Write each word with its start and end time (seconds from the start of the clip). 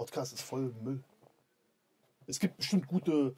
Podcast 0.00 0.32
ist 0.32 0.40
voll 0.40 0.74
Müll. 0.82 1.04
Es 2.26 2.40
gibt 2.40 2.56
bestimmt 2.56 2.86
gute 2.86 3.36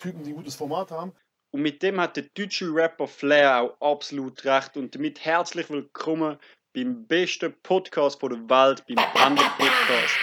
Typen, 0.00 0.24
die 0.24 0.32
ein 0.32 0.36
gutes 0.36 0.56
Format 0.56 0.90
haben. 0.90 1.12
Und 1.52 1.62
mit 1.62 1.84
dem 1.84 2.00
hat 2.00 2.16
der 2.16 2.24
deutsche 2.34 2.66
Rapper 2.74 3.06
Flair 3.06 3.60
auch 3.60 3.92
absolut 3.92 4.44
recht. 4.44 4.76
Und 4.76 4.92
damit 4.92 5.24
herzlich 5.24 5.70
willkommen 5.70 6.36
beim 6.74 7.06
besten 7.06 7.54
Podcast 7.62 8.20
der 8.20 8.30
Welt, 8.30 8.84
beim 8.88 8.96
Brandl 9.12 9.44
Podcast. 9.56 10.14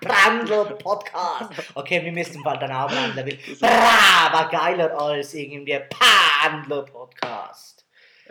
Brandl 0.00 0.76
Podcast. 0.82 1.76
Okay, 1.76 2.04
wir 2.04 2.10
müssen 2.10 2.42
bald 2.42 2.62
dann 2.62 2.72
auch 2.72 2.90
Brandl, 2.90 3.24
weil 3.24 3.38
Bra 3.60 4.32
war 4.32 4.48
geiler 4.50 5.00
als 5.00 5.32
irgendwie 5.34 5.78
Brandl 5.90 6.84
Podcast. 6.86 7.79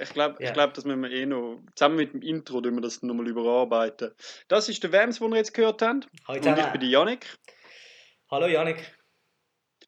Ich 0.01 0.09
glaube, 0.11 0.41
Ja. 0.41 0.47
ich 0.49 0.53
glaub, 0.53 0.73
das 0.73 0.85
müssen 0.85 1.01
wir 1.01 1.11
eh 1.11 1.25
noch, 1.25 1.61
zusammen 1.75 1.95
mit 1.97 2.13
dem 2.13 2.21
Intro, 2.21 2.63
wir 2.63 2.81
das 2.81 3.01
nochmal 3.03 3.27
überarbeiten. 3.27 4.11
Das 4.47 4.69
ist 4.69 4.81
der 4.83 4.91
Wams, 4.93 5.19
den 5.19 5.29
wir 5.29 5.37
jetzt 5.37 5.53
gehört 5.53 5.81
haben. 5.81 6.05
Hallo 6.27 6.39
Und 6.39 6.45
ich 6.47 6.53
zusammen. 6.55 6.71
bin 6.71 6.81
der 6.81 6.89
Janik. 6.89 7.37
Hallo 8.31 8.47
Janik. 8.47 8.95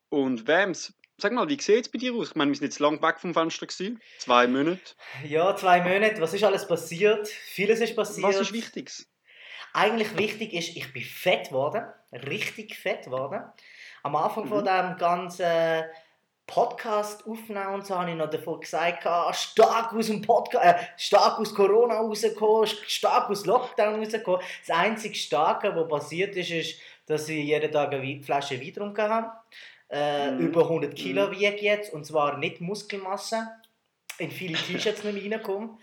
Und 0.10 0.48
Wams, 0.48 0.94
sag 1.18 1.32
mal, 1.32 1.48
wie 1.48 1.60
sieht 1.62 1.86
es 1.86 1.90
bei 1.92 1.98
dir 2.00 2.14
aus? 2.14 2.30
Ich 2.30 2.36
meine, 2.36 2.52
wir 2.52 2.56
sind 2.56 2.66
jetzt 2.66 2.80
lang 2.80 3.02
weg 3.02 3.20
vom 3.20 3.34
Fenster 3.34 3.66
gewesen. 3.68 4.02
Zwei 4.18 4.48
Monate. 4.48 4.82
Ja, 5.24 5.56
zwei 5.56 5.80
Monate. 5.82 6.20
Was 6.22 6.34
ist 6.34 6.44
alles 6.44 6.68
passiert? 6.68 7.28
Vieles 7.28 7.80
ist 7.80 7.96
passiert. 7.96 8.28
Was 8.28 8.40
ist 8.42 8.52
wichtig? 8.54 8.92
Eigentlich 9.74 10.18
wichtig 10.18 10.52
ist, 10.54 10.76
ich 10.76 10.92
bin 10.92 11.04
fett 11.04 11.48
geworden. 11.50 11.86
Richtig 12.12 12.76
fett 12.76 13.06
geworden. 13.06 13.42
Am 14.04 14.16
Anfang 14.18 14.48
von 14.48 14.62
Mhm. 14.62 14.66
dem 14.66 14.98
ganzen 14.98 15.84
Podcast 16.52 17.26
aufnehmen 17.26 17.74
und 17.74 17.86
so 17.86 17.98
habe 17.98 18.10
ich 18.12 18.16
noch 18.18 18.30
davon 18.30 18.60
gesagt, 18.60 19.06
ah, 19.06 19.34
stark 19.34 19.94
aus 19.94 20.08
dem 20.08 20.22
Podcast, 20.22 20.66
äh, 20.66 20.76
stark 20.98 21.40
aus 21.40 21.54
Corona 21.56 21.96
rausgekommen, 22.00 22.68
stark 22.88 23.30
aus 23.30 23.46
Lockdown 23.46 23.96
rausgekommen. 24.00 24.42
Das 24.68 24.78
einzige 24.78 25.16
Starke, 25.16 25.74
was 25.76 25.88
passiert 25.88 26.36
ist, 26.36 26.52
ist, 26.52 26.80
dass 27.06 27.30
ich 27.30 27.46
jeden 27.46 27.72
Tag 27.72 27.94
eine 27.94 28.22
Flasche 28.22 28.60
Wein 28.60 28.66
getrunken 28.68 29.10
habe. 29.10 29.32
Äh, 29.90 30.32
Mhm. 30.32 30.40
Über 30.48 30.68
100 30.70 30.96
Kilo 30.96 31.28
Mhm. 31.28 31.32
wiege 31.32 31.56
ich 31.56 31.62
jetzt 31.62 31.94
und 31.94 32.06
zwar 32.06 32.38
nicht 32.38 32.62
Muskelmasse. 32.62 33.48
In 34.18 34.30
viele 34.30 34.58
T-Shirts 34.58 35.04
nicht 35.04 35.24
mehr 35.28 35.38
reinkommen. 35.40 35.78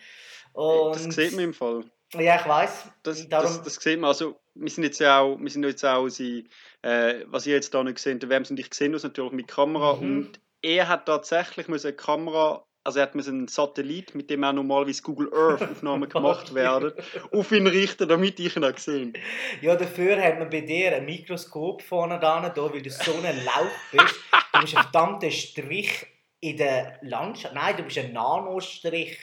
Und 0.52 0.94
Das 0.94 1.14
sieht 1.14 1.32
man 1.32 1.44
im 1.44 1.54
Fall. 1.54 1.84
Ja, 2.14 2.36
ich 2.40 2.46
weiß. 2.48 2.84
Das, 3.02 3.28
Darum, 3.28 3.46
das, 3.46 3.62
das 3.62 3.74
sieht 3.74 3.98
man. 4.00 4.08
Also, 4.08 4.38
wir 4.54 4.70
sind 4.70 4.84
jetzt 4.84 4.98
ja 5.00 5.20
auch, 5.20 5.36
wir 5.38 5.50
sind 5.50 5.64
jetzt 5.64 5.84
auch 5.84 6.02
unsere, 6.02 6.44
äh, 6.82 7.24
was 7.26 7.46
ihr 7.46 7.54
jetzt 7.54 7.72
da 7.74 7.82
nicht 7.82 7.96
gesehen 7.96 8.18
habt, 8.22 8.30
Wams 8.30 8.50
und 8.50 8.58
ich 8.60 8.72
sehen 8.72 8.94
uns 8.94 9.02
natürlich 9.02 9.32
mit 9.32 9.48
Kamera. 9.48 9.94
Mhm. 9.96 10.00
Und 10.02 10.40
er 10.62 10.88
hat 10.88 11.06
tatsächlich 11.06 11.68
müssen 11.68 11.88
eine 11.88 11.96
Kamera, 11.96 12.64
also 12.84 12.98
er 12.98 13.04
hat 13.04 13.14
müssen 13.14 13.38
einen 13.38 13.48
Satellit, 13.48 14.14
mit 14.14 14.30
dem 14.30 14.44
auch 14.44 14.52
normalerweise 14.52 15.02
Google 15.02 15.32
Earth 15.32 15.62
Aufnahmen 15.70 16.08
gemacht 16.08 16.54
werden, 16.54 16.92
auf 17.32 17.52
ihn 17.52 17.66
richten, 17.66 18.08
damit 18.08 18.40
ich 18.40 18.56
ihn 18.56 18.64
auch 18.64 18.78
sehe. 18.78 19.12
Ja, 19.60 19.76
dafür 19.76 20.22
hat 20.22 20.38
man 20.38 20.50
bei 20.50 20.62
dir 20.62 20.96
ein 20.96 21.04
Mikroskop 21.04 21.82
vorne 21.82 22.18
dran, 22.18 22.50
da, 22.54 22.72
weil 22.72 22.82
du 22.82 22.90
so 22.90 23.12
ein 23.12 23.44
Lauch 23.44 23.70
bist. 23.92 24.14
Du 24.52 24.60
bist 24.60 24.76
ein 24.76 24.82
verdammter 24.82 25.30
Strich 25.30 26.06
in 26.40 26.56
der 26.56 26.98
Landschaft. 27.02 27.54
Nein, 27.54 27.76
du 27.76 27.82
bist 27.82 27.98
ein 27.98 28.12
Nanostrich 28.12 29.18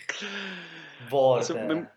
geworden. 1.06 1.40
Also, 1.40 1.56
man 1.56 1.90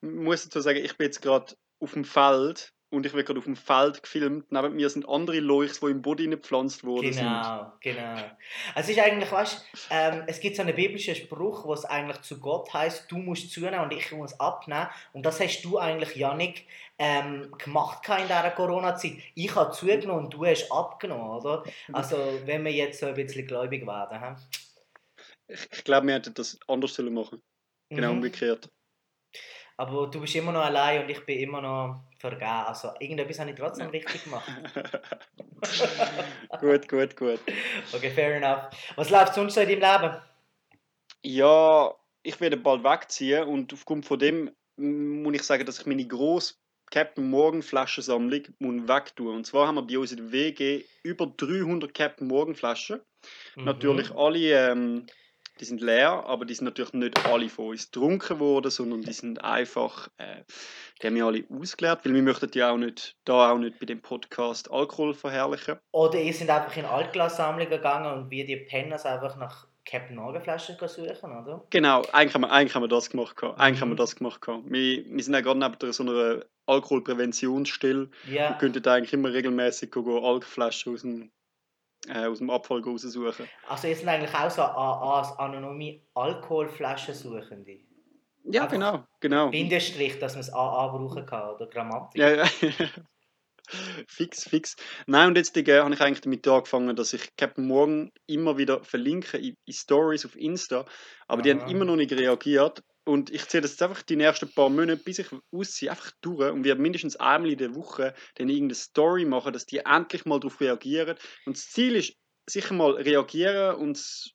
muss 0.00 0.44
dazu 0.44 0.60
sagen, 0.60 0.84
ich 0.84 0.96
bin 0.96 1.06
jetzt 1.06 1.22
gerade 1.22 1.54
auf 1.80 1.92
dem 1.92 2.04
Feld 2.04 2.72
und 2.92 3.06
ich 3.06 3.12
werde 3.12 3.24
gerade 3.24 3.38
auf 3.38 3.44
dem 3.46 3.56
Feld 3.56 4.02
gefilmt. 4.02 4.52
Neben 4.52 4.76
mir 4.76 4.88
sind 4.90 5.08
andere 5.08 5.40
Leuchs, 5.40 5.80
die 5.80 5.86
im 5.86 6.02
Boden 6.02 6.30
gepflanzt 6.30 6.84
worden 6.84 7.12
sind. 7.12 7.24
Genau, 7.24 7.72
genau. 7.80 8.20
Es 8.74 8.88
ist 8.88 8.98
eigentlich, 8.98 9.32
weißt 9.32 9.66
ähm, 9.90 10.24
es 10.26 10.40
gibt 10.40 10.56
so 10.56 10.62
einen 10.62 10.74
biblischen 10.76 11.14
Spruch, 11.14 11.66
was 11.66 11.84
eigentlich 11.84 12.20
zu 12.20 12.38
Gott 12.38 12.72
heißt, 12.72 13.10
du 13.10 13.16
musst 13.16 13.50
zunehmen 13.50 13.80
und 13.80 13.92
ich 13.92 14.12
muss 14.12 14.38
abnehmen. 14.38 14.88
Und 15.12 15.24
das 15.24 15.40
hast 15.40 15.62
du 15.62 15.78
eigentlich, 15.78 16.14
Janik, 16.16 16.66
ähm, 16.98 17.50
gemacht 17.58 18.06
in 18.08 18.26
dieser 18.26 18.50
Corona-Zeit. 18.50 19.14
Ich 19.34 19.54
habe 19.54 19.72
zugenommen 19.72 20.26
und 20.26 20.34
du 20.34 20.44
hast 20.44 20.70
abgenommen, 20.70 21.30
oder? 21.30 21.64
Also, 21.92 22.16
wenn 22.44 22.64
wir 22.64 22.72
jetzt 22.72 23.00
so 23.00 23.06
ein 23.06 23.14
bisschen 23.14 23.46
gläubig 23.46 23.86
werden. 23.86 24.20
hä? 24.20 24.34
Ich, 25.48 25.68
ich 25.72 25.84
glaube, 25.84 26.06
wir 26.06 26.14
hätten 26.14 26.34
das 26.34 26.58
anders 26.68 26.94
sollen 26.94 27.14
machen. 27.14 27.42
Genau 27.88 28.10
Mhm. 28.10 28.16
umgekehrt. 28.18 28.68
Aber 29.82 30.06
du 30.06 30.20
bist 30.20 30.36
immer 30.36 30.52
noch 30.52 30.62
allein 30.62 31.02
und 31.02 31.10
ich 31.10 31.26
bin 31.26 31.40
immer 31.40 31.60
noch 31.60 32.04
vergeben. 32.16 32.44
Also, 32.44 32.90
irgendetwas 33.00 33.40
habe 33.40 33.50
ich 33.50 33.56
trotzdem 33.56 33.88
richtig 33.88 34.22
gemacht. 34.22 34.46
gut, 36.60 36.88
gut, 36.88 37.16
gut. 37.16 37.40
Okay, 37.92 38.10
fair 38.10 38.36
enough. 38.36 38.68
Was 38.94 39.10
läuft 39.10 39.34
sonst 39.34 39.54
so 39.54 39.60
in 39.60 39.80
deinem 39.80 40.02
Leben? 40.02 40.22
Ja, 41.24 41.92
ich 42.22 42.40
werde 42.40 42.58
bald 42.58 42.84
wegziehen 42.84 43.48
und 43.48 43.72
aufgrund 43.72 44.06
von 44.06 44.20
dem 44.20 44.52
mm, 44.76 45.24
muss 45.24 45.34
ich 45.34 45.42
sagen, 45.42 45.66
dass 45.66 45.80
ich 45.80 45.86
meine 45.86 46.06
grosse 46.06 46.54
Captain 46.92 47.28
Morgan 47.28 47.62
Flaschensammlung 47.62 48.42
muss 48.60 48.86
wegtun. 48.86 49.34
Und 49.34 49.46
zwar 49.48 49.66
haben 49.66 49.74
wir 49.74 49.82
bei 49.82 49.98
uns 49.98 50.12
in 50.12 50.18
der 50.18 50.30
WG 50.30 50.84
über 51.02 51.26
300 51.26 51.92
Captain 51.92 52.28
Morgan 52.28 52.54
Flaschen. 52.54 53.00
Mhm. 53.56 53.64
Natürlich 53.64 54.14
alle, 54.14 54.38
ähm, 54.38 55.06
die 55.60 55.64
sind 55.64 55.80
leer, 55.80 56.24
aber 56.26 56.44
die 56.44 56.54
sind 56.54 56.64
natürlich 56.64 56.92
nicht 56.94 57.26
alle 57.26 57.48
von 57.48 57.68
uns 57.68 57.90
getrunken 57.90 58.40
worden, 58.40 58.70
sondern 58.70 59.02
die 59.02 59.12
sind 59.12 59.42
einfach, 59.44 60.08
äh, 60.18 60.42
die 61.00 61.06
haben 61.06 61.14
wir 61.16 61.26
alle 61.26 61.44
ausgeleert, 61.50 62.04
weil 62.04 62.14
wir 62.14 62.22
möchten 62.22 62.50
ja 62.54 62.70
auch 62.72 62.76
nicht, 62.78 63.16
da 63.24 63.52
auch 63.52 63.58
nicht 63.58 63.78
bei 63.78 63.86
dem 63.86 64.00
Podcast 64.00 64.70
Alkohol 64.70 65.14
verherrlichen. 65.14 65.76
Oder 65.92 66.20
ihr 66.20 66.32
seid 66.32 66.50
einfach 66.50 66.76
in 66.76 66.84
Altglassammlungen 66.84 67.70
gegangen 67.70 68.12
und 68.24 68.30
wie 68.30 68.44
die 68.44 68.56
Penners 68.56 69.04
einfach 69.06 69.36
nach 69.36 69.66
Captain 69.84 70.14
Morgan 70.16 70.42
Flaschen 70.42 70.76
suchen, 70.78 71.32
oder? 71.32 71.64
Genau, 71.70 72.02
eigentlich 72.12 72.34
haben 72.34 72.42
wir, 72.42 72.52
eigentlich 72.52 72.74
haben 72.74 72.82
wir 72.84 72.88
das 72.88 73.10
gemacht. 73.10 73.36
Eigentlich 73.42 73.80
haben 73.80 73.88
wir 73.88 73.94
Mhm. 73.94 73.96
das 73.96 74.14
gemacht. 74.16 74.40
Wir, 74.46 75.04
wir 75.04 75.24
sind 75.24 75.34
ja 75.34 75.40
gerade 75.40 75.58
neben 75.58 75.92
so 75.92 76.02
einer 76.04 76.44
Alkoholpräventionsstelle 76.66 78.08
Ja. 78.30 78.50
und 78.52 78.58
könnten 78.58 78.86
eigentlich 78.86 79.12
immer 79.12 79.32
regelmäßig 79.32 79.90
Alkflaschen 79.96 80.94
aus 80.94 81.02
dem, 81.02 81.30
äh, 82.08 82.26
aus 82.26 82.38
dem 82.38 82.50
Abfall 82.50 82.80
raussuchen. 82.80 83.48
Also 83.68 83.88
ihr 83.88 83.96
seid 83.96 84.08
eigentlich 84.08 84.34
auch 84.34 84.50
so 84.50 84.62
AAs, 84.62 85.38
anonyme 85.38 86.00
Alkoholflaschensuchende. 86.14 87.80
Ja, 88.44 88.62
Einfach 88.62 88.72
genau, 88.72 89.04
genau. 89.20 89.50
Bindestrich, 89.50 90.18
dass 90.18 90.34
man 90.34 90.40
das 90.40 90.52
AA 90.52 90.88
brauchen 90.88 91.26
kann, 91.26 91.50
oder 91.50 91.66
Grammatik. 91.66 92.20
Ja, 92.20 92.30
ja. 92.30 92.44
fix, 94.08 94.48
fix. 94.48 94.76
Nein, 95.06 95.28
und 95.28 95.36
jetzt 95.36 95.56
äh, 95.56 95.80
habe 95.80 95.94
ich 95.94 96.00
eigentlich 96.00 96.22
damit 96.22 96.46
angefangen, 96.48 96.96
dass 96.96 97.12
ich 97.12 97.36
Captain 97.36 97.66
Morgan 97.66 98.10
immer 98.26 98.58
wieder 98.58 98.82
verlinke 98.82 99.38
in, 99.38 99.56
in 99.64 99.72
Stories 99.72 100.26
auf 100.26 100.36
Insta, 100.36 100.84
aber 101.28 101.42
die 101.42 101.52
Aha. 101.52 101.60
haben 101.60 101.70
immer 101.70 101.84
noch 101.84 101.96
nicht 101.96 102.12
reagiert. 102.12 102.82
Und 103.04 103.30
ich 103.30 103.48
ziehe 103.48 103.60
das 103.60 103.72
jetzt 103.72 103.82
einfach 103.82 104.02
die 104.02 104.16
nächsten 104.16 104.52
paar 104.54 104.68
Monate, 104.68 105.02
bis 105.02 105.18
ich 105.18 105.26
ausziehe, 105.50 105.90
einfach 105.90 106.12
durch 106.20 106.52
und 106.52 106.64
wir 106.64 106.76
mindestens 106.76 107.16
einmal 107.16 107.50
in 107.50 107.58
der 107.58 107.74
Woche 107.74 108.14
dann 108.36 108.48
irgendeine 108.48 108.76
Story 108.76 109.24
machen, 109.24 109.52
dass 109.52 109.66
die 109.66 109.78
endlich 109.78 110.24
mal 110.24 110.38
darauf 110.38 110.60
reagieren. 110.60 111.16
Und 111.44 111.56
das 111.56 111.68
Ziel 111.68 111.96
ist, 111.96 112.14
sicher 112.48 112.74
mal 112.74 112.92
reagieren 112.92 113.76
und 113.76 114.34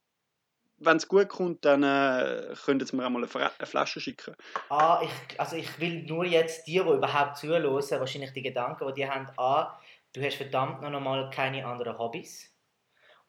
wenn 0.80 0.98
es 0.98 1.08
gut 1.08 1.28
kommt, 1.30 1.66
dann 1.66 1.84
äh, 1.84 2.54
könnt 2.64 2.82
ihr 2.82 2.96
mir 2.96 3.06
auch 3.06 3.10
mal 3.10 3.24
eine, 3.24 3.52
eine 3.58 3.66
Flasche 3.66 4.00
schicken. 4.00 4.36
A, 4.70 5.02
ich, 5.02 5.40
also 5.40 5.56
ich 5.56 5.80
will 5.80 6.04
nur 6.04 6.26
jetzt 6.26 6.68
die, 6.68 6.74
die 6.74 6.78
überhaupt 6.78 7.38
zuhören, 7.38 7.64
wahrscheinlich 7.64 8.34
die 8.34 8.44
Gedanken, 8.44 8.88
die 8.88 8.94
die 8.94 9.10
haben, 9.10 9.28
A, 9.38 9.80
du 10.14 10.24
hast 10.24 10.36
verdammt 10.36 10.82
noch 10.82 11.00
mal 11.00 11.30
keine 11.32 11.66
anderen 11.66 11.98
Hobbys 11.98 12.54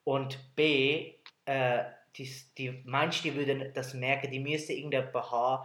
und 0.04 0.54
B, 0.56 1.14
äh, 1.46 1.84
die, 2.18 2.30
die 2.56 2.82
die 3.24 3.34
würden 3.34 3.72
das 3.74 3.94
merken, 3.94 4.30
die 4.30 4.40
müssen 4.40 4.72
irgendjemanden 4.72 5.22
haben 5.30 5.64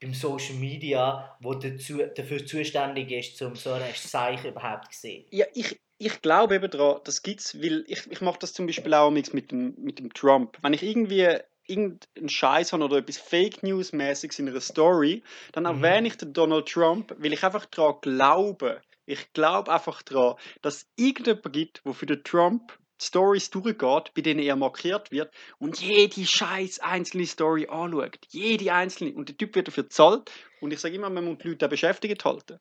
beim 0.00 0.14
Social 0.14 0.54
Media, 0.56 1.36
wo 1.40 1.54
dazu, 1.54 1.98
dafür 2.14 2.44
zuständig 2.44 3.10
ist, 3.12 3.40
um 3.42 3.54
so 3.54 3.72
ein 3.72 3.94
Zeichen 3.94 4.48
überhaupt 4.48 4.92
zu 4.92 5.00
sehen. 5.00 5.24
Ja, 5.30 5.46
ich, 5.54 5.80
ich 5.98 6.20
glaube 6.20 6.56
eben 6.56 6.70
daran, 6.70 7.00
das 7.04 7.22
gibt's, 7.22 7.54
weil 7.62 7.84
ich, 7.86 8.10
ich 8.10 8.20
mache 8.20 8.38
das 8.40 8.52
zum 8.52 8.66
Beispiel 8.66 8.92
auch 8.94 9.10
mit 9.10 9.50
dem, 9.52 9.74
mit 9.78 10.00
dem 10.00 10.12
Trump. 10.12 10.58
Wenn 10.60 10.72
ich 10.72 10.82
irgendwie 10.82 11.38
irgendeinen 11.66 12.28
Scheiß 12.28 12.72
habe 12.72 12.84
oder 12.84 12.96
etwas 12.98 13.18
Fake 13.18 13.62
News 13.62 13.92
mäßiges 13.92 14.40
in 14.40 14.48
einer 14.48 14.60
Story, 14.60 15.22
dann 15.52 15.64
Mhm. 15.64 15.84
erwähne 15.84 16.08
ich 16.08 16.16
den 16.16 16.32
Donald 16.32 16.68
Trump, 16.68 17.14
weil 17.18 17.32
ich 17.32 17.44
einfach 17.44 17.66
daran 17.66 17.96
glaube. 18.00 18.82
Ich 19.06 19.32
glaube 19.32 19.72
einfach 19.72 20.02
daran, 20.02 20.36
dass 20.62 20.76
es 20.76 20.86
irgendjemand 20.96 21.52
gibt, 21.52 21.80
wo 21.84 21.92
für 21.92 22.06
den 22.06 22.22
Trump 22.24 22.76
Stories 23.02 23.50
durchgeht, 23.50 24.12
bei 24.14 24.22
denen 24.22 24.40
er 24.40 24.56
markiert 24.56 25.10
wird 25.10 25.32
und 25.58 25.80
jede 25.80 26.24
scheiß 26.24 26.80
einzelne 26.80 27.26
Story 27.26 27.66
anschaut. 27.68 28.18
Jede 28.30 28.72
einzelne. 28.72 29.12
Und 29.12 29.28
der 29.28 29.36
Typ 29.36 29.54
wird 29.54 29.68
dafür 29.68 29.84
bezahlt. 29.84 30.30
Und 30.60 30.72
ich 30.72 30.80
sage 30.80 30.94
immer, 30.94 31.10
man 31.10 31.24
muss 31.24 31.38
die 31.38 31.48
Leute 31.48 31.68
beschäftigt 31.68 32.24
halten. 32.24 32.58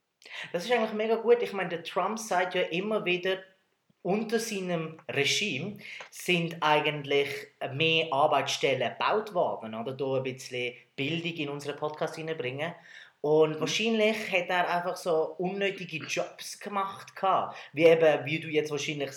Das 0.53 0.65
ist 0.65 0.71
eigentlich 0.71 0.93
mega 0.93 1.15
gut. 1.15 1.41
Ich 1.41 1.53
meine, 1.53 1.69
der 1.69 1.83
Trump 1.83 2.19
sagt 2.19 2.55
ja 2.55 2.61
immer 2.61 3.05
wieder, 3.05 3.39
unter 4.03 4.39
seinem 4.39 4.99
Regime 5.09 5.77
sind 6.09 6.57
eigentlich 6.61 7.29
mehr 7.73 8.11
Arbeitsstellen 8.11 8.93
gebaut 8.97 9.33
worden, 9.33 9.75
oder? 9.75 9.93
Da 9.93 10.15
ein 10.15 10.23
bisschen 10.23 10.73
Bildung 10.95 11.33
in 11.33 11.49
unseren 11.49 11.75
Podcast 11.75 12.15
hineinbringen. 12.15 12.73
Und 13.21 13.59
wahrscheinlich 13.59 14.31
hat 14.31 14.49
er 14.49 14.67
einfach 14.67 14.95
so 14.95 15.35
unnötige 15.37 16.03
Jobs 16.07 16.59
gemacht. 16.59 17.13
Wie 17.73 17.85
eben, 17.85 18.25
wie 18.25 18.39
du 18.39 18.47
jetzt 18.47 18.71
wahrscheinlich 18.71 19.11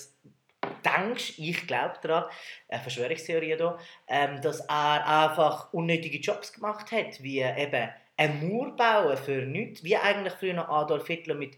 denkst, 0.85 1.35
ich 1.39 1.67
glaube 1.67 1.99
daran, 2.03 2.31
eine 2.69 2.83
Verschwörungstheorie 2.83 3.57
hier, 3.57 3.79
ähm, 4.09 4.41
dass 4.43 4.61
er 4.61 5.07
einfach 5.07 5.73
unnötige 5.73 6.19
Jobs 6.19 6.53
gemacht 6.53 6.93
hat, 6.93 7.23
wie 7.23 7.41
eben 7.41 7.91
eine 8.17 8.35
Mauer 8.35 8.77
bauen 8.77 9.17
für 9.17 9.43
nichts, 9.43 9.83
wie 9.83 9.97
eigentlich 9.97 10.35
früher 10.35 10.69
Adolf 10.69 11.07
Hitler 11.07 11.35
mit 11.35 11.57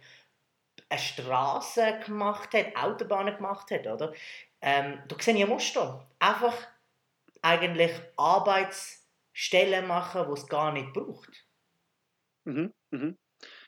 eine 0.88 0.99
Straße 0.99 2.00
gemacht 2.05 2.55
hat, 2.55 2.76
Autobahnen 2.76 3.37
gemacht 3.37 3.70
hat, 3.70 3.87
oder? 3.87 4.12
Ähm, 4.61 5.03
da 5.08 5.17
sehe 5.20 5.37
ich 5.37 5.47
Muster. 5.47 6.08
Einfach 6.19 6.55
eigentlich 7.43 7.93
Arbeitsstellen 8.17 9.87
machen, 9.87 10.25
die 10.26 10.32
es 10.32 10.47
gar 10.47 10.73
nicht 10.73 10.93
braucht. 10.93 11.47
Mhm, 12.44 12.73
mhm. 12.91 13.19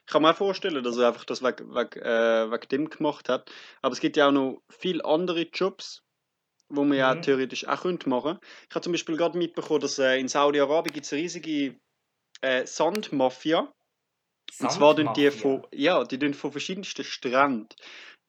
Ich 0.09 0.13
kann 0.13 0.23
mir 0.23 0.33
vorstellen, 0.33 0.83
dass 0.83 0.97
er 0.97 1.09
einfach 1.09 1.27
das 1.27 1.43
wegen, 1.43 1.75
wegen, 1.75 2.01
äh, 2.01 2.51
wegen 2.51 2.69
dem 2.71 2.89
gemacht 2.89 3.29
hat. 3.29 3.53
Aber 3.83 3.93
es 3.93 4.01
gibt 4.01 4.17
ja 4.17 4.29
auch 4.29 4.33
noch 4.33 4.63
viele 4.71 5.05
andere 5.05 5.43
Jobs, 5.53 6.01
wo 6.71 6.83
man 6.85 6.97
ja 6.97 7.15
Mhm. 7.15 7.21
theoretisch 7.21 7.69
auch 7.69 7.83
könnte 7.83 8.09
machen. 8.09 8.39
Ich 8.71 8.75
habe 8.75 8.83
zum 8.83 8.93
Beispiel 8.95 9.19
gerade 9.19 9.37
mitbekommen, 9.37 9.81
dass 9.81 9.99
äh, 9.99 10.19
in 10.19 10.29
Saudi-Arabien 10.29 10.95
gibt 10.95 11.05
es 11.05 11.13
eine 11.13 11.21
riesige 11.21 11.79
äh, 12.41 12.67
Sandmafia. 12.67 13.71
Und 14.61 14.73
zwar 14.73 14.97
tun 14.97 15.13
die 15.13 15.31
von, 15.31 15.67
ja, 15.75 16.03
die 16.05 16.19
tun 16.19 16.33
von 16.33 16.53
verschiedensten 16.53 17.05
Stränden 17.05 17.69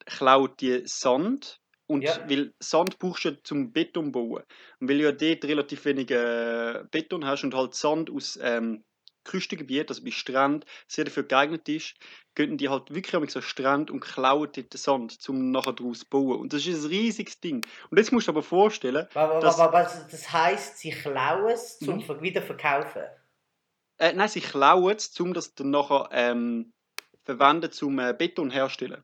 klauen 0.05 0.51
die 0.59 0.81
Sand. 0.85 1.59
Und 1.87 2.03
Ja. 2.03 2.29
weil 2.29 2.51
Sand 2.61 2.99
brauchst 2.99 3.23
du 3.23 3.29
ja 3.29 3.37
zum 3.43 3.71
Beton 3.71 4.11
bauen. 4.11 4.43
Und 4.81 4.89
weil 4.89 4.97
du 4.97 5.03
ja 5.05 5.11
dort 5.13 5.45
relativ 5.45 5.85
wenig 5.85 6.11
äh, 6.11 6.83
Beton 6.91 7.25
hast 7.25 7.45
und 7.45 7.55
halt 7.55 7.73
Sand 7.73 8.11
aus 8.11 8.37
ähm, 8.41 8.83
Küstengebieten, 9.29 9.89
also 9.89 10.03
bei 10.03 10.11
Stränden, 10.11 10.65
sehr 10.87 11.05
dafür 11.05 11.23
geeignet 11.23 11.69
ist, 11.69 11.93
gehen 12.35 12.57
die 12.57 12.67
halt 12.69 12.93
wirklich 12.93 13.15
an 13.15 13.27
so 13.27 13.41
Strand 13.41 13.91
und 13.91 13.99
klauen 14.01 14.49
dort 14.53 14.73
den 14.73 14.77
Sand, 14.77 15.17
um 15.29 15.51
nachher 15.51 15.73
daraus 15.73 15.99
zu 15.99 16.05
bauen. 16.09 16.39
Und 16.39 16.53
das 16.53 16.65
ist 16.65 16.83
ein 16.83 16.89
riesiges 16.89 17.39
Ding. 17.39 17.65
Und 17.89 17.97
jetzt 17.97 18.11
musst 18.11 18.27
du 18.27 18.31
aber 18.31 18.43
vorstellen, 18.43 19.07
Wa- 19.13 19.29
wa- 19.29 19.39
Das- 19.39 19.57
wa- 19.57 19.71
Was, 19.71 20.07
das 20.07 20.33
heisst, 20.33 20.79
sie 20.79 20.91
klauen 20.91 21.49
es 21.53 21.77
zum 21.79 21.97
Mhm. 21.97 22.01
Ver- 22.01 22.21
Wiederverkaufen. 22.21 23.03
äh, 23.99 24.13
nein, 24.13 24.29
sie 24.29 24.41
klauen 24.41 24.95
es, 24.95 25.19
um 25.19 25.33
das 25.33 25.53
dann 25.55 25.69
nachher 25.71 26.09
ähm, 26.11 26.71
verwenden 27.25 27.71
zum 27.71 27.99
äh, 27.99 28.13
Beton 28.17 28.49
herstellen. 28.49 29.03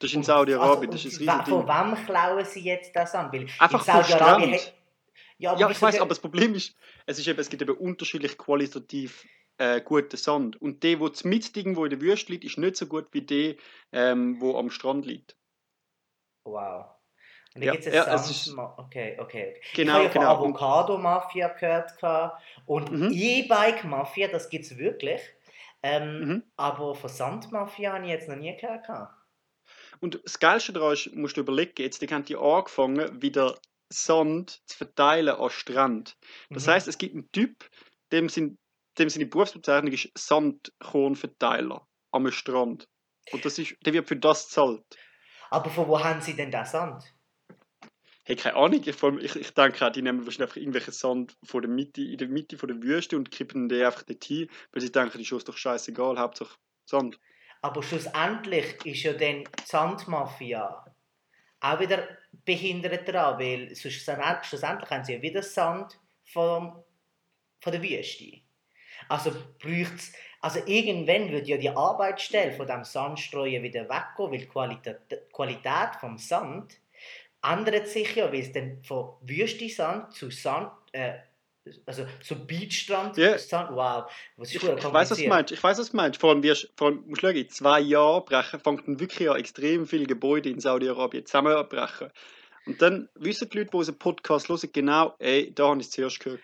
Das 0.00 0.10
ist 0.10 0.16
in 0.16 0.22
Saudi-Arabien, 0.24 0.90
also, 0.90 1.04
das 1.04 1.04
ist 1.04 1.20
ein 1.20 1.28
riesiges 1.30 1.48
Von 1.48 1.66
Ding. 1.66 1.68
wem 1.96 2.06
klauen 2.06 2.44
sie 2.44 2.60
jetzt 2.60 2.94
das 2.96 3.14
an? 3.14 3.32
Weil 3.32 3.46
Einfach 3.58 3.86
in 3.86 3.92
vom 3.94 4.04
Strand. 4.04 4.74
Ja, 5.44 5.50
aber 5.52 5.60
Ja, 5.60 5.70
ich 5.70 5.80
weiß, 5.82 5.98
aber 6.00 6.08
das 6.08 6.20
Problem 6.20 6.54
ist, 6.54 6.74
es, 7.06 7.18
ist 7.18 7.26
eben, 7.28 7.38
es 7.38 7.50
gibt 7.50 7.62
eben 7.62 7.76
unterschiedlich 7.76 8.36
qualitativ 8.38 9.26
äh, 9.58 9.80
guten 9.82 10.16
Sand. 10.16 10.60
Und 10.60 10.82
der, 10.82 10.96
der 10.96 11.10
mit 11.24 11.56
irgendwo 11.56 11.84
in 11.84 11.90
der 11.90 12.00
Wüste 12.00 12.32
liegt, 12.32 12.44
ist 12.44 12.58
nicht 12.58 12.76
so 12.76 12.86
gut 12.86 13.06
wie 13.12 13.22
der, 13.22 13.54
ähm, 13.92 14.40
wo 14.40 14.56
am 14.58 14.70
Strand 14.70 15.06
liegt. 15.06 15.36
Wow. 16.44 16.86
Und 17.54 17.60
dann 17.60 17.62
Ja, 17.62 17.72
gibt 17.72 17.86
es 17.86 17.94
ja, 17.94 18.04
eine 18.04 18.14
es 18.16 18.30
ist- 18.30 18.44
Sand... 18.46 18.58
Okay, 18.78 19.16
okay. 19.20 19.60
ich 19.62 19.72
Genau, 19.74 19.92
habe 19.94 20.04
ja 20.04 20.10
genau. 20.10 20.26
Avocado-Mafia 20.34 21.48
gehört. 21.48 21.92
Und 22.66 22.90
Mhm. 22.90 23.10
E-Bike-Mafia, 23.12 24.28
das 24.28 24.48
gibt 24.48 24.64
es 24.64 24.76
wirklich. 24.78 25.20
Ähm, 25.82 26.20
Mhm. 26.20 26.42
Aber 26.56 26.94
von 26.94 27.10
Sandmafia 27.10 27.92
habe 27.92 28.04
ich 28.04 28.10
jetzt 28.10 28.28
noch 28.28 28.36
nie 28.36 28.56
gehört. 28.56 28.86
Und 30.00 30.20
das 30.24 30.38
Geilste 30.38 30.72
daran 30.72 30.94
ist, 30.94 31.14
musst 31.14 31.36
du 31.36 31.42
überlegen, 31.42 31.74
jetzt 31.78 32.00
die 32.02 32.08
haben 32.08 32.24
die 32.24 32.36
angefangen, 32.36 33.20
wieder 33.22 33.54
Sand 33.94 34.60
zu 34.66 34.76
verteilen 34.76 35.34
an 35.36 35.50
Strand. 35.50 36.16
Das 36.50 36.66
Mhm. 36.66 36.70
heißt, 36.72 36.88
es 36.88 36.98
gibt 36.98 37.14
einen 37.14 37.30
Typ, 37.32 37.68
dem, 38.12 38.28
sind, 38.28 38.58
dem 38.98 39.08
seine 39.08 39.26
Berufsbezeichnung 39.26 39.92
ist 39.92 40.10
Sandkornverteiler 40.16 41.86
am 42.12 42.30
Strand. 42.30 42.88
Und 43.32 43.44
das 43.44 43.58
ist, 43.58 43.74
der 43.84 43.92
wird 43.92 44.08
für 44.08 44.16
das 44.16 44.48
zahlt. 44.48 44.82
Aber 45.50 45.70
von 45.70 45.88
wo 45.88 46.02
haben 46.02 46.20
sie 46.20 46.34
denn 46.34 46.50
den 46.50 46.64
Sand? 46.64 47.04
Hey, 48.26 48.36
keine 48.36 48.56
Ahnung, 48.56 48.80
ich, 48.84 49.02
allem- 49.02 49.18
ich, 49.18 49.36
ich 49.36 49.52
denke 49.52 49.86
auch, 49.86 49.90
die 49.92 50.00
nehmen 50.00 50.24
wahrscheinlich 50.24 50.48
einfach 50.48 50.56
irgendwelchen 50.56 50.92
Sand 50.94 51.36
von 51.44 51.60
der 51.60 51.70
Mitte, 51.70 52.02
in 52.02 52.16
der 52.16 52.28
Mitte 52.28 52.56
von 52.56 52.68
der 52.68 52.82
Wüste 52.82 53.16
und 53.16 53.30
kippen 53.30 53.68
den 53.68 53.84
einfach 53.84 54.02
dorthin, 54.02 54.48
weil 54.72 54.80
sie 54.80 54.90
denken, 54.90 55.18
die 55.18 55.24
ist 55.24 55.48
doch 55.48 55.56
scheißegal, 55.56 56.18
Hauptsache 56.18 56.56
Sand. 56.86 57.18
Aber 57.60 57.82
schlussendlich 57.82 58.84
ist 58.84 59.02
ja 59.02 59.12
dann 59.12 59.44
die 59.44 59.64
Sandmafia 59.66 60.84
auch 61.60 61.80
wieder 61.80 62.08
behindert 62.44 63.08
daran, 63.08 63.38
weil 63.38 63.74
schlussendlich 63.76 64.90
haben 64.90 65.04
sie 65.04 65.14
ja 65.14 65.22
wieder 65.22 65.42
Sand 65.42 65.98
vom, 66.24 66.82
von 67.60 67.72
der 67.72 67.82
Wüste. 67.82 68.40
Also 69.08 69.32
braucht's, 69.58 70.12
also 70.40 70.60
irgendwann 70.66 71.30
wird 71.30 71.48
ja 71.48 71.56
die 71.56 71.70
Arbeitsstelle 71.70 72.52
von 72.52 72.66
dem 72.66 72.84
Sandstreuen 72.84 73.62
wieder 73.62 73.88
weggehen, 73.88 74.30
weil 74.30 74.38
die 74.38 74.46
Qualität, 74.46 75.00
die 75.10 75.16
Qualität 75.32 75.96
vom 76.00 76.18
Sand 76.18 76.78
ändert 77.42 77.88
sich 77.88 78.14
ja, 78.16 78.32
weil 78.32 78.40
es 78.40 78.52
dann 78.52 78.82
von 78.82 79.14
Wüstensand 79.22 80.12
zu 80.12 80.30
Sand, 80.30 80.70
äh, 80.92 81.14
also 81.86 82.06
zu 82.22 82.46
Beachstrand, 82.46 83.16
Ja. 83.16 83.38
Sand, 83.38 83.70
wow, 83.72 84.04
was 84.36 84.54
ist 84.54 84.62
Ich, 84.62 84.68
ich 84.68 84.84
weiß, 84.84 85.10
was 85.10 85.18
du 85.18 85.28
meinst. 85.28 85.52
Ich 85.52 85.62
weiß, 85.62 85.78
was 85.78 85.90
du 85.90 85.96
meinst. 85.96 86.20
Vor 86.20 86.30
allem, 86.30 86.42
wirst, 86.42 86.70
vor 86.76 86.88
allem 86.88 87.04
musst 87.06 87.22
du 87.22 87.26
schauen, 87.26 87.36
in 87.36 87.48
zwei 87.48 87.80
Jahren 87.80 88.24
brechen, 88.24 88.60
fängt 88.60 88.86
dann 88.86 89.00
wirklich 89.00 89.30
an, 89.30 89.36
extrem 89.36 89.86
viele 89.86 90.06
Gebäude 90.06 90.50
in 90.50 90.60
Saudi-Arabien 90.60 91.24
zusammenbrechen. 91.26 92.10
Und 92.66 92.80
dann 92.80 93.08
wissen 93.14 93.48
die 93.50 93.58
Leute, 93.58 93.70
die 93.70 93.76
unseren 93.76 93.98
Podcast 93.98 94.48
hören, 94.48 94.68
genau, 94.72 95.14
ey, 95.18 95.52
da 95.54 95.68
habe 95.68 95.80
ich 95.80 95.86
es 95.86 95.92
zuerst 95.92 96.20
gehört. 96.20 96.40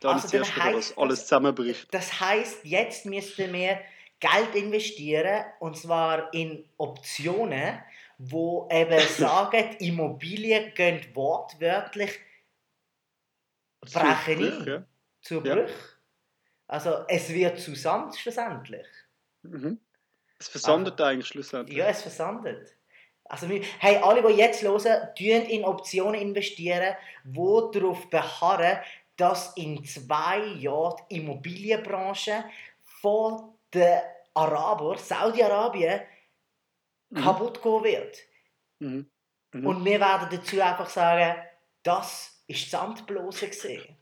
Da 0.00 0.08
habe 0.10 0.18
ich 0.18 0.24
Also 0.24 0.28
zuerst 0.28 0.54
gehört, 0.54 0.74
dass 0.74 0.86
heisst 0.88 0.98
alles 0.98 1.20
zusammenbricht. 1.22 1.86
Das 1.92 2.20
heißt, 2.20 2.64
jetzt 2.64 3.06
müssten 3.06 3.52
wir 3.52 3.80
Geld 4.18 4.54
investieren 4.54 5.44
und 5.60 5.76
zwar 5.76 6.32
in 6.34 6.64
Optionen, 6.76 7.80
wo 8.18 8.68
eben 8.70 9.00
sagen, 9.16 9.76
die 9.80 9.88
Immobilien 9.88 10.72
gehen 10.74 11.00
wortwörtlich 11.14 12.10
brechen 13.80 14.40
Zu 14.40 14.60
ein 14.60 14.66
ja. 14.66 14.82
zu 15.22 15.34
Ja. 15.42 15.54
Bruch. 15.56 15.70
Also 16.68 17.04
es 17.08 17.28
wird 17.30 17.58
zu 17.58 17.74
Sand 17.74 18.16
schlussendlich. 18.16 18.86
Mhm. 19.42 19.78
Es 20.38 20.48
versandet 20.48 21.00
eigentlich 21.00 21.28
schlussendlich. 21.28 21.76
Ja, 21.76 21.86
es 21.86 22.02
versandet. 22.02 22.76
Also, 23.24 23.46
hey, 23.78 23.96
alle, 23.98 24.22
die 24.22 24.34
jetzt 24.34 24.62
hören, 24.62 25.08
tun 25.16 25.26
in 25.48 25.64
Optionen 25.64 26.20
investieren, 26.20 26.96
wo 27.24 27.70
darauf 27.70 28.08
beharren, 28.10 28.78
dass 29.16 29.56
in 29.56 29.84
zwei 29.84 30.38
Jahren 30.58 30.96
die 31.10 31.16
Immobilienbranche 31.18 32.44
von 32.82 33.52
den 33.72 34.00
Arabern, 34.34 34.98
Saudi-Arabien, 34.98 36.00
Mhm. 37.10 37.22
kaputt 37.22 37.60
gehen 37.62 37.84
wird. 37.84 38.18
Mhm. 38.78 39.10
Mhm. 39.52 39.66
Und 39.66 39.84
wir 39.84 40.00
werden 40.00 40.28
dazu 40.30 40.60
einfach 40.60 40.88
sagen, 40.88 41.36
das 41.82 42.39
ist 42.50 42.66
die 42.66 42.70
Sandblase 42.70 43.48
gesehen. 43.48 43.96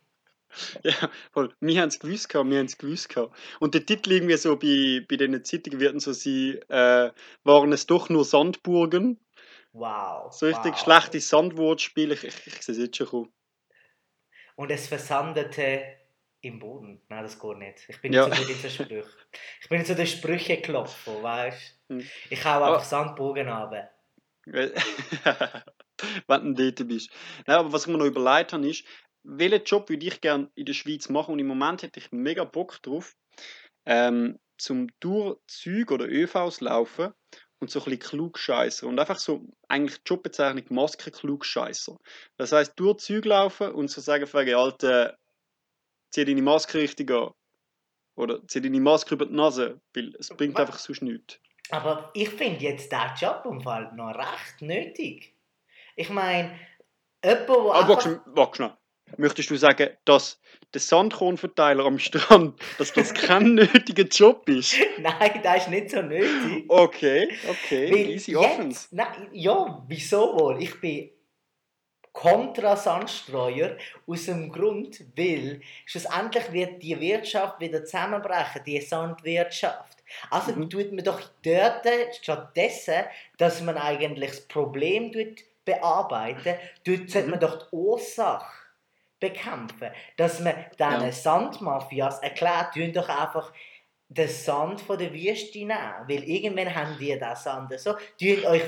Ja, 0.82 1.10
voll. 1.32 1.54
Wir 1.60 1.82
haben 1.82 1.88
es 1.88 2.00
gewusst, 2.00 2.30
gehabt, 2.30 2.48
wir 2.48 2.58
haben 2.58 2.66
es 2.66 2.78
gewusst. 2.78 3.10
Gehabt. 3.10 3.36
Und 3.60 3.74
der 3.74 3.84
Titel 3.84 4.12
irgendwie 4.12 4.36
so 4.36 4.56
bei, 4.56 5.04
bei 5.06 5.16
den 5.16 5.44
Zeitungen 5.44 5.78
wird 5.78 6.00
so 6.00 6.12
sein, 6.12 6.58
äh, 6.68 7.10
waren 7.44 7.72
es 7.72 7.86
doch 7.86 8.08
nur 8.08 8.24
Sandburgen? 8.24 9.20
Wow. 9.72 10.32
So 10.32 10.46
richtig 10.46 10.72
wow. 10.72 10.80
schlechtes 10.80 11.28
Sandwortspiel, 11.28 12.12
ich, 12.12 12.24
ich, 12.24 12.46
ich 12.46 12.62
sehe 12.62 12.74
es 12.74 12.80
jetzt 12.80 12.96
schon 12.96 13.06
kommen. 13.08 13.32
Und 14.56 14.70
es 14.70 14.88
versandete 14.88 15.82
im 16.40 16.58
Boden. 16.58 17.02
Nein, 17.08 17.22
das 17.22 17.38
geht 17.38 17.58
nicht. 17.58 17.84
Ich 17.88 18.00
bin 18.00 18.12
Ja. 18.12 18.26
nicht 18.26 18.38
so 18.38 18.42
gut 18.46 18.50
in 18.50 18.62
so 18.62 18.68
Sprüchen. 18.70 19.20
Ich 19.60 19.68
bin 19.68 19.78
nicht 19.78 19.88
so 19.88 19.94
der 19.94 20.06
Sprücheklopfer, 20.06 21.22
weißt 21.22 21.80
du? 21.88 21.96
Hm. 21.96 22.06
Ich 22.30 22.44
hau 22.44 22.62
einfach 22.62 22.84
Sandbogen 22.84 23.48
runter. 23.48 23.90
Wenn 26.26 26.54
du 26.54 26.72
dort 26.72 26.88
bist. 26.88 27.10
Nein, 27.46 27.56
aber 27.56 27.72
was 27.72 27.82
ich 27.82 27.88
mir 27.88 27.98
noch 27.98 28.06
überlegt 28.06 28.52
habe, 28.52 28.68
ist, 28.68 28.84
welchen 29.24 29.64
Job 29.64 29.88
würde 29.90 30.06
ich 30.06 30.20
gerne 30.20 30.50
in 30.54 30.66
der 30.66 30.72
Schweiz 30.72 31.08
machen? 31.08 31.32
Und 31.32 31.38
im 31.38 31.46
Moment 31.46 31.82
hätte 31.82 32.00
ich 32.00 32.12
mega 32.12 32.44
Bock 32.44 32.80
drauf, 32.82 33.14
ähm, 33.86 34.38
zum 34.58 34.88
durch 35.00 35.38
Züge 35.46 35.94
oder 35.94 36.06
ÖVs 36.08 36.60
laufen 36.60 37.12
und 37.60 37.70
so 37.70 37.80
ein 37.80 37.84
bisschen 37.84 38.00
klugscheißer. 38.00 38.86
Und 38.86 38.98
einfach 38.98 39.18
so, 39.18 39.46
eigentlich 39.68 39.98
die 40.02 40.08
Jobbezeichnung 40.08 40.64
Maskenklugscheißer. 40.70 41.96
Das 42.36 42.52
heisst, 42.52 42.72
durch 42.76 42.98
Züge 42.98 43.28
laufen 43.28 43.72
und 43.72 43.90
so 43.90 44.00
sagen, 44.00 44.26
fragen, 44.26 44.54
Alter, 44.54 45.18
zieh 46.10 46.24
deine 46.24 46.42
Maske 46.42 46.78
richtig 46.78 47.10
an. 47.10 47.32
Oder 48.16 48.46
zieh 48.46 48.60
deine 48.60 48.80
Maske 48.80 49.14
über 49.14 49.26
die 49.26 49.34
Nase, 49.34 49.80
weil 49.94 50.14
es 50.18 50.28
bringt 50.28 50.58
einfach 50.58 50.78
sonst 50.78 51.02
nichts. 51.02 51.38
Aber 51.70 52.10
ich 52.14 52.30
finde 52.30 52.64
jetzt 52.64 52.90
diesen 52.90 53.10
Job 53.18 53.42
im 53.44 53.60
Fall 53.60 53.92
noch 53.94 54.14
recht 54.14 54.62
nötig. 54.62 55.34
Ich 55.96 56.08
meine, 56.10 56.58
jemand, 57.24 57.48
der 57.48 57.50
Aber 57.50 57.96
einfach... 57.96 58.20
warte 58.26 58.56
schnell. 58.56 58.72
Möchtest 59.16 59.48
du 59.50 59.56
sagen, 59.56 59.88
dass 60.04 60.38
der 60.74 60.80
Sandkornverteiler 60.80 61.84
am 61.84 61.98
Strand, 61.98 62.60
dass 62.76 62.92
das 62.92 63.14
kein 63.14 63.54
nötiger 63.54 64.04
Job 64.04 64.48
ist? 64.48 64.76
Nein, 64.98 65.40
das 65.42 65.62
ist 65.62 65.70
nicht 65.70 65.90
so 65.90 66.02
nötig. 66.02 66.64
Okay, 66.68 67.28
okay, 67.48 67.90
Weil 67.90 68.10
easy 68.10 68.36
offens. 68.36 68.82
jetzt, 68.82 68.92
nein, 68.92 69.28
ja, 69.32 69.82
wieso 69.88 70.38
wohl? 70.38 70.62
Ich 70.62 70.78
bin 70.80 71.10
kontra 72.12 72.76
Sandstreuer 72.76 73.76
aus 74.06 74.26
dem 74.26 74.50
Grund, 74.50 75.04
weil 75.16 75.60
schlussendlich 75.86 76.52
wird 76.52 76.82
die 76.82 77.00
Wirtschaft 77.00 77.60
wieder 77.60 77.84
zusammenbrechen, 77.84 78.62
die 78.66 78.80
Sandwirtschaft. 78.80 79.97
Also 80.30 80.52
Mhm. 80.52 80.70
tut 80.70 80.92
man 80.92 81.04
doch 81.04 81.20
dort 81.44 81.86
stattdessen, 82.20 83.04
dass 83.38 83.60
man 83.62 83.76
eigentlich 83.76 84.30
das 84.30 84.40
Problem 84.48 85.12
tut 85.12 85.40
bearbeiten, 85.64 86.54
dort 86.84 87.10
sollte 87.10 87.24
Mhm. 87.26 87.30
man 87.30 87.40
doch 87.40 87.68
die 87.68 87.74
Ursache 87.76 88.46
bekämpfen. 89.20 89.90
Dass 90.16 90.40
man 90.40 90.54
diesen 90.78 91.02
Ja. 91.02 91.12
Sandmafias 91.12 92.20
erklärt, 92.20 92.74
tun 92.74 92.92
doch 92.92 93.08
einfach 93.08 93.52
den 94.08 94.28
Sand 94.28 94.80
von 94.80 94.98
der 94.98 95.12
Wüste 95.12 95.58
nehmen, 95.58 95.78
weil 96.06 96.24
irgendwann 96.24 96.74
haben 96.74 96.96
die 96.98 97.18
den 97.18 97.36
Sand 97.36 97.78
so, 97.78 97.92
tut 98.18 98.44
euch 98.46 98.62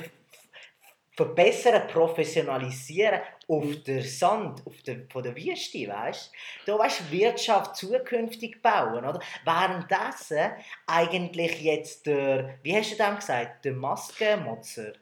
verbessern, 1.13 1.89
professionalisieren 1.89 3.21
auf 3.49 3.83
der 3.85 4.03
Sand, 4.03 4.65
auf 4.67 4.81
der, 4.83 5.07
von 5.11 5.23
der 5.23 5.37
Wüste, 5.37 5.89
weißt 5.89 6.33
du? 6.67 6.79
weißt 6.79 7.11
Wirtschaft 7.11 7.77
zukünftig 7.77 8.63
bauen, 8.63 9.05
oder? 9.05 9.21
Währenddessen 9.45 10.53
eigentlich 10.87 11.61
jetzt 11.63 12.07
der, 12.07 12.59
wie 12.63 12.77
hast 12.77 12.93
du 12.93 12.97
dem 12.97 13.17
gesagt, 13.17 13.65
der 13.65 13.73
Maskenmotzer, 13.73 14.93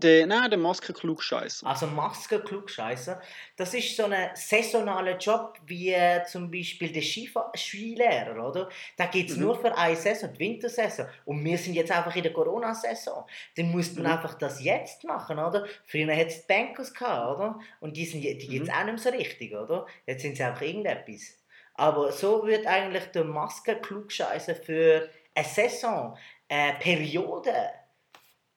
Der, 0.00 0.26
nein, 0.28 0.48
der 0.48 0.58
Maskenklugscheißer. 0.60 1.66
also 1.66 1.86
Maskenklugscheißer, 1.88 3.20
das 3.56 3.74
ist 3.74 3.96
so 3.96 4.04
ein 4.04 4.30
saisonaler 4.34 5.18
Job 5.18 5.58
wie 5.66 5.90
äh, 5.92 6.24
zum 6.24 6.50
Beispiel 6.50 6.92
der 6.92 7.02
Skifa 7.02 7.50
Skilehrer, 7.56 8.48
oder? 8.48 8.68
Da 8.96 9.06
gibt 9.06 9.30
es 9.30 9.36
Mhm. 9.36 9.42
nur 9.42 9.60
für 9.60 9.76
eine 9.76 9.96
Saison, 9.96 10.32
die 10.32 10.38
Wintersaison. 10.38 11.06
Und 11.24 11.44
wir 11.44 11.58
sind 11.58 11.74
jetzt 11.74 11.90
einfach 11.90 12.14
in 12.14 12.22
der 12.22 12.32
Corona-Saison. 12.32 13.24
Dann 13.56 13.70
muss 13.72 13.92
man 13.94 14.04
Mhm. 14.04 14.12
einfach 14.12 14.34
das 14.34 14.62
jetzt 14.62 15.02
machen, 15.02 15.38
oder? 15.38 15.66
Früher 15.84 16.14
hat 16.16 16.28
es 16.28 16.46
die 16.46 16.52
Bankers 16.52 16.94
gehabt, 16.94 17.36
oder? 17.38 17.58
Und 17.80 17.96
die, 17.96 18.04
sind, 18.06 18.22
die 18.22 18.38
gibt 18.38 18.68
es 18.68 18.72
Mhm. 18.72 18.80
auch 18.80 18.84
nicht 18.84 19.04
mehr 19.04 19.12
so 19.12 19.18
richtig, 19.18 19.52
oder? 19.54 19.86
Jetzt 20.06 20.22
sind 20.22 20.36
sie 20.36 20.44
einfach 20.44 20.62
irgendetwas. 20.62 21.36
Aber 21.74 22.12
so 22.12 22.46
wird 22.46 22.66
eigentlich 22.66 23.04
der 23.06 23.24
Maskenklugscheißer 23.24 24.54
für 24.54 25.08
eine 25.34 25.44
Saison, 25.44 26.16
eine 26.48 26.78
Periode, 26.78 27.52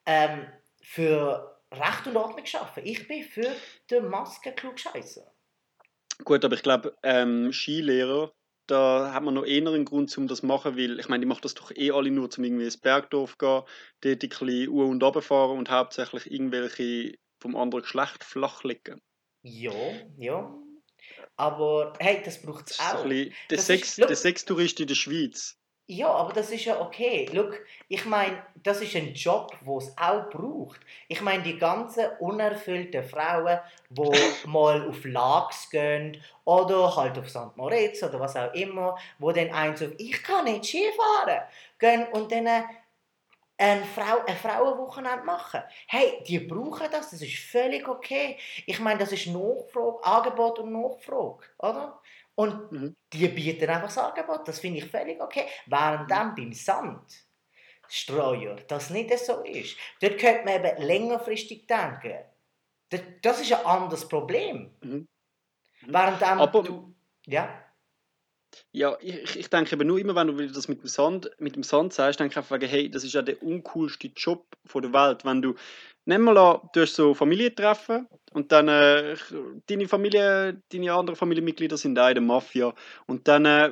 ähm, 0.06 0.46
für 0.82 1.60
Recht 1.72 2.08
und 2.08 2.18
Ordnung 2.18 2.46
schaffen. 2.46 2.84
Ich 2.86 3.08
bin 3.08 3.24
für 3.24 3.56
den 3.90 4.08
Maskenklugscheißer. 4.10 5.32
Gut, 6.24 6.44
aber 6.46 6.56
ich 6.56 6.64
glaube, 6.64 6.96
ähm, 7.04 7.52
Skilehrer, 7.54 8.34
da 8.68 9.12
hat 9.14 9.24
man 9.24 9.34
noch 9.34 9.46
eher 9.46 9.68
einen 9.68 9.86
Grund, 9.86 10.16
um 10.18 10.28
das 10.28 10.40
zu 10.40 10.46
machen, 10.46 10.78
weil 10.78 11.00
ich 11.00 11.10
meine, 11.10 11.22
die 11.22 11.28
machen 11.28 11.42
das 11.44 11.54
doch 11.56 11.72
eh 11.76 11.92
alle 11.92 12.12
nur, 12.12 12.30
um 12.38 12.44
irgendwie 12.44 12.66
ins 12.66 12.78
Bergdorf 12.78 13.38
gehen, 13.38 13.64
dort 14.02 14.06
ein 14.06 14.20
bisschen 14.30 14.70
u- 14.70 14.84
und 14.84 15.02
runterfahren 15.02 15.58
und 15.58 15.70
hauptsächlich 15.70 16.30
irgendwelche 16.32 17.16
vom 17.40 17.56
anderen 17.56 17.82
Geschlecht 17.84 18.24
flachlegen. 18.24 19.02
Ja, 19.44 19.74
ja. 20.18 20.54
Aber 21.36 21.94
hey, 22.00 22.22
das 22.24 22.42
braucht 22.42 22.70
es 22.70 22.78
so 22.78 22.84
auch. 22.84 23.04
ein 23.04 23.10
bisschen 23.10 23.34
der, 23.50 23.58
Das 23.58 23.66
Sex, 23.68 23.88
ist- 23.90 23.98
look- 23.98 24.08
der 24.10 24.16
Sextourist 24.18 24.80
in 24.80 24.88
der 24.88 24.96
Schweiz. 24.96 25.58
Ja, 25.94 26.08
aber 26.08 26.32
das 26.32 26.50
ist 26.52 26.64
ja 26.64 26.80
okay. 26.80 27.28
Look, 27.34 27.66
ich 27.90 28.06
meine, 28.06 28.42
das 28.64 28.80
ist 28.80 28.96
ein 28.96 29.14
Job, 29.14 29.52
wo 29.60 29.78
es 29.78 29.94
auch 29.98 30.30
braucht. 30.30 30.80
Ich 31.10 31.20
meine, 31.20 31.44
die 31.44 31.58
ganzen 31.58 32.06
unerfüllten 32.22 33.04
Frauen, 33.04 33.60
die 33.90 34.10
mal 34.48 34.88
auf 34.88 35.04
Lags 35.04 35.70
gehen 35.70 36.24
oder 36.46 36.96
halt 36.96 37.18
auf 37.18 37.30
St. 37.30 37.58
Moritz 37.58 38.02
oder 38.04 38.22
was 38.22 38.38
auch 38.38 38.54
immer, 38.54 38.98
wo 39.20 39.34
dann 39.34 39.50
eins 39.50 39.84
auf 39.84 39.90
«Ich 39.98 40.24
kann 40.24 40.46
nicht 40.46 40.64
Skifahren» 40.64 41.42
gehen 41.78 42.08
und 42.14 42.32
dann 42.32 42.48
eine, 43.58 43.84
Frau, 43.84 44.26
eine 44.26 44.38
Frauenwochenende 44.38 45.26
machen. 45.26 45.62
Hey, 45.88 46.24
die 46.26 46.40
brauchen 46.40 46.88
das, 46.90 47.12
das 47.12 47.22
ist 47.22 47.38
völlig 47.38 47.86
okay. 47.86 48.38
Ich 48.66 48.80
meine, 48.80 49.00
das 49.00 49.12
ist 49.12 49.28
Nachfrage, 49.28 50.04
Angebot 50.04 50.60
und 50.60 50.72
Nachfrage, 50.72 51.40
oder? 51.58 52.00
Und 52.36 52.72
Mhm. 52.72 52.96
die 53.14 53.28
bieten 53.28 53.70
einfach 53.70 53.88
das 53.88 53.98
Angebot, 53.98 54.48
das 54.48 54.60
finde 54.60 54.80
ich 54.80 54.86
völlig 54.86 55.20
okay. 55.22 55.46
Während 55.68 56.10
dann 56.10 56.34
beim 56.36 56.54
Sandstreuer 56.54 58.56
das 58.68 58.90
nicht 58.90 59.18
so 59.20 59.42
ist. 59.44 59.78
Dort 60.02 60.18
könnte 60.18 60.46
man 60.46 60.64
eben 60.66 60.82
längerfristig 60.82 61.68
denken. 61.68 62.20
Das, 63.22 63.40
ist 63.42 63.54
ein 63.54 63.66
anderes 63.66 64.08
Problem. 64.08 64.72
Mhm. 64.82 65.08
Während 65.88 66.22
dann 66.22 66.40
Aber- 66.40 66.64
du... 66.64 66.94
Ja? 67.26 67.66
Ja, 68.74 68.98
ich, 69.00 69.38
ich 69.38 69.50
denke 69.50 69.74
eben 69.76 69.88
nur 69.88 69.98
immer, 70.00 70.14
wenn 70.16 70.28
du 70.28 70.48
das 70.52 70.68
mit 70.68 70.82
dem 70.82 70.88
Sand, 70.88 71.32
mit 71.40 71.56
dem 71.56 71.64
Sand 71.64 71.94
sagst, 71.94 72.20
denke 72.20 72.34
ich 72.34 72.38
einfach, 72.38 72.60
hey, 72.62 72.90
das 72.92 73.06
ist 73.06 73.14
ja 73.14 73.22
der 73.22 73.42
uncoolste 73.42 74.08
Job 74.08 74.46
von 74.66 74.82
der 74.82 74.92
Welt. 74.92 75.24
Wenn 75.24 75.42
du, 75.42 75.56
nimm 76.06 76.24
mal 76.24 76.38
an, 76.38 76.70
du 76.74 76.82
hast 76.82 76.96
so 76.96 77.14
Familientreffen 77.14 78.10
und 78.34 78.52
dann 78.52 78.68
äh, 78.70 79.16
deine 79.68 79.88
Familie, 79.88 80.62
deine 80.72 80.94
anderen 80.94 81.16
Familienmitglieder 81.18 81.76
sind 81.78 82.00
auch 82.00 82.08
in 82.08 82.16
der 82.16 82.22
Mafia 82.24 82.74
und 83.06 83.28
dann 83.28 83.46
äh, 83.46 83.72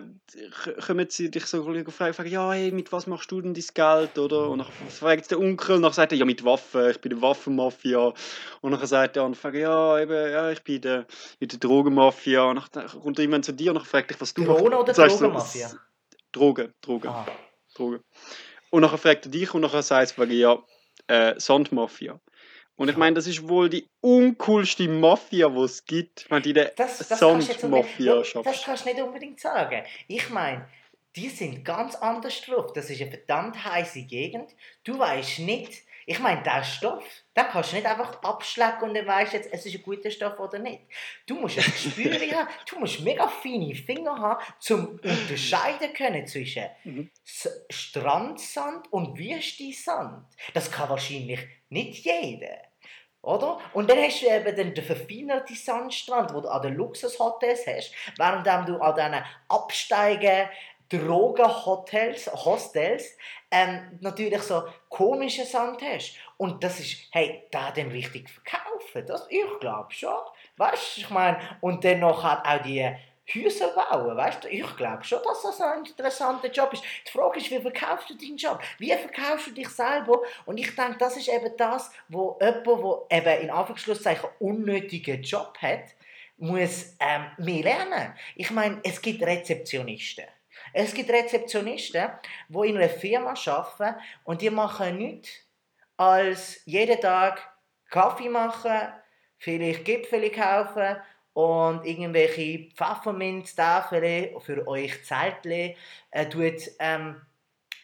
kommen 0.85 1.07
sie 1.09 1.31
dich 1.31 1.45
so 1.45 1.63
fragen, 1.63 2.13
fragen, 2.13 2.29
ja, 2.29 2.51
hey, 2.51 2.71
mit 2.71 2.91
was 2.91 3.07
machst 3.07 3.31
du 3.31 3.41
denn 3.41 3.53
dein 3.53 3.63
Geld, 3.73 4.17
oder? 4.17 4.49
Und 4.49 4.59
dann 4.59 4.67
fragt 4.89 5.31
der 5.31 5.39
Onkel 5.39 5.77
und 5.77 5.83
dann 5.83 5.93
sagt 5.93 6.11
er, 6.11 6.17
ja, 6.17 6.25
mit 6.25 6.43
Waffen, 6.43 6.89
ich 6.89 6.99
bin 6.99 7.11
der 7.11 7.21
Waffenmafia. 7.21 8.13
Und 8.61 8.71
dann 8.71 8.85
sagt 8.85 9.15
der 9.15 9.23
andere, 9.23 9.57
ja, 9.57 9.99
eben, 9.99 10.31
ja, 10.31 10.51
ich 10.51 10.61
bin 10.63 10.81
der, 10.81 11.05
in 11.39 11.47
der 11.47 11.57
Drogenmafia. 11.59 12.43
Und 12.43 12.61
dann 12.73 12.87
kommt 12.87 13.17
er 13.17 13.23
irgendwann 13.23 13.43
zu 13.43 13.53
dir 13.53 13.71
und 13.71 13.75
dann 13.77 13.85
fragt 13.85 14.09
dich, 14.11 14.19
was 14.21 14.33
du 14.33 14.43
Drohnen 14.43 14.73
oder 14.73 14.93
Sagst 14.93 15.15
du, 15.21 15.25
Drogenmafia? 15.25 15.67
s- 15.67 15.77
Drogen, 16.31 16.73
Drogen, 16.81 17.07
Ah. 17.07 17.25
Drogen. 17.75 18.03
Und 18.71 18.81
nachher 18.81 18.97
fragt 18.97 19.25
er 19.25 19.31
dich 19.31 19.53
und 19.53 19.61
nachher 19.61 19.81
sagt 19.81 20.17
er, 20.17 20.25
ja, 20.27 20.59
äh, 21.07 21.33
Sandmafia. 21.39 22.19
Und 22.79 22.87
ich 22.89 22.95
meine, 22.95 23.15
das 23.15 23.27
ist 23.27 23.45
wohl 23.49 23.69
die 23.69 23.85
uncoolste 23.99 24.87
Mafia, 24.87 25.49
die 25.49 25.59
es 25.59 25.83
gibt, 25.83 26.25
wenn 26.31 26.41
du 26.41 26.49
in 26.49 26.55
der 26.55 26.71
Sandmafia 26.77 28.23
Schau, 28.23 28.41
das 28.41 28.63
kannst 28.63 28.85
du 28.85 28.89
nicht 28.89 29.01
unbedingt 29.01 29.37
sagen. 29.41 29.83
Ich 30.07 30.29
meine, 30.29 30.65
die 31.17 31.27
sind 31.27 31.65
ganz 31.65 31.95
anders 31.95 32.39
drauf. 32.41 32.71
Das 32.71 32.89
ist 32.89 33.01
eine 33.01 33.11
verdammt 33.11 33.65
heiße 33.65 34.03
Gegend. 34.03 34.55
Du 34.85 34.97
weißt 34.97 35.39
nicht, 35.39 35.73
ich 36.05 36.19
meine, 36.19 36.41
der 36.41 36.63
Stoff, 36.63 37.03
den 37.35 37.43
kannst 37.51 37.73
du 37.73 37.75
nicht 37.75 37.85
einfach 37.85 38.23
abschlecken 38.23 38.87
und 38.87 38.93
dann 38.95 39.05
weißt 39.05 39.33
du 39.33 39.37
jetzt, 39.37 39.49
es 39.51 39.65
ist 39.65 39.75
ein 39.75 39.83
guter 39.83 40.09
Stoff 40.09 40.39
oder 40.39 40.57
nicht. 40.57 40.79
Du 41.27 41.35
musst 41.35 41.57
ein 41.57 41.65
Gespür 41.65 42.13
haben, 42.37 42.47
du 42.69 42.79
musst 42.79 43.01
mega 43.01 43.27
feine 43.27 43.75
Finger 43.75 44.17
haben, 44.17 44.41
um 44.69 44.99
unterscheiden 45.03 45.91
können 45.93 46.25
zwischen 46.25 46.63
Mhm. 46.85 47.09
Strandsand 47.69 48.91
und 48.93 49.19
Wüstensand. 49.19 50.25
Das 50.53 50.71
kann 50.71 50.87
wahrscheinlich 50.89 51.41
nicht 51.67 52.05
jeder. 52.05 52.68
Oder? 53.21 53.59
Und 53.73 53.89
dann 53.89 53.97
hast 53.97 54.21
du 54.21 54.27
eben 54.27 54.55
den, 54.55 54.73
den 54.73 54.83
verfeinerten 54.83 55.55
Sandstrand, 55.55 56.33
wo 56.33 56.41
du 56.41 56.47
an 56.47 56.61
den 56.61 56.75
Luxushotels 56.75 57.67
hast, 57.67 57.91
während 58.17 58.47
du 58.47 58.81
an 58.81 58.95
diesen 58.95 59.23
Absteigen 59.49 60.49
Drogenhotels, 60.89 62.31
Hostels, 62.33 63.15
ähm, 63.51 63.99
natürlich 64.01 64.41
so 64.41 64.63
komischen 64.89 65.45
Sand 65.45 65.81
hast. 65.81 66.15
Und 66.37 66.63
das 66.63 66.79
ist, 66.79 66.97
hey, 67.11 67.43
da 67.51 67.71
dann 67.71 67.91
richtig 67.91 68.29
verkaufen. 68.29 69.05
Das, 69.05 69.27
ich 69.29 69.59
glaube 69.59 69.91
schon. 69.91 70.17
Weißt 70.57 70.97
du, 70.97 71.01
ich 71.01 71.09
meine, 71.09 71.37
und 71.61 71.83
dann 71.83 71.99
noch 71.99 72.23
hat 72.23 72.45
auch 72.45 72.63
die 72.63 72.91
Häuser 73.35 73.69
bauen, 73.69 74.15
weißt 74.15 74.43
du? 74.43 74.49
Ich 74.49 74.75
glaube 74.75 75.03
schon, 75.03 75.19
dass 75.23 75.41
das 75.43 75.61
ein 75.61 75.85
interessanter 75.85 76.49
Job 76.49 76.73
ist. 76.73 76.83
Die 77.07 77.11
Frage 77.11 77.39
ist, 77.39 77.51
wie 77.51 77.59
verkaufst 77.59 78.09
du 78.09 78.15
deinen 78.15 78.37
Job? 78.37 78.61
Wie 78.77 78.91
verkaufst 78.91 79.47
du 79.47 79.51
dich 79.51 79.69
selber? 79.69 80.21
Und 80.45 80.57
ich 80.57 80.75
denke, 80.75 80.97
das 80.97 81.17
ist 81.17 81.29
eben 81.29 81.55
das, 81.57 81.91
wo 82.07 82.37
jemand, 82.41 83.11
der 83.11 83.35
eben 83.35 83.43
in 83.43 83.51
Anführungszeichen 83.51 84.29
unnötigen 84.39 85.21
Job 85.21 85.57
hat, 85.61 85.95
muss 86.37 86.95
ähm, 86.99 87.25
mehr 87.37 87.63
lernen. 87.63 88.13
Ich 88.35 88.51
meine, 88.51 88.79
es 88.83 89.01
gibt 89.01 89.21
Rezeptionisten. 89.21 90.25
Es 90.73 90.93
gibt 90.93 91.09
Rezeptionisten, 91.09 92.09
die 92.47 92.67
in 92.69 92.77
einer 92.77 92.89
Firma 92.89 93.33
arbeiten 93.45 93.99
und 94.23 94.41
die 94.41 94.49
machen 94.49 94.97
nichts 94.97 95.29
als 95.97 96.61
jeden 96.65 96.99
Tag 97.01 97.41
Kaffee 97.89 98.29
machen, 98.29 98.93
vielleicht 99.37 99.83
Gipfeli 99.83 100.29
kaufen 100.29 100.97
und 101.39 101.85
irgendwelche 101.85 102.69
Pfefferminztafeln 102.75 104.41
für 104.41 104.67
euch 104.67 105.05
Zeltli 105.05 105.77
äh, 106.11 106.27
tut, 106.27 106.69
ähm, 106.79 107.15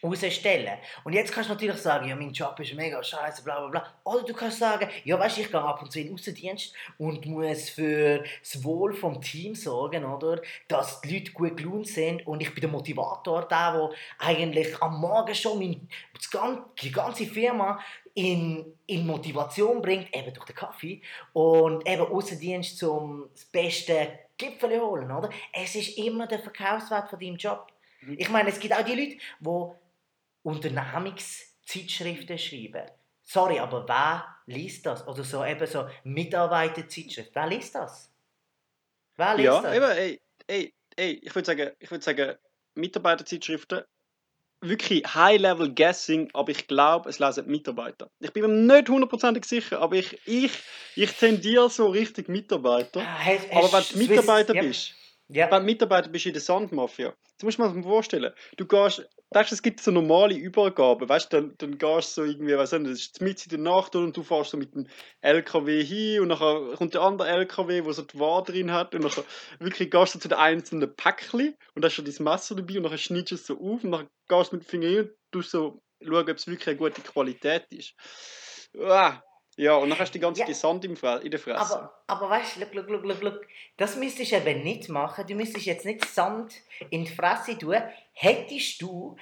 rausstellen. 0.06 0.78
Und 1.04 1.12
jetzt 1.12 1.32
kannst 1.32 1.50
du 1.50 1.54
natürlich 1.54 1.80
sagen, 1.80 2.08
ja, 2.08 2.16
mein 2.16 2.32
Job 2.32 2.58
ist 2.60 2.74
mega 2.74 3.02
scheiße, 3.02 3.42
bla 3.42 3.60
bla 3.60 3.68
bla. 3.68 3.92
Oder 4.04 4.24
du 4.24 4.32
kannst 4.32 4.58
sagen, 4.58 4.88
ja, 5.04 5.18
weißt 5.18 5.38
ich 5.38 5.50
gehe 5.50 5.60
ab 5.60 5.82
und 5.82 5.92
zu 5.92 6.00
in 6.00 6.06
den 6.06 6.14
Außendienst 6.14 6.74
und 6.98 7.26
muss 7.26 7.70
für 7.70 8.24
das 8.40 8.64
Wohl 8.64 8.94
vom 8.94 9.20
Team 9.20 9.54
sorgen, 9.54 10.04
oder? 10.04 10.40
Dass 10.68 11.00
die 11.00 11.18
Leute 11.18 11.32
gut 11.32 11.56
gelaunt 11.56 11.88
sind 11.88 12.26
und 12.26 12.40
ich 12.40 12.52
bin 12.52 12.60
der 12.60 12.70
Motivator, 12.70 13.46
der, 13.48 13.72
der 13.72 13.90
eigentlich 14.18 14.82
am 14.82 15.00
Morgen 15.00 15.34
schon 15.34 15.58
mein, 15.58 15.88
die 16.82 16.92
ganze 16.92 17.26
Firma 17.26 17.80
in, 18.14 18.64
in 18.86 19.06
Motivation 19.06 19.82
bringt, 19.82 20.14
eben 20.16 20.32
durch 20.32 20.46
den 20.46 20.56
Kaffee 20.56 21.02
und 21.34 21.86
eben 21.86 22.02
Außendienst 22.02 22.78
zum 22.78 23.28
das 23.34 23.44
beste 23.44 24.08
Gipfel 24.38 24.80
holen, 24.80 25.10
oder? 25.10 25.30
Es 25.52 25.74
ist 25.74 25.98
immer 25.98 26.26
der 26.26 26.38
Verkaufswert 26.38 27.10
von 27.10 27.18
deinem 27.18 27.36
Job. 27.36 27.66
Mhm. 28.00 28.16
Ich 28.18 28.28
meine, 28.30 28.48
es 28.48 28.58
gibt 28.58 28.74
auch 28.74 28.84
die 28.84 28.94
Leute, 28.94 29.16
die 29.40 29.85
Unternehmenszeitschriften 30.46 32.38
schreiben. 32.38 32.90
Sorry, 33.22 33.58
aber 33.58 33.86
wer 33.88 34.24
liest 34.46 34.86
das? 34.86 35.06
Oder 35.06 35.24
so 35.24 35.44
eben 35.44 35.66
so 35.66 35.88
Mitarbeiterzeitschrift. 36.04 37.30
Wer 37.34 37.46
liest 37.48 37.74
das? 37.74 38.12
Wer 39.16 39.34
liest 39.34 39.46
Ja, 39.46 39.60
das? 39.62 39.74
eben, 39.74 39.90
ey, 39.90 40.20
ey, 40.46 40.74
ey, 40.96 41.20
ich 41.22 41.34
würde 41.34 41.46
sagen, 41.46 41.70
ich 41.80 41.90
würde 41.90 42.04
sagen, 42.04 42.36
Mitarbeiterzeitschriften, 42.74 43.82
wirklich 44.60 45.02
High-Level 45.14 45.74
Guessing, 45.74 46.30
aber 46.34 46.50
ich 46.50 46.66
glaube, 46.68 47.08
es 47.10 47.18
lesen 47.18 47.46
Mitarbeiter. 47.46 48.10
Ich 48.20 48.32
bin 48.32 48.42
mir 48.42 48.74
nicht 48.74 48.88
hundertprozentig 48.88 49.44
sicher, 49.44 49.80
aber 49.80 49.96
ich, 49.96 50.18
ich, 50.26 50.52
ich 50.94 51.12
tendiere 51.12 51.68
so 51.70 51.88
richtig 51.88 52.28
Mitarbeiter. 52.28 53.00
Ah, 53.00 53.18
hast- 53.24 53.50
Aber 53.50 53.72
wenn 53.72 53.80
du 53.80 53.84
Swiss- 53.84 54.08
Mitarbeiter 54.08 54.54
ja. 54.54 54.62
bist, 54.62 54.94
Ja. 55.28 55.50
wenn 55.50 55.60
du 55.60 55.66
Mitarbeiter 55.66 56.08
bist 56.08 56.26
in 56.26 56.32
der 56.32 56.42
Sandmafia, 56.42 57.14
jetzt 57.32 57.42
musst 57.42 57.58
du 57.58 57.62
dir 57.64 57.74
mal 57.74 57.82
vorstellen, 57.82 58.32
du 58.56 58.66
gehst 58.66 59.06
denkst, 59.34 59.52
es 59.52 59.62
gibt 59.62 59.80
so 59.80 59.90
normale 59.90 60.34
Übergaben, 60.34 61.08
weißt 61.08 61.32
du, 61.32 61.40
dann, 61.40 61.54
dann 61.58 61.78
gehst 61.78 62.16
du 62.16 62.22
so 62.22 62.24
irgendwie, 62.24 62.56
weißt 62.56 62.74
du, 62.74 62.78
das 62.80 63.00
ist 63.00 63.20
mitten 63.20 63.50
in 63.54 63.64
der 63.64 63.72
Nacht 63.72 63.96
und 63.96 64.16
du 64.16 64.22
fährst 64.22 64.50
so 64.50 64.56
mit 64.56 64.74
dem 64.74 64.86
LKW 65.20 65.84
hin 65.84 66.20
und 66.20 66.28
dann 66.28 66.74
kommt 66.76 66.94
der 66.94 67.02
andere 67.02 67.28
LKW, 67.28 67.84
wo 67.84 67.92
so 67.92 68.02
die 68.02 68.18
Ware 68.18 68.44
drin 68.44 68.72
hat 68.72 68.94
und 68.94 69.04
dann 69.04 69.24
wirklich 69.58 69.90
gehst 69.90 70.14
du 70.14 70.18
zu 70.18 70.28
den 70.28 70.38
einzelnen 70.38 70.94
Päckchen 70.94 71.56
und 71.74 71.84
hast 71.84 71.96
du 71.98 72.02
dein 72.02 72.24
Messer 72.24 72.54
dabei 72.54 72.76
und 72.76 72.84
dann 72.84 72.98
schneidest 72.98 73.30
du 73.30 73.34
es 73.34 73.46
so 73.46 73.54
auf 73.54 73.84
und 73.84 73.92
dann 73.92 74.08
gehst 74.28 74.52
du 74.52 74.56
mit 74.56 74.64
dem 74.64 74.68
Finger 74.68 74.88
hin 74.88 75.00
und 75.00 75.10
tust 75.32 75.50
so 75.50 75.80
schauen, 76.02 76.30
ob 76.30 76.36
es 76.36 76.46
wirklich 76.46 76.68
eine 76.68 76.76
gute 76.76 77.00
Qualität 77.02 77.66
ist. 77.70 77.94
Uah. 78.74 79.22
Ja, 79.56 79.76
und 79.76 79.88
dann 79.88 79.98
hast 79.98 80.10
du 80.10 80.18
die 80.18 80.22
ganze 80.22 80.42
Ja. 80.42 80.54
Sand 80.54 80.84
im 80.84 80.96
Fre 80.96 81.20
in 81.22 81.30
der 81.30 81.40
Fresse. 81.40 81.78
Aber, 81.78 82.02
aber 82.06 82.30
weißt 82.30 82.56
du, 82.56 82.60
look, 82.60 82.88
look, 82.90 83.04
look, 83.04 83.22
look, 83.22 83.46
das 83.78 83.96
müsstest 83.96 84.32
du 84.32 84.36
eben 84.36 84.62
nicht 84.62 84.88
machen. 84.90 85.26
Du 85.26 85.34
müsstest 85.34 85.64
jetzt 85.64 85.86
nicht 85.86 86.04
Sand 86.04 86.54
in 86.90 87.04
die 87.06 87.10
Fresse 87.10 87.56
tun. 87.56 87.82
Hättest 88.12 88.82
du 88.82 89.16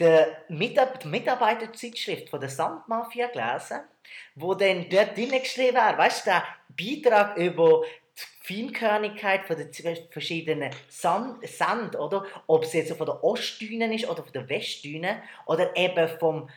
die, 0.00 0.24
Mitab 0.48 1.00
die 1.00 1.08
Mitarbeiterzeitschrift 1.08 2.28
von 2.28 2.40
der 2.40 2.50
Sandmafia 2.50 3.28
gelesen, 3.28 3.80
wo 4.34 4.54
dann 4.54 4.88
dort 4.90 5.16
drin 5.16 5.30
geschrieben 5.30 5.76
wäre, 5.76 5.96
weißt 5.96 6.26
du, 6.26 6.30
der 6.30 6.44
Beitrag 6.68 7.36
über 7.36 7.82
die 8.18 8.54
Feinkörnigkeit 8.54 9.44
von 9.46 9.56
den 9.56 9.70
verschiedenen 10.10 10.72
Sand, 10.88 11.46
Sand 11.48 11.96
oder? 11.96 12.24
Ob 12.46 12.64
es 12.64 12.72
jetzt 12.72 12.92
von 12.92 13.06
der 13.06 13.22
Ostdüne 13.22 13.94
ist 13.94 14.08
oder 14.08 14.22
von 14.22 14.32
der 14.32 14.48
Westdüne 14.48 15.22
oder 15.46 15.74
eben 15.76 16.08
vom 16.18 16.48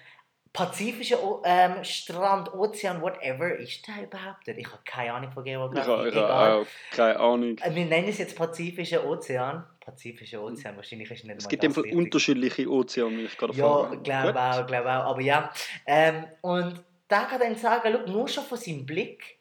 Pazifischen 0.52 1.18
O- 1.20 1.42
ähm, 1.46 1.84
Strand, 1.84 2.54
Ozean, 2.54 3.02
whatever, 3.02 3.56
ist 3.58 3.88
der 3.88 4.04
überhaupt 4.04 4.48
nicht? 4.48 4.60
Ich 4.60 4.68
habe 4.68 4.82
keine 4.84 5.14
Ahnung 5.14 5.32
von 5.32 5.44
Geografie. 5.44 6.10
ich 6.10 6.16
habe 6.16 6.34
auch 6.62 6.66
keine 6.92 7.20
Ahnung. 7.20 7.58
Äh, 7.60 7.76
Wir 7.76 7.86
nennen 7.86 8.10
es 8.10 8.18
jetzt 8.18 8.36
Pazifischer 8.36 9.06
Ozean. 9.08 9.64
Pazifischer 9.80 10.42
Ozean, 10.42 10.76
wahrscheinlich 10.76 11.10
ist 11.12 11.20
es 11.20 11.24
nicht 11.26 11.38
Es 11.38 11.48
gibt 11.48 11.64
einfach 11.64 11.84
unterschiedliche 11.92 12.70
Ozeane, 12.70 13.18
wie 13.18 13.26
ich 13.26 13.38
gerade 13.38 13.54
Ja, 13.54 13.90
glaube 14.04 14.40
auch, 14.42 14.66
glaube 14.68 14.90
auch. 14.90 15.04
Aber 15.12 15.22
ja. 15.22 15.52
Ähm, 15.86 16.26
und 16.42 16.84
da 17.08 17.26
kann 17.26 17.40
dann 17.40 17.56
sagen, 17.56 17.92
schau, 18.06 18.12
nur 18.12 18.28
schon 18.28 18.44
von 18.44 18.58
seinem 18.58 18.86
Blick, 18.86 19.39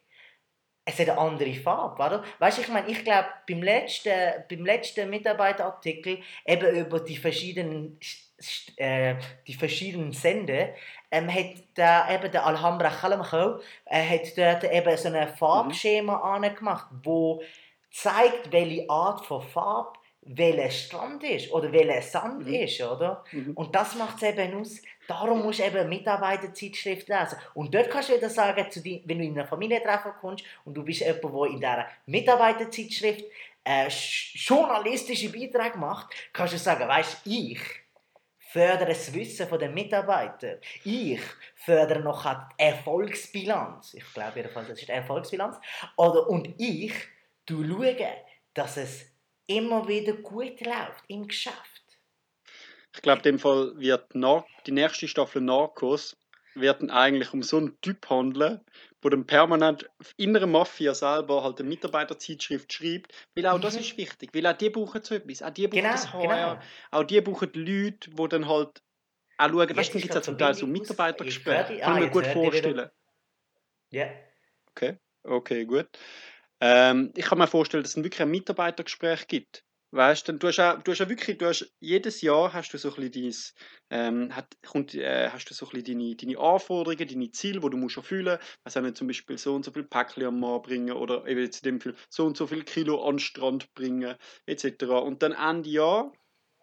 es 0.88 0.98
hat 0.98 1.10
eine 1.10 1.18
andere 1.18 1.52
Farbe, 1.54 2.02
oder? 2.02 2.24
Weißt 2.38 2.58
ich 2.60 2.68
meine, 2.68 2.88
ich 2.88 3.04
glaube, 3.04 3.28
beim 3.46 3.62
letzten, 3.62 4.10
beim 4.48 4.64
letzten 4.64 5.10
Mitarbeiterartikel 5.10 6.18
eben 6.46 6.76
über 6.76 7.00
die 7.00 7.16
verschiedenen, 7.16 7.98
Sch- 8.00 8.78
äh, 8.78 9.16
die 9.46 9.52
verschiedenen 9.54 10.12
Sender, 10.12 10.70
ähm, 11.10 11.32
hat 11.32 11.76
der, 11.76 12.06
eben 12.10 12.32
der 12.32 12.46
Alhambra 12.46 12.88
Kalamcho 12.88 13.60
äh, 13.84 14.02
hat 14.02 14.36
dort 14.38 14.64
eben 14.72 14.96
so 14.96 15.08
ein 15.08 15.28
Farbschema 15.28 16.16
angemacht, 16.36 16.86
wo 17.02 17.42
zeigt, 17.90 18.50
welche 18.50 18.88
Art 18.88 19.26
von 19.26 19.42
Farbe 19.42 19.97
welcher 20.30 20.70
Strand 20.70 21.24
ist 21.24 21.50
oder 21.52 21.72
welcher 21.72 22.02
Sand 22.02 22.46
Mhm. 22.46 22.54
ist, 22.54 22.80
oder? 22.82 23.24
Mhm. 23.32 23.52
Und 23.54 23.74
das 23.74 23.94
macht 23.96 24.16
es 24.16 24.22
eben 24.24 24.60
aus. 24.60 24.80
Darum 25.06 25.42
musst 25.42 25.58
du 25.60 25.64
eben 25.64 25.88
Mitarbeiterzeitschrift 25.88 27.08
lesen. 27.08 27.38
Und 27.54 27.74
dort 27.74 27.88
kannst 27.90 28.10
du 28.10 28.14
wieder 28.16 28.28
sagen, 28.28 28.70
zu 28.70 28.80
die, 28.82 29.02
wenn 29.06 29.18
du 29.18 29.24
in 29.24 29.38
einer 29.38 29.48
Familientreffen 29.48 30.12
kommst 30.20 30.44
und 30.64 30.74
du 30.74 30.82
bist 30.84 31.00
jemand, 31.00 31.22
der 31.24 31.44
in 31.50 31.56
dieser 31.60 31.86
Mitarbeiterzeitschrift 32.06 33.24
äh, 33.64 33.86
sch- 33.86 34.32
journalistische 34.46 35.30
Beiträge 35.30 35.78
macht, 35.78 36.08
kannst 36.32 36.54
du 36.54 36.58
sagen, 36.58 36.86
weißt 36.86 37.24
du, 37.24 37.30
ich 37.30 37.60
fördere 38.38 38.88
das 38.88 39.12
Wissen 39.12 39.46
der 39.58 39.70
Mitarbeiter. 39.70 40.56
Ich 40.84 41.20
fördere 41.54 42.00
noch 42.00 42.24
die 42.24 42.62
Erfolgsbilanz. 42.64 43.94
Ich 43.94 44.04
glaube 44.14 44.32
jedenfalls, 44.36 44.68
das 44.68 44.78
ist 44.78 44.88
die 44.88 44.92
Erfolgsbilanz. 44.92 45.56
Oder, 45.96 46.28
und 46.28 46.48
ich 46.58 46.92
du 47.46 47.66
schaue, 47.66 47.96
dass 48.54 48.76
es 48.76 49.06
immer 49.48 49.88
wieder 49.88 50.12
gut 50.14 50.60
läuft 50.60 51.04
im 51.08 51.26
Geschäft. 51.26 51.98
Ich 52.94 53.02
glaube, 53.02 53.18
in 53.18 53.22
dem 53.34 53.38
Fall 53.38 53.72
wird 53.78 54.14
Nar 54.14 54.46
die 54.66 54.72
nächste 54.72 55.08
Staffel 55.08 55.42
Narcos 55.42 56.16
wird 56.54 56.82
dann 56.82 56.90
eigentlich 56.90 57.32
um 57.32 57.42
so 57.42 57.58
einen 57.58 57.80
Typ 57.82 58.08
handeln, 58.10 58.60
wo 59.00 59.08
dann 59.10 59.26
permanent 59.26 59.88
in 60.16 60.34
der 60.34 60.46
Mafia 60.46 60.92
selber 60.94 61.44
halt 61.44 61.60
eine 61.60 61.68
Mitarbeiterzeitschrift 61.68 62.72
schreibt, 62.72 63.12
weil 63.36 63.46
auch 63.46 63.60
das 63.60 63.76
Mhm. 63.76 63.78
ist 63.78 63.96
wichtig, 63.96 64.30
weil 64.34 64.44
auch 64.46 64.56
die 64.56 64.70
brauchen 64.70 65.02
so 65.04 65.14
etwas, 65.14 65.42
auch 65.42 65.50
die 65.50 65.68
brauchen 65.68 65.90
Genau, 65.90 65.92
das 65.92 66.12
HR, 66.12 66.58
genau. 66.58 66.68
auch 66.90 67.04
die 67.04 67.20
brauchen 67.20 67.52
die 67.52 67.60
Leute, 67.60 68.10
die 68.10 68.28
dann 68.28 68.48
halt 68.48 68.82
auch 69.38 69.48
schauen, 69.48 69.76
weißt 69.76 69.94
du, 69.94 70.00
gibt 70.00 70.16
es 70.16 70.24
zum 70.24 70.38
Teil 70.38 70.54
so. 70.54 70.66
Mitarbeitergespräche, 70.66 71.64
dich. 71.66 71.84
kann 71.84 71.94
Ah, 71.94 72.00
ich 72.00 72.06
mir 72.06 72.10
gut 72.10 72.26
vorstellen. 72.26 72.90
Ja. 73.90 74.08
Okay, 74.70 74.98
okay, 75.24 75.64
gut. 75.64 75.98
Ähm, 76.60 77.12
ich 77.16 77.26
kann 77.26 77.38
mir 77.38 77.46
vorstellen, 77.46 77.82
dass 77.82 77.96
es 77.96 78.02
wirklich 78.02 78.22
ein 78.22 78.30
Mitarbeitergespräch 78.30 79.26
gibt. 79.28 79.62
Weißt 79.90 80.28
du, 80.28 80.32
du 80.34 80.48
hast 80.48 80.56
ja, 80.58 80.76
du 80.76 80.90
hast 80.92 80.98
ja 80.98 81.08
wirklich, 81.08 81.38
du 81.38 81.46
hast, 81.46 81.72
jedes 81.80 82.20
Jahr 82.20 82.52
hast 82.52 82.72
du 82.74 82.78
so 82.78 82.94
ein 82.94 83.10
bisschen 83.10 83.54
dein, 83.90 84.14
ähm, 84.14 84.36
hat, 84.36 84.54
kommt, 84.66 84.94
äh, 84.94 85.30
hast 85.30 85.46
du 85.48 85.54
so 85.54 85.66
ein 85.70 85.82
deine, 85.82 86.14
deine 86.14 86.38
Anforderungen, 86.38 87.08
deine 87.08 87.30
Ziele, 87.30 87.60
die 87.60 87.70
du 87.70 87.76
musst 87.78 87.96
erfüllen 87.96 88.36
musst. 88.38 88.58
Also 88.64 88.80
nicht 88.82 88.96
zum 88.98 89.06
Beispiel 89.06 89.38
so 89.38 89.54
und 89.54 89.64
so 89.64 89.70
viel 89.72 89.84
Päckchen 89.84 90.24
am 90.24 90.40
Mann 90.40 90.60
bringen 90.60 90.92
oder 90.92 91.26
eben 91.26 91.40
jetzt 91.40 91.64
in 91.64 91.72
dem 91.72 91.80
Fall 91.80 91.94
so 92.10 92.26
und 92.26 92.36
so 92.36 92.46
viel 92.46 92.64
Kilo 92.64 93.02
an 93.08 93.14
den 93.14 93.18
Strand 93.20 93.72
bringen, 93.74 94.16
etc. 94.46 95.00
Und 95.02 95.22
dann 95.22 95.32
Ende 95.32 95.70
Jahr 95.70 96.12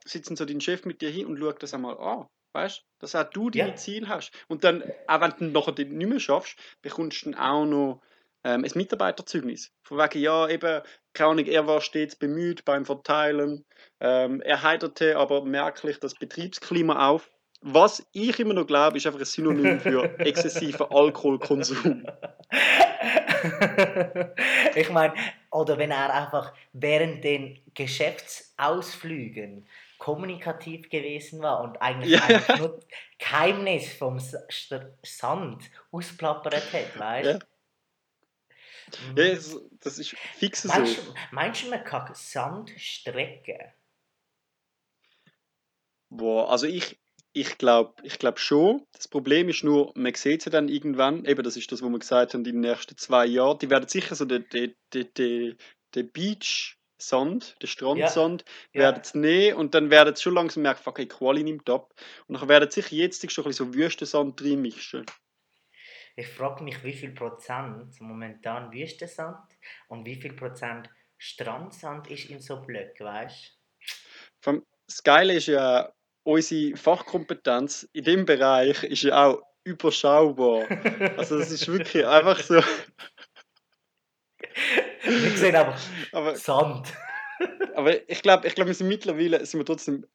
sitzen 0.05 0.35
so 0.35 0.45
dein 0.45 0.61
Chef 0.61 0.85
mit 0.85 1.01
dir 1.01 1.09
hin 1.09 1.25
und 1.27 1.37
schaut 1.39 1.61
das 1.63 1.73
einmal 1.73 1.97
an. 1.97 2.27
Weißt 2.53 2.79
du, 2.79 2.83
dass 2.99 3.15
auch 3.15 3.29
du 3.29 3.49
deine 3.49 3.73
Ja. 3.73 3.75
Ziele 3.75 4.07
hast. 4.07 4.31
Und 4.47 4.63
dann, 4.63 4.83
auch 5.07 5.21
wenn 5.21 5.31
du 5.37 5.45
nachher 5.59 5.73
nicht 5.73 5.91
mehr 6.09 6.19
schaffst, 6.19 6.57
bekommst 6.81 7.25
du 7.25 7.31
dann 7.31 7.39
auch 7.39 7.65
noch 7.65 8.01
ähm, 8.45 8.63
ein 8.63 8.71
Mitarbeiterzeugnis. 8.75 9.71
Von 9.81 9.97
wegen, 9.97 10.21
ja, 10.21 10.47
eben, 10.47 10.81
keine 11.13 11.29
Ahnung, 11.31 11.45
er 11.45 11.65
war 11.65 11.81
stets 11.81 12.15
bemüht 12.15 12.63
beim 12.63 12.85
Verteilen. 12.85 13.65
Ähm, 13.99 14.39
er 14.41 14.61
heiterte 14.61 15.17
aber 15.17 15.43
merklich 15.43 15.99
das 15.99 16.13
Betriebsklima 16.13 17.09
auf. 17.09 17.27
Was 17.61 18.05
ich 18.11 18.39
immer 18.39 18.53
noch 18.53 18.67
glaube, 18.67 18.97
ist 18.97 19.07
einfach 19.07 19.19
ein 19.19 19.25
Synonym 19.25 19.79
für 19.79 20.03
exzessiven 20.19 20.85
Alkoholkonsum. 20.91 22.05
ich 24.75 24.89
meine, 24.91 25.15
oder 25.49 25.77
wenn 25.79 25.89
er 25.89 26.13
einfach 26.13 26.53
während 26.73 27.23
den 27.23 27.59
Geschäftsausflügen 27.73 29.67
kommunikativ 29.97 30.89
gewesen 30.89 31.41
war 31.41 31.63
und 31.63 31.81
eigentlich 31.81 32.11
Ja. 32.11 32.25
einfach 32.25 32.59
nur 32.59 32.79
Geheimnis 33.17 33.91
vom 33.93 34.19
Sand 34.19 35.63
ausplappert 35.91 36.73
hat, 36.73 36.99
weißt 36.99 37.27
du? 37.27 37.31
Ja, 37.31 37.39
das, 39.15 39.57
das 39.81 39.99
ist 39.99 40.15
fix 40.35 40.61
so. 40.63 40.69
Meinst, 40.69 40.97
du- 40.97 41.13
meinst 41.31 41.63
du, 41.63 41.69
man 41.69 41.83
kann 41.83 42.13
Sand 42.13 42.71
strecken? 42.77 43.59
Boah, 46.09 46.49
also 46.51 46.67
ich, 46.67 46.97
ich 47.33 47.57
glaube 47.57 47.93
ich 48.03 48.19
glaub 48.19 48.39
schon. 48.39 48.85
Das 48.93 49.07
Problem 49.07 49.49
ist 49.49 49.63
nur, 49.63 49.91
man 49.95 50.13
sieht 50.13 50.43
sie 50.43 50.49
dann 50.49 50.69
irgendwann, 50.69 51.25
eben 51.25 51.43
das 51.43 51.57
ist 51.57 51.71
das, 51.71 51.81
was 51.81 51.89
wir 51.89 51.99
gesagt 51.99 52.33
haben, 52.33 52.41
in 52.45 52.45
den 52.45 52.59
nächsten 52.61 52.97
zwei 52.97 53.25
Jahren, 53.25 53.59
die 53.59 53.69
werden 53.69 53.87
sicher 53.89 54.15
so 54.15 54.25
den, 54.25 54.47
den, 54.49 54.75
den, 54.93 55.13
den, 55.15 55.57
den 55.95 56.11
Beach-Sand, 56.11 57.57
den 57.61 57.67
Strandsand, 57.67 58.45
Ja. 58.73 58.81
werden 58.83 59.03
sie 59.03 59.17
nehmen 59.17 59.57
und 59.57 59.73
dann 59.73 59.89
werden 59.89 60.15
sie 60.15 60.21
schon 60.23 60.35
langsam 60.35 60.63
merken, 60.63 60.83
fuck, 60.83 60.99
hey, 60.99 61.07
Quali 61.07 61.43
nimmt 61.43 61.69
ab. 61.69 61.93
Und 62.27 62.39
dann 62.39 62.47
werden 62.47 62.69
sie 62.71 62.81
sich 62.81 62.91
jetzt 62.91 63.29
schon 63.31 63.43
ein 63.43 63.49
bisschen 63.49 63.73
so 63.73 63.73
Wüstensand 63.73 64.41
reinmischen. 64.41 65.05
Ich 66.17 66.27
frage 66.27 66.63
mich, 66.63 66.83
wie 66.83 66.93
viel 66.93 67.11
Prozent 67.11 67.99
momentan 67.99 68.71
Wüstensand 68.71 69.37
und 69.89 70.05
wie 70.05 70.15
viel 70.15 70.33
Prozent 70.33 70.89
Strandsand 71.17 72.09
ist 72.09 72.29
in 72.29 72.39
so 72.39 72.61
Blöcken, 72.61 73.05
weißt 73.05 73.57
allem, 74.45 74.63
Das 74.87 75.03
Geile 75.03 75.33
ist 75.33 75.47
ja, 75.47 75.91
unsere 76.23 76.77
Fachkompetenz 76.77 77.89
in 77.93 78.03
dem 78.05 78.25
Bereich 78.25 78.83
ist 78.83 79.03
ja 79.03 79.25
auch 79.25 79.41
überschaubar. 79.65 80.67
du? 80.67 81.17
Also 81.17 81.37
das 81.39 81.51
ist 81.51 81.67
wirklich 81.67 82.05
einfach 82.07 82.39
so. 82.39 82.61
Wir 85.03 85.37
sehen 85.37 85.55
aber 85.55 85.75
Aber 86.11 86.35
Sand. 86.35 86.93
Aber 87.75 88.09
ich 88.09 88.21
glaube, 88.21 88.47
ich 88.47 88.55
glaub, 88.55 88.67
wir 88.67 88.73
sind 88.73 88.87
mittlerweile 88.87 89.45
sind 89.45 89.59
wir 89.59 89.65
trotzdem 89.65 90.05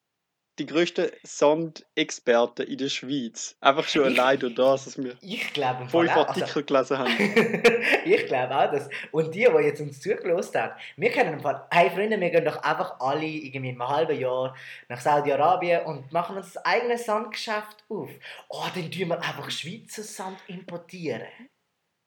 die 0.61 0.67
größten 0.67 1.11
Sandexperten 1.23 2.67
in 2.67 2.79
der 2.79 2.91
Schweiz. 2.91 3.57
Einfach 3.61 3.89
schon 3.89 4.05
allein 4.19 4.39
durch 4.39 4.55
das, 4.55 4.85
dass 4.85 5.03
wir 5.03 5.17
Ich 5.23 5.53
glaube 5.53 5.89
fünf 5.89 6.11
auch. 6.13 6.29
Also, 6.29 6.43
Artikel 6.43 6.65
gelesen 6.65 6.99
haben. 6.99 7.11
ich 8.05 8.27
glaube 8.27 8.57
auch 8.57 8.71
das. 8.71 8.89
Und 9.11 9.35
die, 9.35 9.47
die 9.47 9.65
jetzt 9.65 9.81
uns 9.81 10.01
zugelassen 10.01 10.61
haben, 10.61 10.73
wir 10.97 11.11
können 11.11 11.35
im 11.35 11.41
Fall, 11.41 11.67
hey 11.71 11.91
Freunde, 11.91 12.21
wir 12.21 12.31
gehen 12.31 12.45
doch 12.45 12.63
einfach 12.63 13.01
alle 13.01 13.25
irgendwie 13.25 13.71
in 13.71 13.81
einem 13.81 13.89
halben 13.89 14.21
Jahr 14.21 14.55
nach 14.89 15.01
Saudi-Arabien 15.01 15.87
und 15.87 16.13
machen 16.13 16.37
uns 16.37 16.53
das 16.53 16.65
eigene 16.65 16.99
Sandgeschäft 16.99 17.85
auf. 17.89 18.11
Oh, 18.49 18.65
dann 18.75 18.91
tun 18.91 19.09
wir 19.09 19.19
einfach 19.19 19.51
Schweizer 19.51 20.03
Sand 20.03 20.39
importieren. 20.47 21.23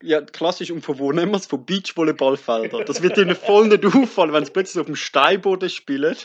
Ja, 0.03 0.21
klassisch. 0.21 0.69
Und 0.69 0.81
von 0.81 0.99
wo 0.99 1.11
nehmen 1.11 1.31
wir 1.31 1.37
es? 1.37 1.45
Von 1.45 1.65
Beachvolleyballfeldern. 1.65 2.85
Das 2.85 3.01
wird 3.01 3.17
ihnen 3.17 3.35
voll 3.35 3.69
nicht 3.69 3.85
auffallen, 3.95 4.33
wenn 4.33 4.45
sie 4.45 4.51
plötzlich 4.51 4.79
auf 4.79 4.85
dem 4.85 4.97
Steinboden 4.97 5.69
spielen. 5.69 6.15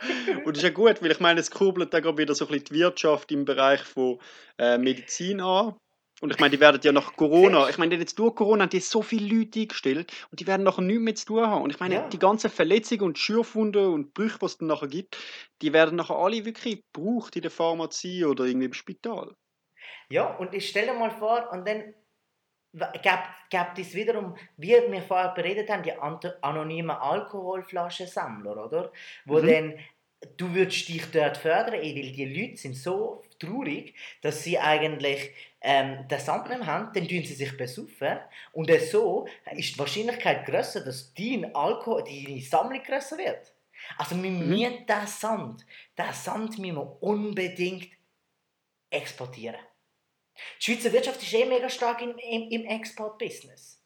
Und 0.44 0.56
das 0.56 0.58
ist 0.58 0.62
ja 0.62 0.70
gut, 0.70 1.02
weil 1.02 1.10
ich 1.10 1.20
meine, 1.20 1.40
es 1.40 1.50
kurbelt 1.50 1.92
dann 1.92 2.02
gerade 2.02 2.18
wieder 2.18 2.34
so 2.34 2.46
ein 2.46 2.48
bisschen 2.50 2.64
die 2.66 2.74
Wirtschaft 2.74 3.30
im 3.32 3.44
Bereich 3.44 3.82
von 3.82 4.18
äh, 4.58 4.78
Medizin 4.78 5.40
an. 5.40 5.76
Und 6.22 6.30
ich 6.30 6.38
meine, 6.38 6.50
die 6.50 6.60
werden 6.60 6.80
ja 6.82 6.92
nach 6.92 7.16
Corona, 7.16 7.70
ich 7.70 7.78
meine, 7.78 7.94
jetzt 7.96 8.18
durch 8.18 8.34
Corona 8.34 8.64
haben 8.64 8.70
die 8.70 8.80
so 8.80 9.00
viele 9.00 9.34
Leute 9.34 9.60
eingestellt 9.60 10.12
und 10.30 10.38
die 10.38 10.46
werden 10.46 10.64
nachher 10.64 10.82
nichts 10.82 11.02
mehr 11.02 11.14
zu 11.14 11.26
tun 11.26 11.46
haben. 11.46 11.62
Und 11.62 11.70
ich 11.70 11.80
meine, 11.80 11.94
Ja. 11.94 12.08
die 12.08 12.18
ganzen 12.18 12.50
Verletzungen 12.50 13.02
und 13.02 13.18
Schürfwunden 13.18 13.86
und 13.86 14.12
Brüche, 14.12 14.38
die 14.38 14.44
es 14.44 14.58
dann 14.58 14.68
nachher 14.68 14.88
gibt, 14.88 15.16
die 15.62 15.72
werden 15.72 15.96
nachher 15.96 16.16
alle 16.16 16.44
wirklich 16.44 16.82
gebraucht 16.92 17.36
in 17.36 17.42
der 17.42 17.50
Pharmazie 17.50 18.26
oder 18.26 18.44
irgendwie 18.44 18.66
im 18.66 18.74
Spital. 18.74 19.34
Ja, 20.10 20.36
und 20.36 20.52
ich 20.54 20.68
stelle 20.68 20.92
mir 20.92 20.98
mal 20.98 21.10
vor, 21.10 21.48
und 21.52 21.66
dann 21.66 21.94
gibt 22.72 23.78
es 23.78 23.94
wiederum, 23.94 24.36
wie 24.56 24.70
wir 24.72 25.02
vorher 25.02 25.30
beredet 25.34 25.68
haben, 25.70 25.82
die 25.82 25.92
anonymen 26.42 26.90
Alkoholflaschensammler, 26.90 28.64
oder? 28.66 28.92
Wo 29.26 29.40
Mhm. 29.40 29.46
dann, 29.46 29.78
du 30.36 30.54
würdest 30.54 30.88
dich 30.88 31.10
dort 31.10 31.36
fördern, 31.36 31.74
weil 31.74 31.94
die 31.94 32.24
Leute 32.26 32.56
sind 32.56 32.76
so 32.76 33.22
traurig, 33.38 33.94
dass 34.22 34.42
sie 34.44 34.58
eigentlich 34.58 35.30
ähm, 35.62 36.06
den 36.08 36.18
Sand 36.20 36.48
nicht 36.48 36.66
haben, 36.66 36.92
dann 36.94 37.08
tun 37.08 37.24
sie 37.24 37.34
sich 37.34 37.56
besaufen 37.56 38.18
und 38.52 38.70
so 38.80 39.26
ist 39.52 39.74
die 39.74 39.78
Wahrscheinlichkeit 39.78 40.46
größer, 40.46 40.84
dass 40.84 41.12
dein 41.14 41.54
Alkohol, 41.54 42.04
deine 42.04 42.40
Sammlung 42.40 42.82
größer 42.82 43.18
wird. 43.18 43.52
Also 43.98 44.22
wir 44.22 44.30
Mhm. 44.38 44.48
müssen 44.48 44.86
den 44.86 45.06
Sand, 45.06 45.66
den 45.98 46.12
Sand 46.12 46.58
müssen 46.58 46.76
wir 46.76 47.02
unbedingt 47.02 47.88
exportieren. 48.90 49.60
Die 50.60 50.72
Schweizer 50.72 50.92
Wirtschaft 50.92 51.22
ist 51.22 51.32
eh 51.34 51.44
mega 51.44 51.68
stark 51.68 52.02
im, 52.02 52.16
im, 52.18 52.48
im 52.50 52.64
Export-Business. 52.64 53.80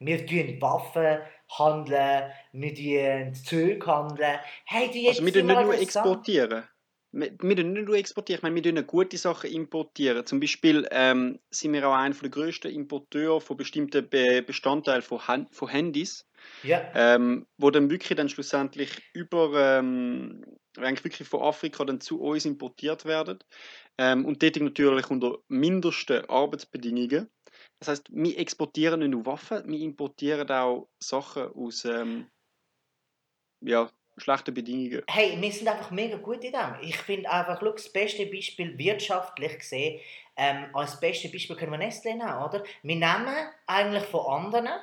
Wir 0.00 0.24
tun 0.26 0.60
Waffen 0.60 1.18
handeln, 1.58 2.30
wir 2.52 3.32
Zeug 3.32 3.86
handeln. 3.86 4.38
Hey, 4.64 4.90
die 4.90 5.08
Also 5.08 5.20
wir 5.20 5.28
jetzt 5.28 5.38
tun 5.38 5.46
nicht 5.46 5.62
nur 5.62 5.74
exportieren. 5.74 6.64
Wir, 7.10 7.32
wir 7.40 7.56
tun 7.56 7.72
nicht 7.72 7.86
nur 7.86 7.96
exportieren, 7.96 8.38
ich 8.38 8.42
meine, 8.42 8.54
wir 8.54 8.62
tun 8.62 8.86
gute 8.86 9.16
Sachen 9.16 9.50
importieren. 9.50 10.24
Zum 10.26 10.40
Beispiel 10.40 10.86
ähm, 10.90 11.40
sind 11.50 11.72
wir 11.72 11.88
auch 11.88 11.94
einer 11.94 12.14
der 12.14 12.30
grössten 12.30 12.70
Importeure 12.70 13.40
von 13.40 13.56
bestimmten 13.56 14.08
Be 14.08 14.42
Bestandteilen 14.42 15.02
von, 15.02 15.26
Han 15.26 15.48
von 15.50 15.68
Handys. 15.68 16.26
Ja, 16.62 16.88
ähm, 16.94 17.46
wo 17.56 17.70
dann 17.70 17.90
wirklich 17.90 18.16
dann 18.16 18.28
schlussendlich 18.28 18.90
über 19.12 19.78
ähm, 19.78 20.44
eigentlich 20.82 21.04
wirklich 21.04 21.28
von 21.28 21.42
Afrika 21.42 21.84
dann 21.84 22.00
zu 22.00 22.20
uns 22.20 22.44
importiert 22.44 23.04
werden 23.04 23.38
ähm, 23.98 24.24
und 24.24 24.42
dort 24.42 24.56
natürlich 24.56 25.10
unter 25.10 25.38
mindersten 25.48 26.24
Arbeitsbedingungen. 26.28 27.30
Das 27.80 27.88
heißt, 27.88 28.08
wir 28.10 28.38
exportieren 28.38 29.00
nicht 29.00 29.10
nur 29.10 29.26
Waffen, 29.26 29.68
wir 29.68 29.80
importieren 29.80 30.50
auch 30.50 30.88
Sachen 31.02 31.52
aus 31.54 31.84
ähm, 31.84 32.28
ja, 33.60 33.90
schlechten 34.16 34.54
Bedingungen. 34.54 35.02
hey, 35.08 35.40
wir 35.40 35.52
sind 35.52 35.68
einfach 35.68 35.90
mega 35.90 36.16
gut 36.16 36.44
in 36.44 36.52
dem. 36.52 36.76
Ich 36.82 36.96
finde 36.96 37.30
einfach, 37.30 37.58
schau, 37.60 37.70
das 37.70 37.92
beste 37.92 38.26
Beispiel 38.26 38.76
wirtschaftlich 38.78 39.58
gesehen, 39.58 40.00
ähm, 40.36 40.66
als 40.74 41.00
beste 41.00 41.28
Beispiel 41.28 41.56
können 41.56 41.72
wir 41.72 41.78
Nestle 41.78 42.16
nehmen, 42.16 42.42
oder? 42.42 42.62
Wir 42.82 42.96
nehmen 42.96 43.48
eigentlich 43.66 44.04
von 44.04 44.26
anderen 44.26 44.80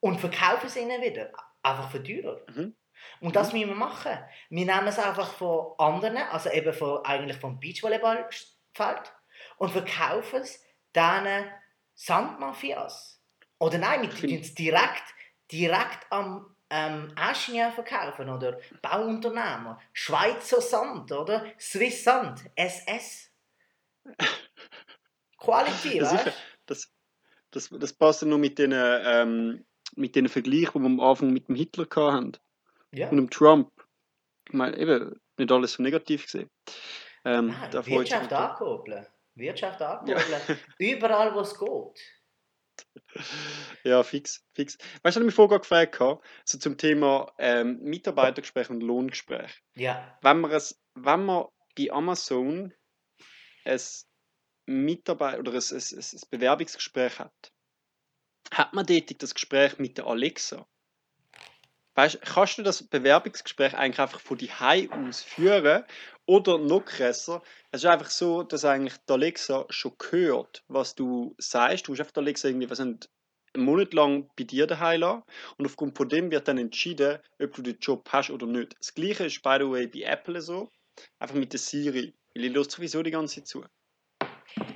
und 0.00 0.18
verkaufen 0.20 0.66
es 0.66 0.76
ihnen 0.76 1.00
wieder. 1.00 1.32
Einfach 1.62 1.90
für 1.90 2.02
teurer. 2.02 2.40
Mhm. 2.54 2.74
Und 3.20 3.36
das 3.36 3.52
müssen 3.52 3.68
wir 3.68 3.74
machen. 3.76 4.18
Wir 4.50 4.66
nehmen 4.66 4.86
es 4.86 4.98
einfach 4.98 5.32
von 5.32 5.74
anderen, 5.78 6.16
also 6.16 6.50
eben 6.50 6.72
von, 6.72 7.04
eigentlich 7.04 7.38
vom 7.38 7.60
Beachvolleyballfeld 7.60 9.12
und 9.58 9.70
verkaufen 9.70 10.40
es 10.40 10.60
diesen 10.94 11.50
Sandmafias. 11.94 13.22
Oder 13.58 13.78
nein, 13.78 14.02
wir 14.02 14.10
tun 14.10 14.40
es 14.40 14.54
direkt, 14.54 15.04
direkt 15.50 16.06
am 16.10 16.56
ähm, 16.68 17.14
Ingenieur 17.16 17.70
verkaufen 17.70 18.28
oder 18.28 18.58
Bauunternehmer. 18.80 19.78
Schweizer 19.92 20.60
Sand, 20.60 21.12
oder? 21.12 21.46
Swiss 21.60 22.02
Sand, 22.02 22.40
SS. 22.56 23.30
Quality, 25.38 25.98
Ja, 25.98 26.04
weißt 26.04 26.24
sicher. 26.24 26.36
Das, 26.66 26.92
das, 27.50 27.68
das 27.70 27.92
passt 27.92 28.22
ja 28.22 28.28
nur 28.28 28.38
mit 28.38 28.58
den, 28.58 28.72
ähm, 28.74 29.64
mit 29.94 30.16
den 30.16 30.28
Vergleichen, 30.28 30.72
die 30.74 30.80
wir 30.80 30.86
am 30.86 31.00
Anfang 31.00 31.30
mit 31.30 31.48
dem 31.48 31.54
Hitler 31.54 31.86
hatten 31.86 32.38
Ja. 32.94 33.08
und 33.08 33.16
dem 33.16 33.30
Trump. 33.30 33.70
Ich 34.48 34.54
meine, 34.54 34.76
eben, 34.76 35.20
nicht 35.38 35.52
alles 35.52 35.74
so 35.74 35.82
negativ 35.82 36.24
gesehen. 36.24 36.50
Ähm, 37.24 37.48
Nein, 37.48 37.86
Wirtschaft 37.86 38.32
ankurbeln. 38.32 39.06
Wirtschaft 39.34 39.80
ankurbeln. 39.80 40.58
Überall, 40.78 41.34
wo 41.34 41.40
es 41.40 41.58
geht. 41.58 42.00
Ja, 43.84 44.02
fix, 44.02 44.44
fix. 44.54 44.78
Weißt 45.02 45.16
du, 45.16 45.20
ich 45.20 45.26
mich 45.26 45.34
vorher 45.34 45.58
gefragt 45.58 46.00
habe? 46.00 46.20
So 46.44 46.58
zum 46.58 46.76
Thema 46.76 47.32
ähm, 47.38 47.78
Mitarbeitergespräch 47.82 48.70
und 48.70 48.82
Lohngespräch. 48.82 49.62
Ja. 49.74 50.18
Wenn 50.22 50.40
man, 50.40 50.50
es, 50.50 50.80
wenn 50.94 51.24
man 51.24 51.46
bei 51.76 51.90
Amazon 51.90 52.72
ein 53.64 53.80
Mitarbeit 54.66 55.38
oder 55.38 55.52
ein, 55.52 55.58
ein, 55.58 55.98
ein 55.98 56.20
Bewerbungsgespräch 56.30 57.18
hat, 57.18 57.52
hat 58.52 58.72
man 58.74 58.86
dort 58.86 59.22
das 59.22 59.34
Gespräch 59.34 59.78
mit 59.78 59.98
der 59.98 60.06
Alexa? 60.06 60.66
Weißt, 61.94 62.22
kannst 62.22 62.58
du 62.58 62.62
das 62.62 62.82
Bewerbungsgespräch 62.82 63.74
eigentlich 63.74 64.00
einfach 64.00 64.20
von 64.20 64.38
die 64.38 64.50
aus 64.50 65.22
führen? 65.22 65.84
Oder 66.24 66.56
noch 66.58 66.84
krasser, 66.84 67.42
es 67.72 67.82
ist 67.82 67.90
einfach 67.90 68.10
so, 68.10 68.44
dass 68.44 68.64
eigentlich 68.64 68.96
die 69.08 69.12
Alexa 69.12 69.66
schon 69.68 69.94
hört, 70.10 70.62
was 70.68 70.94
du 70.94 71.34
sagst. 71.38 71.86
Du 71.86 71.92
musst 71.92 72.00
einfach 72.00 72.16
Alexa 72.16 72.48
irgendwie 72.48 72.70
was 72.70 72.80
einen 72.80 73.00
Monat 73.56 73.92
lang 73.92 74.30
bei 74.36 74.44
dir 74.44 74.66
daheim 74.66 75.00
lassen. 75.00 75.22
Und 75.58 75.66
aufgrund 75.66 75.96
von 75.96 76.08
dem 76.08 76.30
wird 76.30 76.48
dann 76.48 76.58
entschieden, 76.58 77.18
ob 77.40 77.54
du 77.54 77.62
den 77.62 77.78
Job 77.78 78.08
hast 78.10 78.30
oder 78.30 78.46
nicht. 78.46 78.76
Das 78.78 78.94
gleiche 78.94 79.26
ist, 79.26 79.42
by 79.42 79.56
the 79.58 79.68
way, 79.68 79.86
bei 79.86 80.02
Apple 80.02 80.40
so. 80.40 80.70
Einfach 81.18 81.36
mit 81.36 81.52
der 81.52 81.60
Siri. 81.60 82.14
Weil 82.34 82.56
ich 82.56 82.70
sowieso 82.70 83.02
die 83.02 83.10
ganze 83.10 83.36
Zeit 83.36 83.48
zu. 83.48 83.64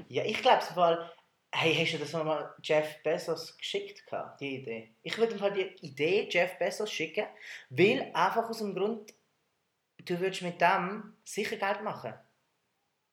Ja, 0.08 0.24
ich 0.24 0.42
glaube 0.42 0.62
im 0.68 0.74
Fall, 0.74 1.12
hey, 1.56 1.74
hast 1.74 1.94
du 1.94 1.98
das 1.98 2.12
mal 2.12 2.54
Jeff 2.62 3.02
Bezos 3.02 3.56
geschickt, 3.56 4.06
gehabt, 4.06 4.40
die 4.40 4.56
Idee? 4.56 4.90
Ich 5.02 5.16
würde 5.16 5.32
im 5.32 5.38
Fall 5.38 5.52
die 5.52 5.86
Idee 5.86 6.28
Jeff 6.30 6.58
Bezos 6.58 6.92
schicken, 6.92 7.26
weil 7.70 8.10
einfach 8.12 8.48
aus 8.48 8.58
dem 8.58 8.74
Grund, 8.74 9.14
du 10.04 10.20
würdest 10.20 10.42
mit 10.42 10.60
dem 10.60 11.14
sicher 11.24 11.56
Geld 11.56 11.82
machen. 11.82 12.14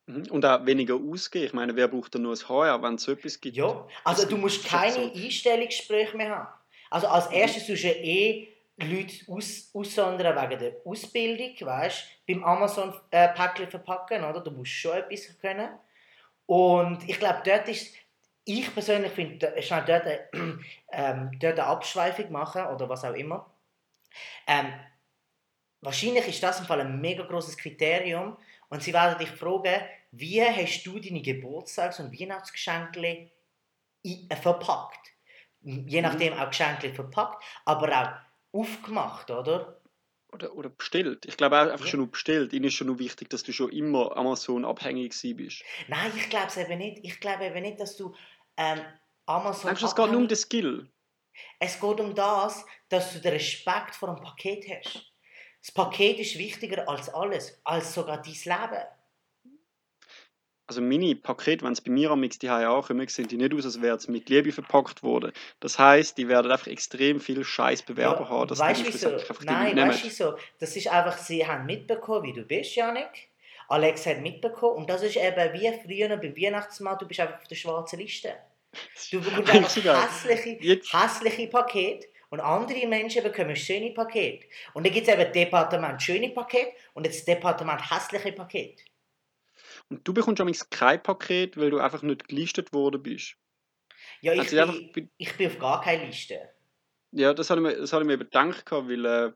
Mhm. 0.06 0.30
Und 0.30 0.44
auch 0.44 0.64
weniger 0.66 0.96
ausgehen. 0.96 1.46
Ich 1.46 1.52
meine, 1.54 1.74
wer 1.74 1.88
braucht 1.88 2.14
denn 2.14 2.22
nur 2.22 2.34
ein 2.34 2.48
HR, 2.48 2.82
wenn 2.82 2.96
es 2.96 3.04
so 3.04 3.12
etwas 3.12 3.40
gibt? 3.40 3.56
Ja, 3.56 3.86
also 4.04 4.28
du 4.28 4.36
musst 4.36 4.62
schon 4.62 4.78
keine. 4.78 5.12
Einstellungsgespräche 5.12 6.16
mehr 6.16 6.30
haben. 6.30 6.48
Also 6.90 7.08
als 7.08 7.26
erstes 7.28 7.68
musst 7.68 7.84
du 7.84 7.88
eh 7.88 8.48
Leute 8.76 9.14
aus, 9.28 9.70
aussondern 9.72 10.36
wegen 10.36 10.60
der 10.60 10.76
Ausbildung, 10.84 11.54
weißt 11.60 12.04
du, 12.26 12.34
beim 12.34 12.44
Amazon-Päckchen 12.44 13.70
verpacken, 13.70 14.24
oder? 14.24 14.40
Du 14.40 14.50
musst 14.50 14.72
schon 14.72 14.92
etwas 14.92 15.38
können. 15.40 15.70
Und 16.46 17.08
ich 17.08 17.18
glaube, 17.18 17.40
dort 17.44 17.68
ist, 17.68 17.94
ich 18.44 18.72
persönlich 18.72 19.12
finde, 19.12 19.54
schnell 19.62 19.84
dort, 19.86 20.06
äh, 20.06 20.26
ähm, 20.92 21.30
dort 21.38 21.58
eine 21.58 21.64
Abschweifung 21.66 22.30
machen 22.30 22.66
oder 22.66 22.88
was 22.88 23.04
auch 23.04 23.14
immer. 23.14 23.50
Ähm, 24.46 24.72
wahrscheinlich 25.80 26.26
ist 26.28 26.42
das 26.42 26.60
im 26.60 26.66
Fall 26.66 26.80
ein 26.80 27.00
mega 27.00 27.24
großes 27.24 27.56
Kriterium 27.56 28.36
und 28.68 28.82
sie 28.82 28.92
werden 28.92 29.18
dich 29.18 29.30
fragen, 29.30 29.82
wie 30.12 30.42
hast 30.42 30.84
du 30.84 30.98
deine 30.98 31.20
Geburtstags- 31.20 32.00
und 32.00 32.18
Weihnachtsgeschenke 32.18 33.30
äh, 34.04 34.36
verpackt? 34.36 35.10
Je 35.62 36.02
nachdem 36.02 36.34
auch 36.34 36.50
Geschenke 36.50 36.92
verpackt, 36.92 37.42
aber 37.64 38.24
auch 38.52 38.60
aufgemacht, 38.60 39.30
oder? 39.30 39.80
Oder, 40.32 40.52
oder 40.54 40.68
bestellt. 40.68 41.26
Ich 41.26 41.36
glaube 41.36 41.56
auch 41.56 41.70
einfach 41.70 41.84
Ja. 41.84 41.90
schon 41.92 42.00
nur 42.00 42.10
bestellt. 42.10 42.52
Ihnen 42.52 42.66
ist 42.66 42.74
schon 42.74 42.88
nur 42.88 42.98
wichtig, 42.98 43.30
dass 43.30 43.44
du 43.44 43.52
schon 43.52 43.70
immer 43.70 44.16
Amazon 44.16 44.64
abhängig 44.64 45.14
bist. 45.36 45.62
Nein, 45.88 46.12
ich 46.16 46.28
glaube 46.28 46.48
es 46.48 46.56
eben 46.56 46.76
nicht. 46.78 46.98
Ich 47.04 47.20
glaube 47.20 47.44
eben 47.46 47.62
nicht, 47.62 47.80
dass 47.80 47.96
du 47.96 48.14
ähm, 48.56 48.80
Amazon. 49.26 49.68
Denkst 49.68 49.80
du, 49.80 49.86
es 49.86 49.94
geht 49.94 50.10
nur 50.10 50.20
um 50.20 50.28
den 50.28 50.36
Skill? 50.36 50.90
Es 51.58 51.80
geht 51.80 52.00
um 52.00 52.14
das, 52.14 52.64
dass 52.88 53.12
du 53.12 53.20
den 53.20 53.32
Respekt 53.32 53.94
vor 53.94 54.14
dem 54.14 54.22
Paket 54.22 54.66
hast. 54.68 55.12
Das 55.60 55.72
Paket 55.72 56.18
ist 56.18 56.38
wichtiger 56.38 56.88
als 56.88 57.08
alles, 57.08 57.60
als 57.64 57.94
sogar 57.94 58.20
dein 58.20 58.34
Leben. 58.34 58.84
Also 60.66 60.80
meine 60.80 61.14
Pakete, 61.14 61.64
wenn 61.64 61.72
es 61.72 61.80
bei 61.82 61.90
mir 61.90 62.10
am 62.10 62.22
die 62.22 62.48
ankommen, 62.48 63.06
sehen 63.08 63.28
die 63.28 63.36
nicht 63.36 63.52
aus, 63.52 63.66
als 63.66 63.82
wären 63.82 63.98
sie 63.98 64.10
mit 64.10 64.30
Liebe 64.30 64.50
verpackt 64.50 65.02
worden. 65.02 65.32
Das 65.60 65.78
heisst, 65.78 66.16
die 66.16 66.28
werden 66.28 66.50
einfach 66.50 66.68
extrem 66.68 67.20
viel 67.20 67.44
scheiß 67.44 67.82
Bewerber 67.82 68.30
haben, 68.30 68.48
dass 68.48 68.60
weißt 68.60 68.80
du 68.80 68.86
wieso? 68.86 69.10
Nein, 69.42 69.76
weißt 69.76 70.02
du 70.02 70.06
wieso? 70.06 70.38
Das 70.60 70.74
ist 70.74 70.88
einfach, 70.88 71.18
sie 71.18 71.46
haben 71.46 71.66
mitbekommen, 71.66 72.24
wie 72.24 72.32
du 72.32 72.42
bist, 72.42 72.74
Janik. 72.76 73.28
Alex 73.68 74.06
hat 74.06 74.20
mitbekommen. 74.20 74.76
Und 74.76 74.90
das 74.90 75.02
ist 75.02 75.16
eben 75.16 75.52
wie 75.52 75.72
früher 75.82 76.16
beim 76.16 76.36
Weihnachtsmann, 76.36 76.98
du 76.98 77.06
bist 77.06 77.20
einfach 77.20 77.38
auf 77.38 77.48
der 77.48 77.56
schwarzen 77.56 77.98
Liste. 77.98 78.34
Du 79.10 79.20
bekommst 79.36 79.76
einfach 79.78 80.10
hässliche, 80.10 80.58
Jetzt, 80.60 80.92
hässliche 80.92 81.46
Pakete 81.48 82.08
und 82.30 82.40
andere 82.40 82.86
Menschen 82.86 83.22
bekommen 83.22 83.54
schöne 83.56 83.92
Pakete. 83.92 84.46
Und 84.74 84.84
dann 84.86 84.92
gibt 84.92 85.06
es 85.06 85.12
eben 85.14 85.22
das 85.24 85.32
Departement 85.32 86.02
schöne 86.02 86.30
Pakete 86.30 86.72
und 86.94 87.04
jetzt 87.06 87.18
das 87.18 87.24
Departement 87.24 87.80
hässliche 87.90 88.32
Pakete. 88.32 88.82
und 89.88 90.06
du 90.06 90.12
bekommst 90.14 90.40
amigs 90.40 90.68
kein 90.70 91.02
Paket, 91.02 91.56
weil 91.56 91.70
du 91.70 91.78
einfach 91.78 92.02
nicht 92.02 92.28
gelistet 92.28 92.72
worden 92.72 93.02
bist. 93.02 93.36
Ja, 94.20 94.32
ich, 94.32 94.58
Also 94.58 94.72
bin, 94.92 95.10
ich 95.18 95.36
bin 95.36 95.46
auf 95.48 95.58
gar 95.58 95.80
keine 95.80 96.06
Liste. 96.06 96.50
ja, 97.12 97.32
das 97.34 97.50
habe 97.50 97.60
ich 97.60 97.66
mir, 97.66 97.76
das 97.80 97.92
habe 97.92 98.02
ich 98.02 98.08
mir 98.08 98.18
gedacht, 98.18 98.64
weil 98.72 99.04
äh, 99.06 99.32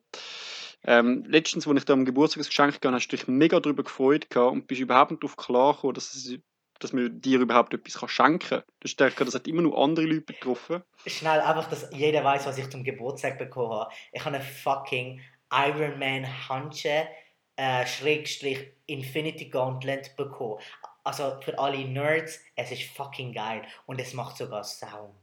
ähm, 0.84 1.24
letztens, 1.26 1.66
als 1.66 1.78
ich 1.78 1.84
da 1.84 1.92
am 1.92 2.04
Geburtstagsgeschenk 2.04 2.74
gegeben 2.74 2.92
habe, 2.92 3.00
hast 3.00 3.08
du 3.08 3.16
dich 3.16 3.28
mega 3.28 3.60
darüber 3.60 3.82
gefreut 3.82 4.34
und 4.36 4.66
bist 4.66 4.80
überhaupt 4.80 5.10
nicht 5.10 5.22
darauf 5.22 5.36
klar 5.36 5.76
dass 5.92 6.38
dass 6.78 6.92
man 6.92 7.20
dir 7.20 7.40
überhaupt 7.40 7.74
etwas 7.74 8.10
schenken 8.10 8.48
kann. 8.48 8.62
Das, 8.80 8.92
ist, 8.92 9.00
das 9.00 9.34
hat 9.34 9.48
immer 9.48 9.62
nur 9.62 9.76
andere 9.76 10.06
Leute 10.06 10.20
betroffen. 10.20 10.82
Schnell, 11.06 11.40
einfach, 11.40 11.68
dass 11.68 11.90
jeder 11.92 12.22
weiß, 12.22 12.46
was 12.46 12.58
ich 12.58 12.70
zum 12.70 12.84
Geburtstag 12.84 13.38
bekommen 13.38 13.72
habe. 13.72 13.92
Ich 14.12 14.24
habe 14.24 14.36
eine 14.36 14.44
fucking 14.44 15.20
Iron 15.52 15.98
Man 15.98 16.48
Handschuhe, 16.48 17.08
äh, 17.56 17.86
Schrägstrich 17.86 18.72
Infinity 18.86 19.46
Gauntlet 19.46 20.14
bekommen. 20.16 20.60
Also 21.04 21.40
für 21.40 21.58
alle 21.58 21.84
Nerds, 21.84 22.40
es 22.54 22.70
ist 22.70 22.84
fucking 22.90 23.32
geil. 23.32 23.62
Und 23.86 24.00
es 24.00 24.14
macht 24.14 24.36
sogar 24.36 24.62
Sound. 24.64 25.14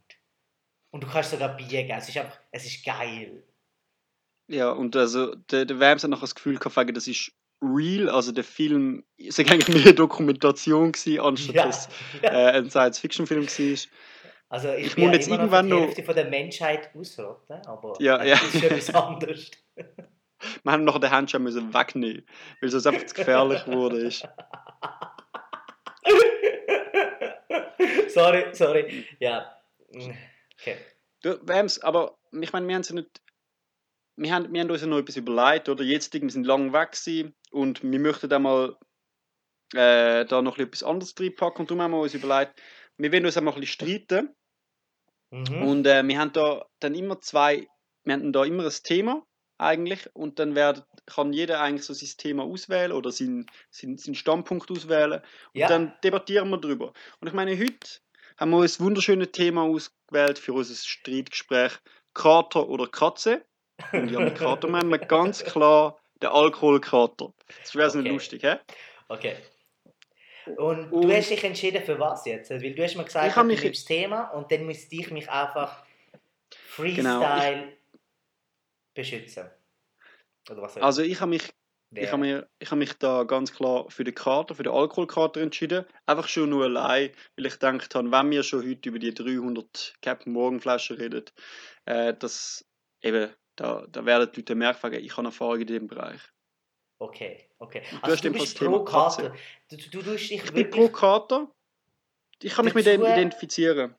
Und 0.92 1.04
du 1.04 1.08
kannst 1.08 1.32
sogar 1.32 1.56
biegen. 1.56 1.92
Es 1.92 2.10
ist 2.10 2.18
einfach, 2.18 2.40
es 2.52 2.66
ist 2.66 2.84
geil. 2.84 3.44
Ja, 4.48 4.70
und 4.72 4.96
also, 4.96 5.34
der, 5.36 5.66
der 5.66 5.80
Wams 5.80 6.04
hat 6.04 6.12
noch 6.12 6.22
das 6.22 6.36
Gefühl 6.36 6.58
gehabt, 6.58 6.96
das 6.96 7.08
ist 7.08 7.32
real, 7.64 8.10
also 8.10 8.32
der 8.32 8.44
Film 8.44 9.04
ist 9.18 9.40
eigentlich 9.40 9.68
mehr 9.70 9.82
eine 9.84 9.94
Dokumentation 9.96 10.92
gewesen, 10.92 11.20
anstatt 11.20 11.56
Ja, 11.56 11.66
dass 11.66 11.90
ja. 12.22 12.30
äh, 12.32 12.52
ein 12.58 12.70
Science-Fiction-Film 12.70 13.48
war. 13.48 13.78
Also 14.50 14.72
ich, 14.74 14.88
Ich 14.88 14.98
muss 14.98 15.12
jetzt 15.14 15.28
immer 15.28 15.38
irgendwann 15.38 15.68
noch 15.68 15.78
noch- 15.78 15.82
die 15.82 15.86
Hälfte 15.88 16.04
von 16.04 16.16
der 16.16 16.30
Menschheit 16.30 16.92
ausrotten, 16.96 17.66
aber 17.66 17.96
Ja, 18.00 18.18
das 18.20 18.28
ja. 18.28 18.34
ist 18.36 18.52
schon 18.52 18.64
etwas 18.64 18.94
anderes. 18.96 19.52
Wir 20.64 20.72
haben 20.72 20.84
noch 20.84 21.00
den 21.00 21.10
Handschuh 21.10 21.40
müssen 21.40 21.74
wegnehmen, 21.74 22.24
weil 22.62 22.70
es 22.70 22.86
einfach 22.86 23.06
zu 23.08 23.16
gefährlich 23.16 23.66
wurde. 23.66 23.98
Ist. 23.98 24.28
sorry, 28.14 28.46
sorry. 28.54 29.06
Ja. 29.20 29.52
Okay. 29.92 30.78
Du, 31.22 31.40
Wams, 31.48 31.80
aber 31.82 32.18
ich 32.40 32.54
meine, 32.54 32.68
wir 32.68 32.76
haben 32.76 32.84
ja 32.84 32.94
nicht. 32.96 33.22
Wir 34.18 34.34
haben, 34.34 34.54
wir 34.54 34.62
haben 34.62 34.72
uns 34.72 34.82
ja 34.82 34.88
noch 34.88 35.00
etwas 35.00 35.18
überlegt, 35.18 35.68
oder? 35.70 35.84
Jetzt, 35.84 36.14
wir 36.14 36.30
sind 36.30 36.46
lang 36.46 36.72
weg 36.74 36.92
gewesen 36.94 37.36
und 37.52 37.84
wir 37.84 38.00
möchten 38.00 38.30
da 38.30 38.40
mal 38.40 38.78
äh, 39.74 40.26
da 40.26 40.42
noch 40.42 40.58
etwas 40.58 40.84
anderes 40.84 41.14
reinpacken 41.20 41.62
und 41.62 41.72
darum 41.72 41.82
haben 41.82 41.92
wir 41.92 42.00
uns 42.00 42.14
überlegt, 42.14 42.62
wir 42.98 43.12
wollen 43.12 43.26
uns 43.26 43.38
einmal 43.38 43.54
ein 43.54 43.60
bisschen 43.62 43.88
streiten 43.88 44.36
Mhm. 45.32 45.62
und 45.64 45.88
äh, 45.88 46.08
wir 46.08 46.20
haben 46.20 46.32
da 46.34 46.66
dann 46.80 46.94
immer 46.94 47.20
zwei, 47.20 47.68
wir 48.04 48.14
haben 48.14 48.32
da 48.32 48.46
immer 48.46 48.64
ein 48.64 48.74
Thema 48.84 49.26
eigentlich 49.58 50.08
und 50.14 50.38
dann 50.40 50.54
werd, 50.56 50.86
kann 51.08 51.34
jeder 51.34 51.62
eigentlich 51.62 51.84
so 51.86 51.94
sein 51.94 52.12
Thema 52.18 52.44
auswählen 52.44 52.92
oder 52.92 53.12
seinen, 53.12 53.48
seinen, 53.72 53.98
seinen 53.98 54.16
Standpunkt 54.16 54.70
auswählen 54.70 55.22
und 55.54 55.62
Ja. 55.62 55.68
dann 55.68 55.94
debattieren 56.04 56.50
wir 56.52 56.58
darüber. 56.58 56.94
Und 57.20 57.28
ich 57.28 57.34
meine, 57.34 57.58
heute 57.58 58.00
haben 58.38 58.52
wir 58.52 58.60
ein 58.60 58.80
wunderschönes 58.80 59.32
Thema 59.32 59.64
ausgewählt 59.64 60.40
für 60.40 60.54
unser 60.54 60.76
Streitgespräch 60.76 61.74
Kater 62.14 62.70
oder 62.70 62.88
Katze. 62.88 63.46
Und 63.92 64.10
ja, 64.10 64.20
mit 64.20 64.36
Kater 64.36 64.68
meinen 64.68 64.90
wir 64.90 64.98
ganz 65.00 65.44
klar 65.44 66.00
den 66.22 66.30
Alkoholkater. 66.30 67.34
Das 67.62 67.76
wäre 67.76 67.90
so 67.90 68.00
Okay. 68.00 68.10
lustig, 68.10 68.44
hä? 68.44 68.58
Okay. 69.10 69.36
Und, 70.58 70.92
Und- 70.92 71.04
du 71.04 71.12
hast 71.12 71.30
dich 71.32 71.44
entschieden 71.44 71.84
für 71.84 72.00
was 72.00 72.26
jetzt? 72.26 72.52
Weil 72.52 72.74
du 72.74 72.84
hast 72.84 72.96
mir 72.96 73.04
gesagt, 73.04 73.28
Ich 73.28 73.34
du 73.34 73.40
hab 73.40 73.48
mich- 73.48 73.62
das 73.62 73.84
Thema 73.86 74.30
und 74.30 74.52
dann 74.52 74.66
müsste 74.66 74.96
ich 74.96 75.10
mich 75.12 75.30
einfach 75.30 75.84
Freestyle 76.50 76.96
Genau, 77.04 77.72
beschützen. 78.94 79.50
Oder 80.50 80.62
was 80.62 80.78
Also 80.78 81.02
ich 81.02 81.20
habe 81.20 81.32
mich 81.32 81.44
Ich 81.98 82.12
habe 82.12 82.22
mir, 82.22 82.50
ich 82.60 82.70
habe 82.72 82.80
mich 82.80 82.94
da 82.96 83.24
ganz 83.24 83.54
klar 83.54 83.90
für 83.90 84.04
den 84.04 84.14
Kater, 84.16 84.54
für 84.54 84.64
den 84.64 84.74
Alkoholkater 84.74 85.40
entschieden. 85.40 85.86
Einfach 86.06 86.28
schon 86.28 86.50
nur 86.50 86.66
allein, 86.66 87.12
weil 87.38 87.46
ich 87.46 87.54
gedacht 87.54 87.96
habe, 87.96 88.12
wenn 88.12 88.32
wir 88.32 88.44
schon 88.44 88.68
heute 88.68 88.90
über 88.90 89.00
die 89.00 89.14
300 89.14 89.94
Captain 90.02 90.34
Morgan 90.34 90.60
Flaschen 90.60 90.98
reden, 90.98 91.24
äh, 91.86 92.14
dass 92.14 92.66
eben, 93.02 93.32
da, 93.56 93.86
da 93.88 94.06
werden 94.06 94.30
die 94.34 94.42
Leute 94.42 94.56
merken, 94.56 94.94
ich 94.94 95.16
habe 95.18 95.28
Erfahrung 95.28 95.62
in 95.62 95.68
diesem 95.68 95.88
Bereich. 95.88 96.22
Okay, 97.00 97.50
okay. 97.60 97.84
Du 97.92 97.98
Also 98.02 98.16
du 98.16 98.22
dem 98.24 98.34
bist 98.34 98.58
pro. 98.58 98.84
Kater. 98.84 99.36
Du, 99.70 99.78
du, 99.78 100.02
du 100.02 100.12
dich 100.14 100.32
Ich 100.32 100.54
bin 100.54 100.70
pro. 100.70 100.90
Kater. 100.90 101.52
Ich 102.42 102.54
kann 102.54 102.66
mich 102.66 102.74
mit 102.74 102.86
dem 102.86 103.02
identifizieren. 103.02 103.96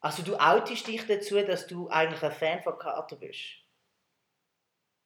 Also 0.00 0.22
du 0.22 0.36
outest 0.36 0.86
dich 0.86 1.06
dazu, 1.06 1.40
dass 1.42 1.66
du 1.66 1.88
eigentlich 1.88 2.22
ein 2.22 2.32
Fan 2.32 2.62
von 2.62 2.78
Kater 2.78 3.16
bist? 3.16 3.40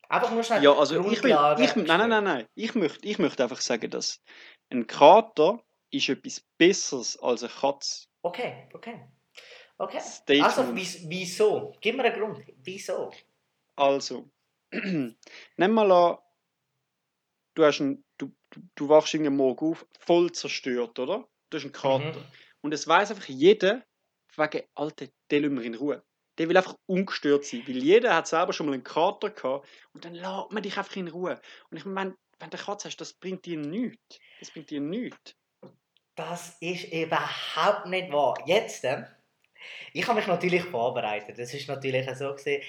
Einfach 0.09 0.31
nur 0.31 0.42
schnell 0.42 0.62
Ja, 0.62 0.72
also 0.74 1.00
ich 1.11 1.22
will, 1.22 1.31
ich, 1.59 1.77
nein, 1.77 1.87
nein, 1.87 2.09
nein, 2.11 2.24
nein. 2.24 2.46
Ich 2.55 2.74
möchte, 2.74 3.07
ich 3.09 3.18
möchte 3.18 3.42
einfach 3.42 3.61
sagen, 3.61 3.90
dass 3.90 4.20
ein 4.70 4.87
Kater 4.87 5.62
ist 5.90 6.09
etwas 6.09 6.42
Besseres 6.59 7.18
als 7.18 7.42
eine 7.42 7.53
Katze. 7.53 8.07
Okay, 8.22 8.68
okay. 8.74 9.09
Okay. 9.79 10.00
Statement. 10.00 10.44
Also, 10.46 10.74
wies- 10.74 11.05
wieso? 11.09 11.74
Gib 11.81 11.96
mir 11.96 12.05
einen 12.05 12.14
Grund. 12.20 12.44
Wieso? 12.59 13.11
Also, 13.77 14.31
nimm 14.73 15.17
mal 15.57 15.91
an, 15.91 16.19
du, 17.55 17.65
hast 17.65 17.81
einen, 17.81 18.05
du, 18.19 18.35
du, 18.75 18.89
wachst 18.89 19.15
irgendeinen 19.15 19.37
Morgen 19.37 19.73
auf, 19.73 19.87
voll 19.99 20.33
zerstört, 20.33 20.99
oder? 20.99 21.29
Du 21.51 21.59
hast 21.59 21.65
einen 21.65 21.73
Kater. 21.73 22.19
Mhm. 22.19 22.25
Und 22.63 22.75
es 22.75 22.87
weiß 22.87 23.11
einfach 23.11 23.29
jeder, 23.29 23.85
wegen, 24.37 24.63
Alter, 24.75 25.07
den 25.31 25.43
lassen 25.43 25.57
wir 25.57 25.65
in 25.65 25.75
Ruhe. 25.75 26.03
Der 26.39 26.49
will 26.49 26.57
einfach 26.57 26.77
ungestört 26.87 27.45
sein, 27.45 27.63
weil 27.67 27.77
jeder 27.77 28.15
hat 28.15 28.27
selber 28.27 28.53
schon 28.53 28.67
mal 28.67 28.73
einen 28.73 28.83
Kater 28.83 29.31
gehabt 29.31 29.69
und 29.93 30.05
dann 30.05 30.15
lässt 30.15 30.51
man 30.51 30.63
dich 30.63 30.77
einfach 30.77 30.97
in 30.97 31.09
Ruhe. 31.09 31.41
Und 31.71 31.77
ich 31.77 31.85
meine, 31.85 32.17
wenn 32.41 32.51
du 32.51 32.57
eine 32.57 32.65
Katze 32.65 32.89
hast, 32.89 32.97
das 32.97 33.13
bringt 33.13 33.45
dir 33.47 33.59
nichts. 33.59 34.19
Das 34.41 34.51
bringt 34.51 34.71
dir 34.71 34.81
nichts. 34.81 35.37
Das 36.17 36.57
ist 36.61 36.93
überhaupt 36.93 37.87
nicht 37.87 38.13
wahr. 38.13 38.37
Jetzt, 38.47 38.85
äh, 38.85 39.05
ich 39.93 40.07
habe 40.07 40.19
mich 40.19 40.27
natürlich 40.27 40.63
vorbereitet. 40.65 41.39
Das 41.39 41.55
ist 41.55 41.69
natürlich 41.69 42.09
so 42.17 42.33
gesehen, 42.35 42.63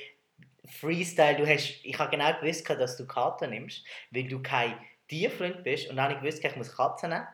Freestyle, 0.68 1.38
du 1.38 1.48
hast, 1.48 1.80
ich 1.84 1.98
habe 1.98 2.12
genau 2.12 2.34
gewusst, 2.40 2.70
dass 2.70 2.98
du 2.98 3.06
Karten 3.06 3.50
nimmst, 3.50 3.84
weil 4.12 4.28
du 4.28 4.42
kein 4.42 4.78
Tierfreund 5.08 5.64
bist 5.64 5.90
und 5.90 5.96
dann 5.96 6.06
habe 6.06 6.16
ich 6.16 6.20
gewusst, 6.20 6.44
ich 6.44 6.56
muss 6.56 6.76
Katzen 6.76 7.10
nehmen. 7.10 7.28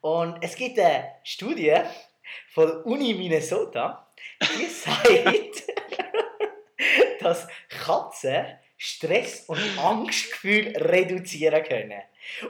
Und 0.00 0.42
es 0.42 0.56
gibt 0.56 0.78
eine 0.78 1.12
Studie 1.24 1.76
von 2.48 2.66
der 2.66 2.86
Uni 2.86 3.14
Minnesota, 3.14 4.06
die 4.40 4.66
sagt, 4.66 5.62
dass 7.20 7.46
Katzen 7.68 8.46
Stress 8.82 9.44
und 9.46 9.60
Angstgefühl 9.78 10.74
reduzieren 10.74 11.62
können. 11.62 12.00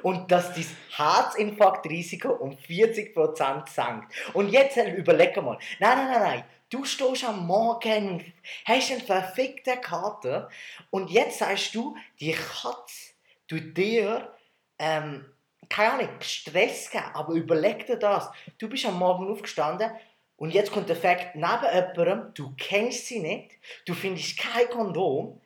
Und 0.03 0.31
dass 0.31 0.55
das 0.55 0.69
Herzinfarktrisiko 0.97 2.29
um 2.29 2.53
40% 2.53 3.69
senkt. 3.69 4.15
Und 4.35 4.51
jetzt 4.51 4.77
überleg 4.77 5.37
mal. 5.43 5.59
Nein, 5.81 5.99
nein, 5.99 6.09
nein, 6.09 6.23
nein. 6.23 6.45
Du 6.71 6.85
stehst 6.85 7.25
am 7.25 7.49
Morgen, 7.49 8.33
hast 8.65 8.93
einen 8.93 9.01
verfickten 9.01 9.81
Kater 9.81 10.49
und 10.91 11.11
jetzt 11.11 11.41
sagst 11.41 11.75
du, 11.75 11.97
die 12.21 12.31
Katze 12.31 13.15
tut 13.49 13.77
dir, 13.77 14.33
ähm, 14.79 15.25
keine 15.69 15.95
Ahnung, 15.95 16.21
Stress 16.21 16.89
geben. 16.89 17.05
Aber 17.13 17.33
überleg 17.33 17.87
dir 17.87 17.97
das. 17.97 18.31
Du 18.59 18.69
bist 18.69 18.87
am 18.87 19.01
Morgen 19.01 19.29
aufgestanden 19.29 19.91
und 20.37 20.55
jetzt 20.55 20.71
kommt 20.71 20.89
der 20.89 20.95
Fakt 20.95 21.35
neben 21.35 21.75
jemandem, 21.75 22.35
du 22.35 22.55
kennst 22.57 23.09
sie 23.09 23.19
nicht, 23.19 23.51
du 23.85 23.93
findest 23.93 24.39
kein 24.39 24.69
Kondom 24.69 25.41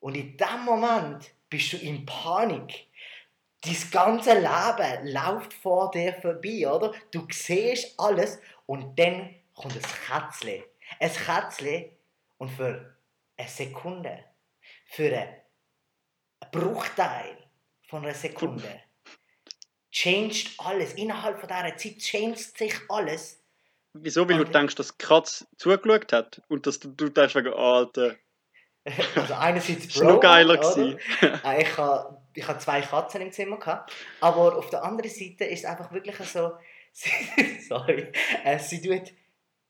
und 0.00 0.16
in 0.16 0.36
dem 0.36 0.64
Moment 0.64 1.32
bist 1.48 1.72
du 1.72 1.76
in 1.76 2.04
Panik. 2.04 2.88
Dein 3.60 3.76
ganze 3.92 4.34
Leben 4.34 5.06
läuft 5.06 5.54
vor 5.54 5.92
dir 5.92 6.12
vorbei, 6.12 6.68
oder? 6.68 6.92
Du 7.12 7.24
siehst 7.30 7.98
alles 7.98 8.40
und 8.66 8.98
dann 8.98 9.32
kommt 9.54 9.74
ein 9.76 9.82
Kätzchen. 9.82 10.62
Ein 11.00 11.10
Kätzchen 11.12 11.90
und 12.38 12.50
für 12.50 12.96
eine 13.36 13.48
Sekunde, 13.48 14.24
für 14.86 15.16
einen 15.16 15.34
Bruchteil 16.52 17.36
von 17.88 18.04
einer 18.04 18.14
Sekunde, 18.14 18.80
changed 19.90 20.50
alles. 20.58 20.94
Innerhalb 20.94 21.38
von 21.40 21.48
dieser 21.48 21.76
Zeit 21.76 21.98
changed 21.98 22.56
sich 22.58 22.74
alles. 22.88 23.40
Wieso? 23.92 24.28
Weil 24.28 24.36
du 24.38 24.42
Okay. 24.42 24.52
denkst, 24.52 24.74
dass 24.74 24.96
die 24.96 25.04
Katze 25.04 25.46
zugeschaut 25.56 26.12
hat 26.12 26.42
und 26.48 26.66
dass 26.66 26.80
du, 26.80 26.88
du 26.88 27.08
denkst 27.08 27.34
wegen, 27.36 27.52
Alter, 27.54 28.16
Also 29.16 29.34
einerseits 29.34 29.86
das 29.88 30.00
war 30.00 30.12
noch 30.14 30.20
geiler 30.20 30.56
gewesen. 30.58 30.98
Äh, 31.22 31.62
Ich 31.62 31.76
habe 31.78 32.20
ich 32.34 32.46
zwei 32.58 32.80
Katzen 32.80 33.20
im 33.22 33.32
Zimmer 33.32 33.58
gehabt, 33.58 33.92
aber 34.20 34.56
auf 34.58 34.68
der 34.70 34.82
anderen 34.82 35.08
Seite 35.10 35.44
ist 35.44 35.60
es 35.60 35.64
einfach 35.64 35.92
wirklich 35.92 36.16
so, 36.28 36.52
sorry, 37.68 38.12
äh, 38.44 38.58
sie 38.58 38.82
tut 38.82 39.12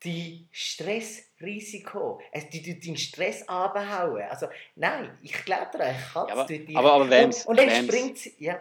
die 0.05 0.47
Stressrisiko, 0.51 2.21
es 2.31 2.47
die 2.49 2.61
tut 2.61 2.85
deinen 2.85 2.97
Stress 2.97 3.47
abhauen. 3.47 4.21
Also 4.29 4.47
nein, 4.75 5.17
ich 5.21 5.33
glaube 5.45 5.67
dir, 5.73 5.79
eine 5.81 5.97
Katze 5.99 6.27
Ja, 6.29 6.33
aber- 6.33 6.47
tut 6.47 6.67
dich... 6.67 6.77
aber- 6.77 6.93
aber 6.93 7.09
wem's- 7.09 7.45
und, 7.45 7.59
und 7.59 7.67
dann 7.67 7.83
springt 7.85 8.17
sie, 8.17 8.35
ja, 8.39 8.59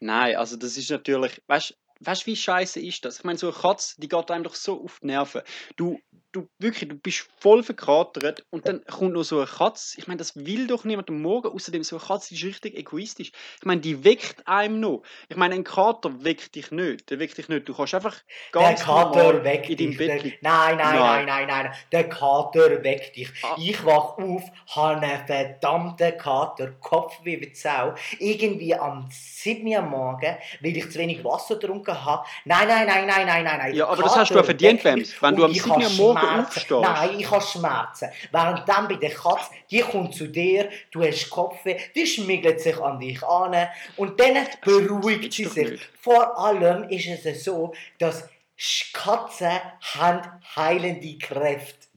Nein, 0.00 0.34
also 0.34 0.56
das 0.56 0.76
ist 0.76 0.90
natürlich, 0.90 1.40
weißt 1.46 1.70
du, 1.70 1.74
wie 2.26 2.34
scheiße 2.34 2.80
ist 2.80 3.04
das? 3.04 3.18
Ich 3.18 3.24
meine, 3.24 3.38
so 3.38 3.46
eine 3.52 3.56
Katze, 3.56 4.00
die 4.00 4.08
geht 4.08 4.30
einem 4.32 4.42
doch 4.42 4.56
so 4.56 4.82
auf 4.82 4.98
die 5.00 5.06
Nerven. 5.06 5.42
Du, 5.76 6.00
du 6.32 6.48
wirklich, 6.58 6.88
du 6.88 6.96
bist 6.96 7.28
voll 7.38 7.62
verkatert 7.62 8.44
und 8.50 8.66
dann 8.66 8.84
kommt 8.86 9.12
noch 9.12 9.22
so 9.22 9.38
eine 9.38 9.46
Katze. 9.46 9.98
Ich 9.98 10.08
meine, 10.08 10.18
das 10.18 10.34
will 10.34 10.66
doch 10.66 10.84
niemand 10.84 11.08
am 11.10 11.20
Morgen. 11.20 11.48
Außerdem, 11.48 11.84
so 11.84 11.96
eine 11.96 12.04
Katze 12.04 12.34
ist 12.34 12.42
richtig 12.42 12.76
egoistisch. 12.76 13.32
Ich 13.58 13.64
meine, 13.64 13.80
die 13.82 14.02
weckt 14.02 14.46
einem 14.48 14.80
noch. 14.80 15.02
Ich 15.28 15.36
meine, 15.36 15.54
ein 15.54 15.64
Kater 15.64 16.24
weckt 16.24 16.54
dich 16.54 16.70
nicht. 16.70 17.10
Der 17.10 17.18
weckt 17.18 17.36
dich 17.36 17.48
nicht. 17.48 17.68
Du 17.68 17.74
kannst 17.74 17.94
einfach 17.94 18.16
ganz 18.50 18.80
der 18.80 18.86
Kater 18.86 19.44
weckt 19.44 19.68
in 19.68 19.76
deinem 19.76 19.90
dich. 19.90 19.98
Bett 19.98 20.22
nein, 20.40 20.76
nein, 20.76 20.78
Nein. 20.78 20.96
nein, 20.96 21.26
nein, 21.26 21.46
nein. 21.46 21.74
Der 21.92 22.08
Kater 22.08 22.82
weckt 22.82 23.16
dich. 23.16 23.30
Ah. 23.42 23.56
Ich 23.58 23.84
wach 23.84 24.16
auf, 24.16 24.42
habe 24.74 25.00
einen 25.00 25.26
verdammten 25.26 26.16
Kater, 26.16 26.72
Kopf 26.80 27.18
wie 27.24 27.36
eine 27.36 27.54
Sau. 27.54 27.94
Irgendwie 28.18 28.74
am 28.74 29.08
7. 29.10 29.66
Uhr 29.66 29.78
am 29.78 29.90
Morgen, 29.90 30.36
weil 30.60 30.76
ich 30.76 30.90
zu 30.90 30.98
wenig 30.98 31.22
Wasser 31.24 31.56
getrunken 31.56 32.02
habe. 32.04 32.26
Nein, 32.46 32.66
nein, 32.66 32.86
nein, 32.86 33.06
nein, 33.06 33.26
nein, 33.26 33.44
nein. 33.44 33.58
nein. 33.58 33.74
Ja, 33.74 33.88
aber 33.88 34.02
das 34.02 34.16
hast 34.16 34.30
du 34.30 34.34
ja 34.34 34.40
Kater 34.40 34.44
verdient, 34.44 34.84
Wems. 34.84 35.20
Wenn 35.20 35.36
du 35.36 35.44
am 35.44 35.50
ich 35.50 35.62
7. 35.62 35.76
Uhr 35.76 35.86
am 35.86 35.96
Morgen 35.96 36.21
Schmerzen. 36.22 36.58
aufstehst. 36.58 36.70
Nein, 36.70 37.20
ich 37.20 37.30
habe 37.30 37.44
Schmerzen. 37.44 38.08
Während 38.30 38.68
dann 38.68 38.88
bei 38.88 38.94
der 38.94 39.10
Katze, 39.10 39.50
die 39.70 39.80
kommt 39.80 40.14
zu 40.14 40.28
dir, 40.28 40.70
du 40.90 41.02
hast 41.02 41.30
Kopfweh, 41.30 41.78
die 41.94 42.06
schmiegelt 42.06 42.60
sich 42.60 42.78
an 42.80 42.98
dich 42.98 43.22
an 43.22 43.68
und 43.96 44.18
dann 44.20 44.46
beruhigt 44.62 45.32
sie 45.32 45.44
sich. 45.44 45.80
Vor 46.00 46.38
allem 46.38 46.88
ist 46.88 47.26
es 47.26 47.44
so, 47.44 47.74
dass 47.98 48.28
Katzen 48.92 49.58
haben 49.94 50.22
heilende 50.56 51.18
Kräfte. 51.18 51.91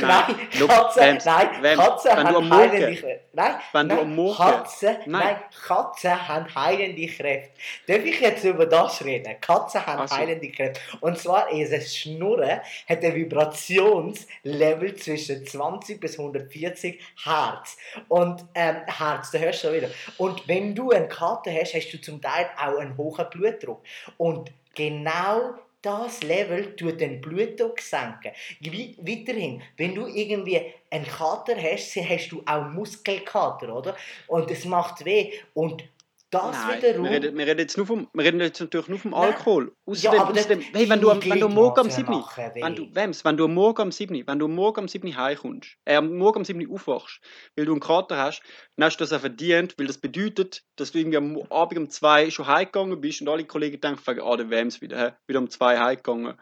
Nein, 0.00 0.24
Katzen, 0.68 1.18
nein, 1.24 1.48
Katzen 1.76 2.10
wenn 2.16 2.26
haben 2.26 2.50
heilende 2.50 2.96
Kräfte. 2.96 3.20
Nein, 3.32 3.54
wenn 3.72 3.88
du 3.88 3.94
nein, 3.94 4.04
am 4.04 4.14
Morgen- 4.16 4.36
Katzen, 4.36 4.96
Nein. 5.06 5.10
nein. 5.10 5.36
Katzen 5.66 6.28
haben 6.28 6.54
heilende 6.54 7.06
Kräfte. 7.06 7.50
Darf 7.86 8.04
ich 8.04 8.20
jetzt 8.20 8.44
über 8.44 8.66
das 8.66 9.04
reden? 9.04 9.34
Katzen 9.40 9.84
haben 9.86 10.00
Also. 10.00 10.16
heilende 10.16 10.50
Kräfte. 10.50 10.80
Und 11.00 11.18
zwar 11.18 11.50
ist 11.50 11.72
es 11.72 11.96
Schnurren 11.96 12.60
hat 12.88 13.04
ein 13.04 13.14
Vibrationslevel 13.14 14.94
zwischen 14.96 15.46
20 15.46 16.00
bis 16.00 16.18
140 16.18 17.00
Hertz. 17.24 17.76
Und 18.08 18.44
ähm, 18.54 18.76
Hertz, 18.86 19.30
da 19.30 19.38
hörst 19.38 19.64
du 19.64 19.68
schon 19.68 19.76
wieder. 19.76 19.88
Und 20.18 20.46
wenn 20.48 20.74
du 20.74 20.90
einen 20.90 21.08
Kater 21.08 21.50
hast, 21.52 21.74
hast 21.74 21.90
du 21.92 22.00
zum 22.00 22.20
Teil 22.20 22.48
auch 22.56 22.78
einen 22.78 22.96
hohen 22.96 23.28
Blutdruck. 23.30 23.82
Und 24.16 24.50
genau 24.74 25.54
das 25.84 26.22
Level 26.22 26.74
tut 26.76 27.00
den 27.00 27.20
Blutdruck 27.20 27.80
senken. 27.80 28.32
Weiterhin, 28.60 29.62
wenn 29.76 29.94
du 29.94 30.06
irgendwie 30.06 30.60
einen 30.90 31.04
Kater 31.04 31.56
hast, 31.60 31.96
hast 31.96 32.30
du 32.30 32.42
auch 32.46 32.68
Muskelkater, 32.70 33.74
oder? 33.74 33.96
Und 34.26 34.50
es 34.50 34.64
macht 34.64 35.04
weh. 35.04 35.32
Und 35.52 35.84
das 36.30 36.56
Nein, 36.56 36.82
wiederum... 36.82 37.04
wir 37.04 37.10
reden, 37.12 37.38
wir 37.38 37.46
reden 37.46 37.60
jetzt 37.60 37.76
nur 37.76 37.86
vom, 37.86 38.08
wir 38.12 38.24
reden 38.24 38.40
jetzt 38.40 38.60
natürlich 38.60 38.88
nur 38.88 38.98
vom 38.98 39.12
Nein. 39.12 39.20
Alkohol. 39.20 39.72
Außerdem, 39.86 40.20
aber 40.20 40.32
das- 40.32 40.46
außerdem 40.46 40.60
hey, 40.72 40.88
wenn 40.90 41.00
du, 41.00 41.10
am- 41.10 41.22
wenn 41.24 41.38
du 41.40 41.48
Morgen 41.48 41.80
am 41.80 41.86
Gliedmaßen 41.88 42.06
7. 42.06 42.10
machen 42.10 42.54
weh. 42.54 42.62
Wenn 42.62 42.74
du, 42.74 42.94
Wems, 42.94 43.24
wenn 43.24 43.36
du 43.36 43.44
am 43.44 43.54
Morgen 43.54 43.82
am 43.82 43.92
7. 43.92 44.26
Wenn 44.26 44.38
du 44.38 44.44
am 44.46 44.54
Morgen 44.54 44.80
am 44.80 44.88
7. 44.88 45.16
heimkommst, 45.16 45.76
äh, 45.84 45.94
am 45.96 46.16
Morgen 46.16 46.38
am 46.40 46.44
7. 46.44 46.68
aufwachst, 46.72 47.20
weil 47.56 47.66
du 47.66 47.72
einen 47.72 47.80
Kater 47.80 48.16
hast, 48.18 48.42
dann 48.76 48.86
hast 48.86 48.96
du 48.96 49.04
das 49.04 49.12
auch 49.12 49.20
verdient, 49.20 49.74
weil 49.78 49.86
das 49.86 49.98
bedeutet, 49.98 50.64
dass 50.76 50.90
du 50.92 50.98
irgendwie 50.98 51.18
am 51.18 51.40
Abend 51.50 51.78
um 51.78 51.88
2 51.90 52.30
schon 52.30 52.46
heimgegangen 52.48 53.00
bist 53.00 53.20
und 53.20 53.28
alle 53.28 53.44
Kollegen 53.44 53.80
denken, 53.80 54.20
ah, 54.20 54.36
der 54.36 54.50
Wems 54.50 54.80
wieder, 54.80 54.98
hä? 54.98 55.12
wieder 55.28 55.38
um 55.38 55.48
2 55.48 55.78
heimgegangen. 55.78 56.34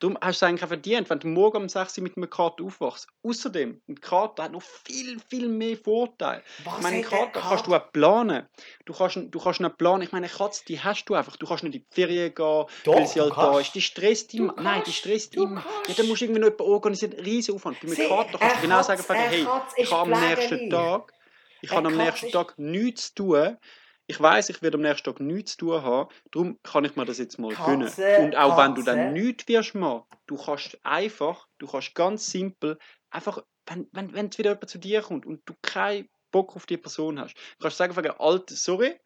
Darum 0.00 0.16
hast 0.20 0.40
du 0.40 0.46
es 0.46 0.48
eigentlich 0.48 0.62
auch 0.62 0.68
verdient, 0.68 1.10
wenn 1.10 1.18
du 1.18 1.26
morgen 1.26 1.56
um 1.62 1.68
6 1.68 1.98
Uhr 1.98 2.04
mit 2.04 2.16
einem 2.16 2.30
Kater 2.30 2.62
aufwachst. 2.62 3.08
Außerdem, 3.24 3.80
ein 3.88 4.00
Kater 4.00 4.44
hat 4.44 4.52
noch 4.52 4.62
viel, 4.62 5.18
viel 5.28 5.48
mehr 5.48 5.76
Vorteile. 5.76 6.42
Was 6.64 6.76
Ich 6.76 6.82
meine, 6.82 6.96
einen 6.96 7.04
Kater 7.04 7.40
kannst 7.40 7.66
du 7.66 7.74
auch 7.74 7.92
planen. 7.92 8.46
Du 8.84 8.92
kannst, 8.92 9.16
du 9.16 9.40
kannst 9.40 9.60
nicht 9.60 9.76
planen. 9.76 10.02
Ich 10.02 10.12
meine, 10.12 10.26
eine 10.26 10.34
Katze, 10.34 10.64
die 10.66 10.78
hast 10.80 11.04
du 11.06 11.14
einfach. 11.14 11.36
Du 11.36 11.46
kannst 11.46 11.64
nicht 11.64 11.74
in 11.74 11.80
die 11.80 11.86
Ferien 11.90 12.32
gehen, 12.32 12.64
Doch, 12.84 12.94
weil 12.94 13.06
sie 13.08 13.18
du 13.18 13.22
halt 13.22 13.36
da 13.36 13.58
ist. 13.58 13.74
Die 13.74 13.82
stresst 13.82 14.32
immer. 14.34 14.54
Nein, 14.56 14.82
die 14.86 14.92
stresst 14.92 15.34
immer. 15.34 15.64
Ja, 15.88 15.94
dann 15.96 16.06
musst 16.06 16.20
du 16.20 16.26
irgendwie 16.26 16.40
noch 16.40 16.48
jemanden 16.48 16.72
organisieren. 16.72 17.12
Riesen 17.14 17.56
Aufwand. 17.56 17.80
Bei 17.80 17.86
einem 17.88 17.96
Sieh, 17.96 18.08
Kater 18.08 18.38
kannst 18.38 18.56
du 18.56 18.60
genau 18.60 18.82
sagen, 18.82 19.04
hey, 19.08 19.46
ich 19.76 19.92
habe 19.92 20.14
am 20.14 20.20
nächsten. 20.20 20.70
Tag, 20.70 21.12
ich 21.60 21.70
habe 21.72 21.88
am 21.88 21.96
nächsten 21.96 22.30
Tag 22.30 22.54
nichts 22.56 23.08
zu 23.08 23.14
tun. 23.14 23.58
Ich 24.10 24.18
weiß, 24.18 24.48
ich 24.48 24.62
werde 24.62 24.76
am 24.76 24.82
nächsten 24.82 25.04
Tag 25.04 25.20
nichts 25.20 25.52
zu 25.52 25.58
tun 25.58 25.82
haben. 25.82 26.10
Darum 26.30 26.58
kann 26.62 26.84
ich 26.86 26.96
mir 26.96 27.04
das 27.04 27.18
jetzt 27.18 27.38
mal 27.38 27.52
Katze, 27.52 28.02
gönnen. 28.02 28.24
Und 28.24 28.36
auch 28.36 28.56
wenn 28.56 28.74
du 28.74 28.82
Katze. 28.82 28.96
dann 28.96 29.12
nichts 29.12 29.46
wirst 29.46 29.74
machen, 29.74 30.04
du 30.26 30.36
kannst 30.36 30.78
einfach, 30.82 31.46
du 31.58 31.66
kannst 31.66 31.94
ganz 31.94 32.30
simpel, 32.30 32.78
einfach, 33.10 33.44
wenn, 33.66 33.86
wenn, 33.92 34.14
wenn 34.14 34.32
wieder 34.38 34.52
jemand 34.52 34.70
zu 34.70 34.78
dir 34.78 35.02
kommt 35.02 35.26
und 35.26 35.42
du 35.44 35.54
keinen 35.60 36.08
Bock 36.30 36.56
auf 36.56 36.64
die 36.64 36.78
Person 36.78 37.20
hast, 37.20 37.34
kannst 37.60 37.78
du 37.78 37.84
sagen, 37.84 38.10
Alter, 38.18 38.56
sorry, 38.56 38.98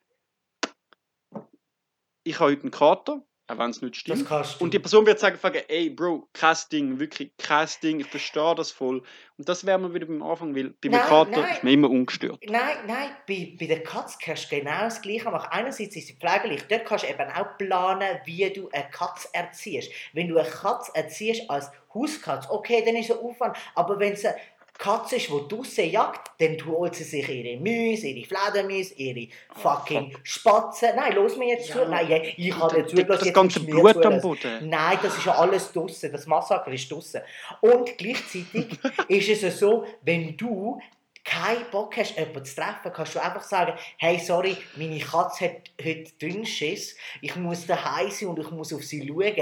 ich 2.25 2.39
habe 2.39 2.53
heute 2.53 2.63
einen 2.63 2.71
Kater, 2.71 3.27
auch 3.49 3.59
wenn 3.59 3.71
es 3.71 3.83
nicht 3.83 3.95
Das 3.95 4.01
stimmt. 4.01 4.29
kannst 4.29 4.61
du. 4.61 4.65
Und 4.65 4.75
die 4.75 4.79
Person 4.79 5.05
wird 5.07 5.19
sagen, 5.19 5.39
ey, 5.69 5.91
Bro, 5.91 6.29
kein 6.33 6.57
Ding, 6.71 6.99
wirklich 6.99 7.33
kein 7.37 7.69
Ding, 7.83 8.01
ich 8.01 8.07
verstehe 8.07 8.55
das 8.55 8.71
voll. 8.71 9.03
Und 9.39 9.49
das 9.49 9.67
wäre 9.67 9.79
mir 9.79 9.93
wieder 9.93 10.07
beim 10.07 10.23
Anfang, 10.23 10.55
weil 10.55 10.71
bei 10.71 10.89
einem 10.89 11.01
Kater 11.01 11.31
nein. 11.41 11.53
ist 11.53 11.65
man 11.65 11.73
immer 11.73 11.91
ungestört. 11.91 12.39
Nein, 12.47 12.77
nein, 12.87 13.11
bei, 13.27 13.57
bei 13.59 13.67
der 13.67 13.83
Katze 13.83 14.17
kannst 14.23 14.51
du 14.51 14.61
genau 14.61 14.83
das 14.83 15.03
Gleiche 15.03 15.31
machen. 15.31 15.49
Einerseits 15.51 15.97
ist 15.97 16.07
sie 16.07 16.15
pflegerlich, 16.15 16.63
dort 16.69 16.85
kannst 16.85 17.05
du 17.05 17.09
eben 17.09 17.31
auch 17.31 17.59
planen, 17.59 18.21
wie 18.25 18.49
du 18.51 18.69
eine 18.71 18.89
Katze 18.91 19.29
erziehst. 19.33 19.91
Wenn 20.13 20.29
du 20.29 20.39
eine 20.39 20.49
Katze 20.49 20.93
erziehst 20.95 21.51
als 21.51 21.71
Hauskatze, 21.93 22.51
okay, 22.51 22.83
dann 22.85 22.97
ist 22.97 23.11
es 23.11 23.17
ein 23.17 23.25
Aufwand. 23.25 23.57
Aber 23.75 23.99
wenn 23.99 24.13
es 24.13 24.25
eine 24.25 24.37
Katze 24.83 25.17
ist, 25.17 25.29
die 25.29 25.49
draussen 25.49 25.91
jagt, 25.91 26.33
dann 26.41 26.57
holt 26.67 26.97
sie 26.97 27.05
sich 27.05 27.29
ihre 27.29 27.57
Mäuse, 27.61 28.09
ihre 28.09 28.27
Fledermäuse, 28.27 28.95
ihre 28.95 29.29
fucking 29.55 30.17
Spatzen. 30.25 30.91
Nein, 30.97 31.15
los 31.15 31.37
mir 31.37 31.51
jetzt 31.51 31.69
Ja. 31.69 31.85
zu. 31.85 31.89
Nein, 31.89 32.23
ich 32.37 32.53
habe 32.55 32.83
Das, 32.83 32.91
zugelassen. 32.91 33.07
das 33.09 33.25
jetzt 33.27 33.35
ganze 33.35 33.61
Blut 33.61 34.05
am. 34.05 34.21
Boden. 34.21 34.69
Nein, 34.69 34.99
das 35.01 35.17
ist 35.17 35.25
ja 35.27 35.35
alles 35.37 35.73
draussen. 35.73 36.11
Das 36.11 36.27
Massaker 36.27 36.73
ist 36.73 36.91
draussen. 36.91 37.21
Und 37.61 37.97
gleichzeitig 37.97 38.67
ist 39.09 39.43
es 39.45 39.59
so, 39.61 39.87
wenn 40.03 40.37
du 40.37 40.81
keinen 41.25 41.65
Bock 41.71 41.97
hast, 41.97 42.17
jemanden 42.19 42.45
zu 42.45 42.57
treffen, 42.57 42.93
kannst 42.93 43.15
du 43.15 43.23
einfach 43.23 43.45
sagen, 43.45 43.75
hey, 43.99 44.19
sorry, 44.19 44.57
meine 44.75 44.99
Katze 44.99 45.45
hat 45.45 45.71
heute 45.81 46.11
Dünnschiss, 46.21 46.97
ich 47.21 47.37
muss 47.37 47.65
daheim 47.65 48.11
sein 48.11 48.31
und 48.31 48.41
ich 48.41 48.51
muss 48.51 48.73
auf 48.73 48.83
sie 48.83 49.07
schauen. 49.07 49.37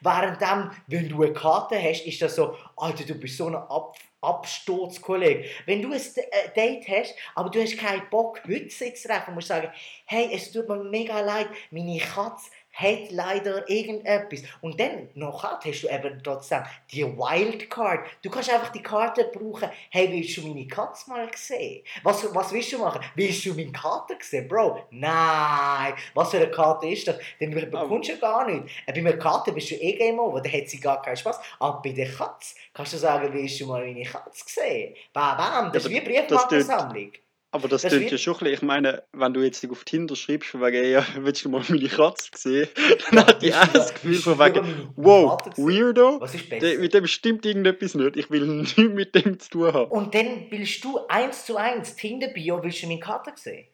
Währenddem, 0.00 0.70
wenn 0.86 1.08
du 1.10 1.22
eine 1.22 1.34
Karte 1.34 1.80
hast, 1.82 2.06
ist 2.06 2.22
das 2.22 2.34
so, 2.36 2.56
Alter, 2.76 3.04
du 3.04 3.14
bist 3.14 3.36
so 3.36 3.46
ein 3.48 3.54
Ab 3.54 3.94
Absturzkollege. 4.20 5.48
Wenn 5.66 5.82
du 5.82 5.92
ein 5.92 6.00
äh, 6.00 6.50
Date 6.54 6.88
hast, 6.88 7.14
aber 7.34 7.50
du 7.50 7.60
hast 7.62 7.78
keinen 7.78 8.08
Bock, 8.10 8.40
heute 8.46 8.68
zu 8.68 8.92
treffen, 8.92 9.34
musst 9.34 9.50
du 9.50 9.54
sagen, 9.54 9.72
hey, 10.06 10.28
es 10.32 10.52
tut 10.52 10.68
mir 10.68 10.82
mega 10.82 11.20
leid, 11.20 11.48
meine 11.70 11.98
Katze 11.98 12.50
hat 12.80 13.10
leider 13.10 13.68
irgendetwas. 13.68 14.42
Und 14.60 14.78
dann, 14.78 15.08
noch 15.14 15.42
hat, 15.42 15.64
hast 15.64 15.82
du 15.82 15.88
eben 15.88 16.20
trotzdem 16.22 16.62
die 16.92 17.04
Wildcard. 17.04 18.06
Du 18.22 18.30
kannst 18.30 18.50
einfach 18.52 18.70
die 18.70 18.82
Karte 18.82 19.24
brauchen. 19.34 19.68
Hey, 19.90 20.08
willst 20.12 20.36
du 20.36 20.46
meine 20.46 20.66
Katze 20.68 21.10
mal 21.10 21.28
sehen? 21.34 21.82
Was, 22.04 22.32
was 22.32 22.52
willst 22.52 22.72
du 22.72 22.78
machen? 22.78 23.00
Willst 23.16 23.44
du 23.44 23.54
meinen 23.54 23.72
Kater 23.72 24.14
sehen? 24.20 24.46
Bro, 24.46 24.84
nein. 24.90 25.94
Was 26.14 26.30
für 26.30 26.36
eine 26.36 26.50
Karte 26.50 26.86
ist 26.86 27.08
das? 27.08 27.16
Den 27.40 27.50
bekommst 27.50 28.08
du 28.10 28.12
ja 28.12 28.18
gar 28.20 28.46
nicht. 28.46 28.64
Äh, 28.86 28.92
Bei 28.92 28.98
einer 29.00 29.16
Karte 29.18 29.50
bist 29.52 29.70
du 29.70 29.74
eh 29.74 29.94
Game 29.94 30.18
Over, 30.20 30.40
da 30.40 30.48
hat 30.50 30.68
sie 30.68 30.78
gar 30.78 31.02
keinen 31.02 31.16
Spaß. 31.16 31.40
Aber 31.58 31.82
bei 31.82 31.90
der 31.90 32.08
Katze 32.10 32.54
kannst 32.72 32.92
du 32.92 32.96
sagen, 32.98 33.32
willst 33.32 33.60
du 33.60 33.66
mal 33.66 33.84
meine 33.84 34.04
Katze 34.04 34.44
sehen? 34.46 34.94
Bam, 35.12 35.36
bam. 35.36 35.72
Das 35.72 35.84
ist 35.84 35.90
wie 35.90 35.98
tut- 35.98 36.04
Briefmarkensammlung. 36.06 37.12
Aber 37.50 37.66
das, 37.66 37.80
Das 37.80 37.92
ja 37.94 38.18
schon 38.18 38.34
ein 38.34 38.38
bisschen, 38.40 38.54
ich 38.54 38.62
meine, 38.62 39.04
wenn 39.12 39.32
du 39.32 39.40
jetzt 39.40 39.66
auf 39.70 39.84
Tinder 39.84 40.16
schreibst, 40.16 40.50
von 40.50 40.60
wegen, 40.60 40.90
ja, 40.90 41.04
willst 41.16 41.44
du 41.44 41.48
mal 41.48 41.64
meine 41.68 41.88
Katze 41.88 42.30
sehen? 42.34 42.68
Dann 43.10 43.26
hat 43.26 43.42
die 43.42 43.54
auch 43.54 43.66
das 43.68 43.94
Gefühl 43.94 44.16
von 44.16 44.38
wegen, 44.38 44.60
meine 44.60 44.92
wow, 44.96 45.42
Katze? 45.42 45.62
Weirdo, 45.62 46.22
der, 46.60 46.78
mit 46.78 46.92
dem 46.92 47.06
stimmt 47.06 47.46
irgendetwas 47.46 47.94
nicht, 47.94 48.16
ich 48.16 48.30
will 48.30 48.46
nichts 48.46 48.76
mit 48.76 49.14
dem 49.14 49.38
zu 49.38 49.50
tun 49.50 49.72
haben. 49.72 49.90
Und 49.90 50.14
dann 50.14 50.50
willst 50.50 50.84
du 50.84 51.06
eins 51.08 51.46
zu 51.46 51.56
eins 51.56 51.96
Tinder-Bio, 51.96 52.62
willst 52.62 52.82
du 52.82 52.86
meinen 52.86 53.00
Kater 53.00 53.32
sehen? 53.34 53.66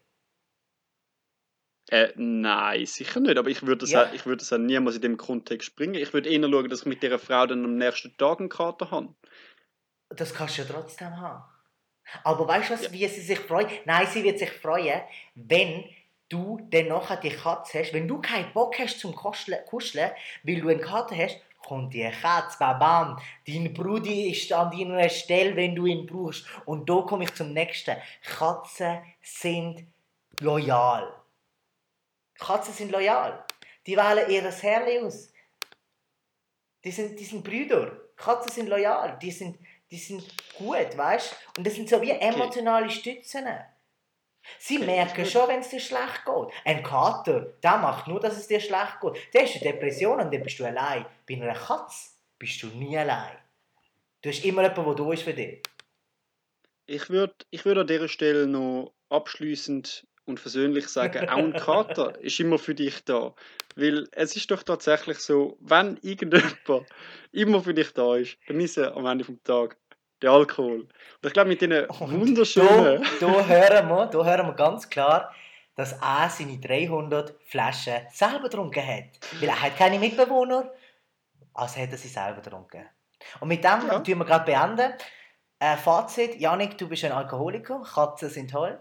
Äh, 1.91 2.13
nein, 2.17 2.87
sicher 2.87 3.21
nicht, 3.21 3.37
aber 3.37 3.51
ich 3.51 3.63
würde 3.63 3.79
das, 3.79 3.91
Ja. 3.91 4.05
auch, 4.09 4.13
ich 4.15 4.25
würde 4.25 4.39
das 4.39 4.53
auch 4.53 4.59
niemals 4.59 4.97
in 4.97 5.03
dem 5.03 5.17
Kontext 5.17 5.75
bringen. 5.77 5.95
Ich 5.95 6.15
würde 6.15 6.31
eher 6.31 6.41
schauen, 6.49 6.69
dass 6.71 6.81
ich 6.81 6.87
mit 6.87 7.03
dieser 7.03 7.19
Frau 7.19 7.47
dann 7.47 7.65
am 7.65 7.77
nächsten 7.77 8.17
Tag 8.17 8.39
einen 8.41 8.49
Kater 8.49 8.91
habe. 8.91 9.15
Das 10.11 10.33
kannst 10.33 10.59
du 10.59 10.63
ja 10.63 10.69
trotzdem 10.69 11.17
haben. 11.21 11.43
Aber 12.23 12.47
weißt 12.47 12.71
du, 12.71 12.75
was, 12.75 12.83
Ja. 12.85 12.93
wie 12.93 13.09
sie 13.09 13.21
sich 13.21 13.39
freut? 13.41 13.69
Nein, 13.87 14.07
sie 14.07 14.23
wird 14.23 14.39
sich 14.39 14.51
freuen, 14.51 15.03
wenn 15.35 15.85
du 16.29 16.59
dann 16.71 16.89
nachher 16.89 17.17
die 17.17 17.31
Katze 17.31 17.81
hast. 17.81 17.93
Wenn 17.93 18.09
du 18.09 18.21
keinen 18.21 18.53
Bock 18.53 18.79
hast 18.79 18.99
zum 19.01 19.15
Kuscheln, 19.15 20.11
weil 20.43 20.61
du 20.61 20.69
einen 20.69 20.81
Kater 20.81 21.17
hast, 21.17 21.41
kommt 21.59 21.95
die 21.95 22.11
Katze, 22.11 22.59
bam, 22.59 22.79
bam. 22.79 23.21
Dein 23.47 23.73
Brudi 23.73 24.31
ist 24.31 24.53
an 24.53 24.71
deiner 24.71 25.09
Stelle, 25.09 25.57
wenn 25.57 25.75
du 25.75 25.87
ihn 25.87 26.07
brauchst. 26.07 26.47
Und 26.67 26.89
da 26.89 27.01
komme 27.03 27.25
ich 27.25 27.35
zum 27.35 27.53
nächsten. 27.53 27.97
Katzen 28.23 28.99
sind 29.23 29.87
loyal. 30.41 31.15
Katzen 32.39 32.75
sind 32.75 32.91
loyal. 32.93 33.45
Die 33.87 33.97
wählen 33.97 34.29
ihr 34.31 34.51
Herrli 34.51 34.99
aus. 35.01 35.33
Die 36.85 36.91
sind, 36.91 37.19
die 37.19 37.25
sind 37.25 37.43
Brüder. 37.45 37.97
Katzen 38.17 38.53
sind 38.53 38.69
loyal. 38.69 39.19
Die 39.21 39.31
sind, 39.31 39.59
die 39.91 39.99
sind 39.99 40.25
gut, 40.57 40.97
weißt 40.97 41.33
du? 41.33 41.59
Und 41.59 41.67
das 41.67 41.75
sind 41.75 41.89
so 41.89 42.01
wie 42.01 42.11
emotionale 42.11 42.91
Stützen. 42.91 43.47
Sie 44.59 44.79
merken 44.79 45.25
schon, 45.25 45.49
wenn 45.49 45.61
es 45.61 45.71
dir 45.71 45.81
schlecht 45.81 46.25
geht. 46.25 46.55
Ein 46.65 46.83
Kater, 46.83 47.41
der 47.63 47.79
macht 47.79 48.09
nur, 48.09 48.21
dass 48.21 48.37
es 48.37 48.47
dir 48.47 48.61
schlecht 48.61 49.01
geht. 49.01 49.35
Der 49.35 49.45
ist 49.45 49.55
eine 49.55 49.73
Depression 49.73 50.21
und 50.21 50.33
dann 50.33 50.43
bist 50.43 50.59
du 50.59 50.65
allein. 50.65 51.07
Bei 51.27 51.35
einer 51.35 51.55
Katze 51.55 52.11
bist 52.39 52.63
du 52.63 52.67
nie 52.69 52.97
allein. 52.97 53.39
Du 54.21 54.29
hast 54.31 54.45
immer 54.45 54.63
jemanden, 54.63 54.97
der 54.97 55.07
da 55.07 55.13
ist 55.13 55.23
für 55.23 55.35
dich. 55.35 55.63
Ich 56.87 57.09
würde 57.09 57.35
ich 57.51 57.65
würd 57.65 57.79
an 57.79 57.87
dieser 57.87 58.09
Stelle 58.09 58.47
noch 58.47 58.93
abschließend 59.09 60.07
und 60.27 60.41
versöhnlich 60.41 60.89
sagen, 60.89 61.29
auch 61.29 61.39
ein 61.39 61.53
Kater 61.53 62.19
ist 62.21 62.41
immer 62.41 62.59
für 62.59 62.75
dich 62.75 63.05
da. 63.05 63.35
Weil 63.77 64.09
es 64.13 64.37
ist 64.37 64.51
doch 64.51 64.63
tatsächlich 64.63 65.19
so, 65.19 65.59
wenn 65.61 65.99
irgendjemand 66.03 66.87
immer 67.33 67.61
für 67.63 67.75
dich 67.75 67.93
da 67.93 68.17
ist, 68.17 68.37
dann 68.47 68.61
ist 68.61 68.77
er 68.77 68.97
am 68.97 69.07
Ende 69.07 69.25
vom 69.25 69.43
Tag 69.43 69.77
der 70.23 70.31
Alkohol. 70.31 70.81
Und 70.81 71.27
ich 71.27 71.33
glaube, 71.33 71.49
mit 71.49 71.61
diesen 71.61 71.89
wunderschönen... 71.89 73.03
Da, 73.21 73.27
da, 73.27 73.47
hören 73.47 73.89
wir, 73.89 74.07
da 74.07 74.25
hören 74.25 74.47
wir 74.47 74.55
ganz 74.55 74.89
klar, 74.89 75.35
dass 75.75 75.93
er 75.93 76.31
seine 76.31 76.59
300 76.59 77.35
Flaschen 77.47 78.07
selber 78.13 78.45
getrunken 78.45 78.87
hat. 78.87 79.19
Weil 79.41 79.49
er 79.49 79.61
hat 79.61 79.77
keine 79.77 79.99
Mitbewohner, 79.99 80.73
also 81.53 81.81
hat 81.81 81.91
er 81.91 81.99
sie 81.99 82.09
selber 82.09 82.41
getrunken. 82.41 82.85
Und 83.41 83.49
mit 83.49 83.65
dem 83.65 83.87
Ja. 83.87 83.99
tun 83.99 84.19
wir 84.19 84.25
gerade 84.25 84.45
beenden. 84.45 84.93
Äh, 85.59 85.77
Fazit, 85.77 86.41
Janik, 86.41 86.79
du 86.79 86.89
bist 86.89 87.05
ein 87.05 87.13
Alkoholiker, 87.13 87.83
Katzen 87.83 88.29
sind 88.31 88.51
toll. 88.51 88.79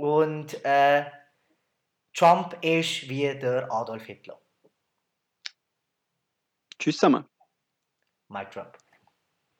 Und 0.00 0.64
äh, 0.64 1.04
Trump 2.14 2.56
ist 2.64 3.06
wie 3.10 3.38
der 3.38 3.70
Adolf 3.70 4.04
Hitler. 4.04 4.40
Tschüss 6.78 6.96
zusammen. 6.96 7.28
Mike 8.28 8.48
Trump. 8.48 8.78